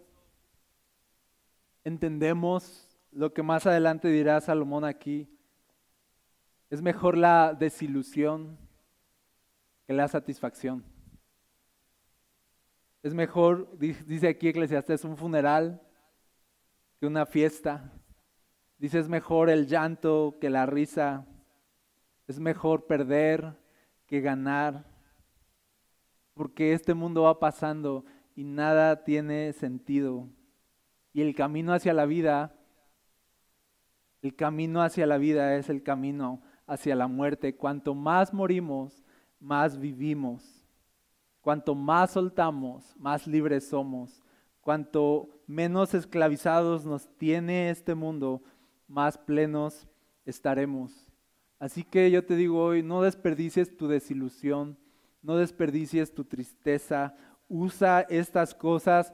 entendemos 1.83 2.87
lo 3.11 3.33
que 3.33 3.43
más 3.43 3.67
adelante 3.67 4.07
dirá 4.07 4.39
Salomón 4.39 4.85
aquí, 4.85 5.27
es 6.69 6.81
mejor 6.81 7.17
la 7.17 7.53
desilusión 7.53 8.57
que 9.85 9.91
la 9.91 10.07
satisfacción. 10.07 10.85
Es 13.03 13.13
mejor, 13.13 13.77
dice 13.77 14.29
aquí 14.29 14.47
Eclesiastes, 14.47 15.03
un 15.03 15.17
funeral 15.17 15.81
que 16.97 17.07
una 17.07 17.25
fiesta. 17.25 17.91
Dice, 18.77 18.99
es 18.99 19.09
mejor 19.09 19.49
el 19.49 19.67
llanto 19.67 20.37
que 20.39 20.49
la 20.49 20.65
risa. 20.65 21.27
Es 22.25 22.39
mejor 22.39 22.87
perder 22.87 23.59
que 24.07 24.21
ganar. 24.21 24.85
Porque 26.33 26.71
este 26.71 26.93
mundo 26.93 27.23
va 27.23 27.37
pasando 27.37 28.05
y 28.39 28.45
nada 28.45 29.03
tiene 29.03 29.51
sentido. 29.51 30.29
Y 31.11 31.21
el 31.21 31.35
camino 31.35 31.73
hacia 31.73 31.93
la 31.93 32.05
vida 32.05 32.55
el 34.21 34.33
camino 34.33 34.81
hacia 34.81 35.05
la 35.05 35.17
vida 35.17 35.57
es 35.57 35.67
el 35.67 35.83
camino 35.83 36.41
hacia 36.65 36.95
la 36.95 37.07
muerte. 37.07 37.53
Cuanto 37.53 37.93
más 37.93 38.33
morimos, 38.33 39.03
más 39.41 39.77
vivimos. 39.77 40.65
Cuanto 41.41 41.75
más 41.75 42.11
soltamos, 42.11 42.95
más 42.97 43.27
libres 43.27 43.67
somos. 43.67 44.23
Cuanto 44.61 45.41
menos 45.45 45.93
esclavizados 45.93 46.85
nos 46.85 47.09
tiene 47.17 47.69
este 47.69 47.93
mundo, 47.93 48.41
más 48.87 49.17
plenos 49.17 49.85
estaremos. 50.25 51.09
Así 51.59 51.83
que 51.83 52.09
yo 52.09 52.25
te 52.25 52.37
digo 52.37 52.63
hoy, 52.63 52.83
no 52.83 53.01
desperdicies 53.01 53.75
tu 53.75 53.89
desilusión, 53.89 54.77
no 55.21 55.35
desperdicies 55.35 56.13
tu 56.13 56.23
tristeza, 56.23 57.15
usa 57.49 58.05
estas 58.09 58.53
cosas 58.53 59.11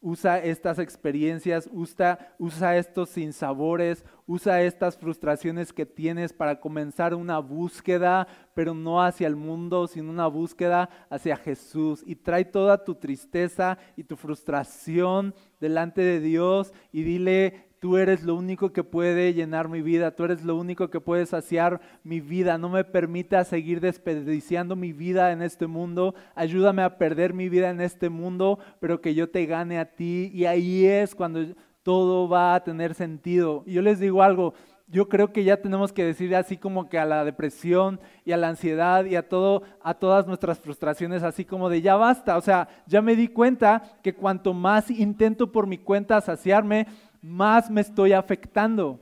usa 0.00 0.38
estas 0.38 0.78
experiencias, 0.78 1.68
usa, 1.72 2.18
usa 2.38 2.76
estos 2.76 3.10
sinsabores, 3.10 4.04
usa 4.26 4.62
estas 4.62 4.96
frustraciones 4.96 5.72
que 5.72 5.86
tienes 5.86 6.32
para 6.32 6.60
comenzar 6.60 7.14
una 7.14 7.38
búsqueda, 7.38 8.26
pero 8.54 8.74
no 8.74 9.02
hacia 9.02 9.26
el 9.26 9.36
mundo, 9.36 9.86
sino 9.86 10.10
una 10.10 10.26
búsqueda 10.26 10.88
hacia 11.08 11.36
Jesús. 11.36 12.02
Y 12.06 12.16
trae 12.16 12.44
toda 12.44 12.84
tu 12.84 12.94
tristeza 12.94 13.78
y 13.96 14.04
tu 14.04 14.16
frustración 14.16 15.34
delante 15.60 16.02
de 16.02 16.20
Dios 16.20 16.72
y 16.92 17.02
dile, 17.02 17.69
Tú 17.80 17.96
eres 17.96 18.24
lo 18.24 18.34
único 18.34 18.74
que 18.74 18.84
puede 18.84 19.32
llenar 19.32 19.70
mi 19.70 19.80
vida, 19.80 20.14
tú 20.14 20.24
eres 20.24 20.44
lo 20.44 20.54
único 20.54 20.90
que 20.90 21.00
puede 21.00 21.24
saciar 21.24 21.80
mi 22.04 22.20
vida. 22.20 22.58
No 22.58 22.68
me 22.68 22.84
permita 22.84 23.42
seguir 23.42 23.80
desperdiciando 23.80 24.76
mi 24.76 24.92
vida 24.92 25.32
en 25.32 25.40
este 25.40 25.66
mundo. 25.66 26.14
Ayúdame 26.34 26.82
a 26.82 26.98
perder 26.98 27.32
mi 27.32 27.48
vida 27.48 27.70
en 27.70 27.80
este 27.80 28.10
mundo, 28.10 28.58
pero 28.80 29.00
que 29.00 29.14
yo 29.14 29.30
te 29.30 29.46
gane 29.46 29.78
a 29.78 29.94
ti. 29.94 30.30
Y 30.34 30.44
ahí 30.44 30.84
es 30.84 31.14
cuando 31.14 31.40
todo 31.82 32.28
va 32.28 32.54
a 32.54 32.62
tener 32.62 32.92
sentido. 32.92 33.62
Y 33.64 33.72
yo 33.72 33.80
les 33.80 33.98
digo 33.98 34.22
algo, 34.22 34.52
yo 34.86 35.08
creo 35.08 35.32
que 35.32 35.44
ya 35.44 35.62
tenemos 35.62 35.92
que 35.92 36.04
decir 36.04 36.34
así 36.34 36.56
como 36.56 36.88
que 36.88 36.98
a 36.98 37.06
la 37.06 37.24
depresión 37.24 38.00
y 38.24 38.32
a 38.32 38.36
la 38.36 38.48
ansiedad 38.48 39.04
y 39.04 39.14
a 39.14 39.28
todo 39.28 39.62
a 39.82 39.94
todas 39.94 40.26
nuestras 40.26 40.58
frustraciones 40.58 41.22
así 41.22 41.44
como 41.44 41.68
de 41.68 41.80
ya 41.80 41.94
basta, 41.94 42.36
o 42.36 42.40
sea, 42.40 42.68
ya 42.86 43.00
me 43.00 43.14
di 43.14 43.28
cuenta 43.28 43.82
que 44.02 44.14
cuanto 44.14 44.52
más 44.52 44.90
intento 44.90 45.52
por 45.52 45.68
mi 45.68 45.78
cuenta 45.78 46.20
saciarme, 46.20 46.88
más 47.20 47.70
me 47.70 47.80
estoy 47.80 48.12
afectando. 48.12 49.00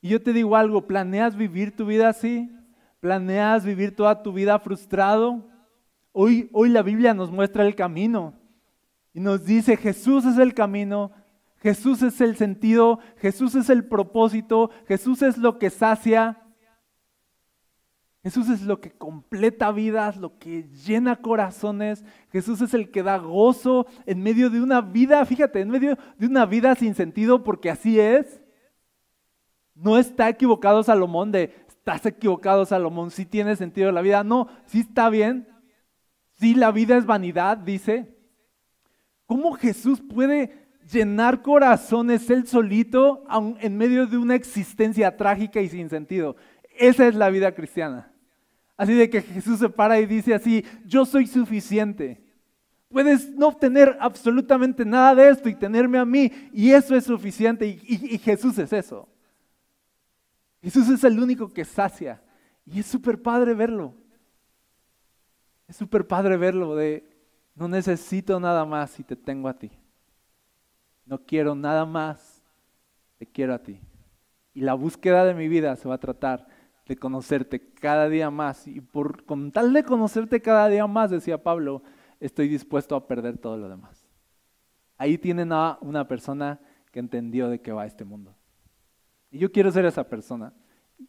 Y 0.00 0.08
yo 0.10 0.22
te 0.22 0.32
digo 0.32 0.56
algo, 0.56 0.86
¿planeas 0.86 1.36
vivir 1.36 1.76
tu 1.76 1.86
vida 1.86 2.08
así? 2.08 2.50
¿Planeas 3.00 3.64
vivir 3.64 3.94
toda 3.94 4.22
tu 4.22 4.32
vida 4.32 4.58
frustrado? 4.58 5.48
Hoy, 6.12 6.48
hoy 6.52 6.70
la 6.70 6.82
Biblia 6.82 7.14
nos 7.14 7.30
muestra 7.30 7.66
el 7.66 7.74
camino 7.74 8.34
y 9.12 9.20
nos 9.20 9.44
dice, 9.44 9.76
Jesús 9.76 10.24
es 10.24 10.38
el 10.38 10.54
camino, 10.54 11.12
Jesús 11.56 12.02
es 12.02 12.20
el 12.20 12.36
sentido, 12.36 13.00
Jesús 13.16 13.54
es 13.54 13.68
el 13.68 13.84
propósito, 13.84 14.70
Jesús 14.88 15.22
es 15.22 15.36
lo 15.36 15.58
que 15.58 15.70
sacia, 15.70 16.39
Jesús 18.22 18.50
es 18.50 18.62
lo 18.62 18.80
que 18.80 18.90
completa 18.90 19.72
vidas, 19.72 20.18
lo 20.18 20.38
que 20.38 20.68
llena 20.84 21.16
corazones, 21.16 22.04
Jesús 22.30 22.60
es 22.60 22.74
el 22.74 22.90
que 22.90 23.02
da 23.02 23.16
gozo 23.16 23.86
en 24.04 24.22
medio 24.22 24.50
de 24.50 24.60
una 24.60 24.82
vida, 24.82 25.24
fíjate, 25.24 25.60
en 25.60 25.70
medio 25.70 25.96
de 26.18 26.26
una 26.26 26.44
vida 26.44 26.74
sin 26.74 26.94
sentido, 26.94 27.42
porque 27.42 27.70
así 27.70 27.98
es. 27.98 28.42
No 29.74 29.96
está 29.96 30.28
equivocado 30.28 30.82
Salomón 30.82 31.32
de, 31.32 31.54
estás 31.68 32.04
equivocado 32.04 32.66
Salomón, 32.66 33.10
si 33.10 33.24
tiene 33.24 33.56
sentido 33.56 33.90
la 33.90 34.02
vida, 34.02 34.22
no, 34.22 34.48
sí 34.66 34.80
está 34.80 35.08
bien, 35.08 35.48
si 36.32 36.54
la 36.54 36.72
vida 36.72 36.98
es 36.98 37.06
vanidad, 37.06 37.56
dice. 37.56 38.14
¿Cómo 39.24 39.52
Jesús 39.52 40.02
puede 40.02 40.68
llenar 40.90 41.40
corazones 41.40 42.28
él 42.30 42.46
solito 42.46 43.24
en 43.60 43.76
medio 43.76 44.06
de 44.06 44.18
una 44.18 44.34
existencia 44.34 45.16
trágica 45.16 45.60
y 45.60 45.68
sin 45.68 45.88
sentido? 45.88 46.36
Esa 46.80 47.06
es 47.06 47.14
la 47.14 47.28
vida 47.28 47.54
cristiana. 47.54 48.10
Así 48.74 48.94
de 48.94 49.10
que 49.10 49.20
Jesús 49.20 49.58
se 49.58 49.68
para 49.68 50.00
y 50.00 50.06
dice 50.06 50.32
así, 50.32 50.64
yo 50.86 51.04
soy 51.04 51.26
suficiente. 51.26 52.24
Puedes 52.88 53.28
no 53.34 53.48
obtener 53.48 53.98
absolutamente 54.00 54.86
nada 54.86 55.14
de 55.14 55.28
esto 55.28 55.50
y 55.50 55.54
tenerme 55.54 55.98
a 55.98 56.06
mí 56.06 56.32
y 56.54 56.70
eso 56.70 56.96
es 56.96 57.04
suficiente 57.04 57.66
y, 57.66 58.14
y 58.14 58.16
Jesús 58.16 58.56
es 58.56 58.72
eso. 58.72 59.06
Jesús 60.62 60.88
es 60.88 61.04
el 61.04 61.20
único 61.20 61.52
que 61.52 61.66
sacia 61.66 62.22
y 62.64 62.80
es 62.80 62.86
súper 62.86 63.20
padre 63.20 63.52
verlo. 63.52 63.94
Es 65.68 65.76
súper 65.76 66.06
padre 66.06 66.38
verlo 66.38 66.74
de, 66.74 67.06
no 67.54 67.68
necesito 67.68 68.40
nada 68.40 68.64
más 68.64 68.92
si 68.92 69.04
te 69.04 69.16
tengo 69.16 69.48
a 69.48 69.58
ti. 69.58 69.70
No 71.04 71.18
quiero 71.26 71.54
nada 71.54 71.84
más, 71.84 72.42
te 73.18 73.26
quiero 73.26 73.52
a 73.52 73.58
ti. 73.58 73.78
Y 74.54 74.62
la 74.62 74.72
búsqueda 74.72 75.26
de 75.26 75.34
mi 75.34 75.46
vida 75.46 75.76
se 75.76 75.86
va 75.86 75.96
a 75.96 76.00
tratar 76.00 76.46
de 76.90 76.96
conocerte 76.96 77.60
cada 77.74 78.08
día 78.08 78.32
más. 78.32 78.66
Y 78.66 78.80
por, 78.80 79.24
con 79.24 79.52
tal 79.52 79.72
de 79.72 79.84
conocerte 79.84 80.42
cada 80.42 80.68
día 80.68 80.88
más, 80.88 81.12
decía 81.12 81.40
Pablo, 81.40 81.84
estoy 82.18 82.48
dispuesto 82.48 82.96
a 82.96 83.06
perder 83.06 83.38
todo 83.38 83.56
lo 83.56 83.68
demás. 83.68 84.04
Ahí 84.98 85.16
tienen 85.16 85.52
a 85.52 85.78
una 85.82 86.08
persona 86.08 86.58
que 86.90 86.98
entendió 86.98 87.48
de 87.48 87.60
qué 87.60 87.70
va 87.70 87.86
este 87.86 88.04
mundo. 88.04 88.34
Y 89.30 89.38
yo 89.38 89.52
quiero 89.52 89.70
ser 89.70 89.84
esa 89.84 90.02
persona. 90.02 90.52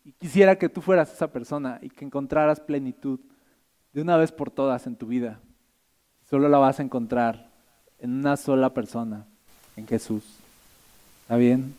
Y 0.03 0.11
quisiera 0.11 0.55
que 0.55 0.69
tú 0.69 0.81
fueras 0.81 1.11
esa 1.11 1.31
persona 1.31 1.79
y 1.81 1.89
que 1.89 2.05
encontraras 2.05 2.59
plenitud 2.59 3.19
de 3.91 4.03
una 4.03 4.17
vez 4.17 4.31
por 4.31 4.51
todas 4.51 4.85
en 4.85 4.95
tu 4.95 5.07
vida. 5.07 5.39
Solo 6.29 6.47
la 6.47 6.59
vas 6.59 6.79
a 6.79 6.83
encontrar 6.83 7.49
en 7.97 8.11
una 8.11 8.37
sola 8.37 8.71
persona, 8.71 9.25
en 9.75 9.87
Jesús. 9.87 10.37
¿Está 11.23 11.37
bien? 11.37 11.73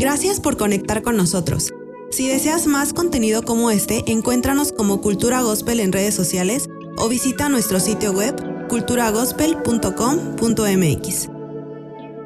Gracias 0.00 0.40
por 0.40 0.56
conectar 0.56 1.02
con 1.02 1.16
nosotros. 1.18 1.74
Si 2.10 2.26
deseas 2.26 2.66
más 2.66 2.94
contenido 2.94 3.42
como 3.42 3.70
este, 3.70 4.10
encuéntranos 4.10 4.72
como 4.72 5.02
Cultura 5.02 5.42
Gospel 5.42 5.78
en 5.78 5.92
redes 5.92 6.14
sociales 6.14 6.70
o 6.96 7.10
visita 7.10 7.50
nuestro 7.50 7.80
sitio 7.80 8.12
web 8.12 8.34
culturagospel.com.mx. 8.68 11.28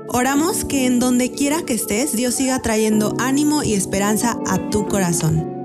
Oramos 0.07 0.65
que 0.65 0.87
en 0.87 1.01
donde 1.01 1.33
quiera 1.33 1.65
que 1.65 1.75
estés, 1.75 2.15
Dios 2.15 2.35
siga 2.35 2.63
trayendo 2.63 3.17
ánimo 3.19 3.65
y 3.65 3.75
esperanza 3.75 4.39
a 4.47 4.71
tu 4.71 4.87
corazón. 4.87 5.64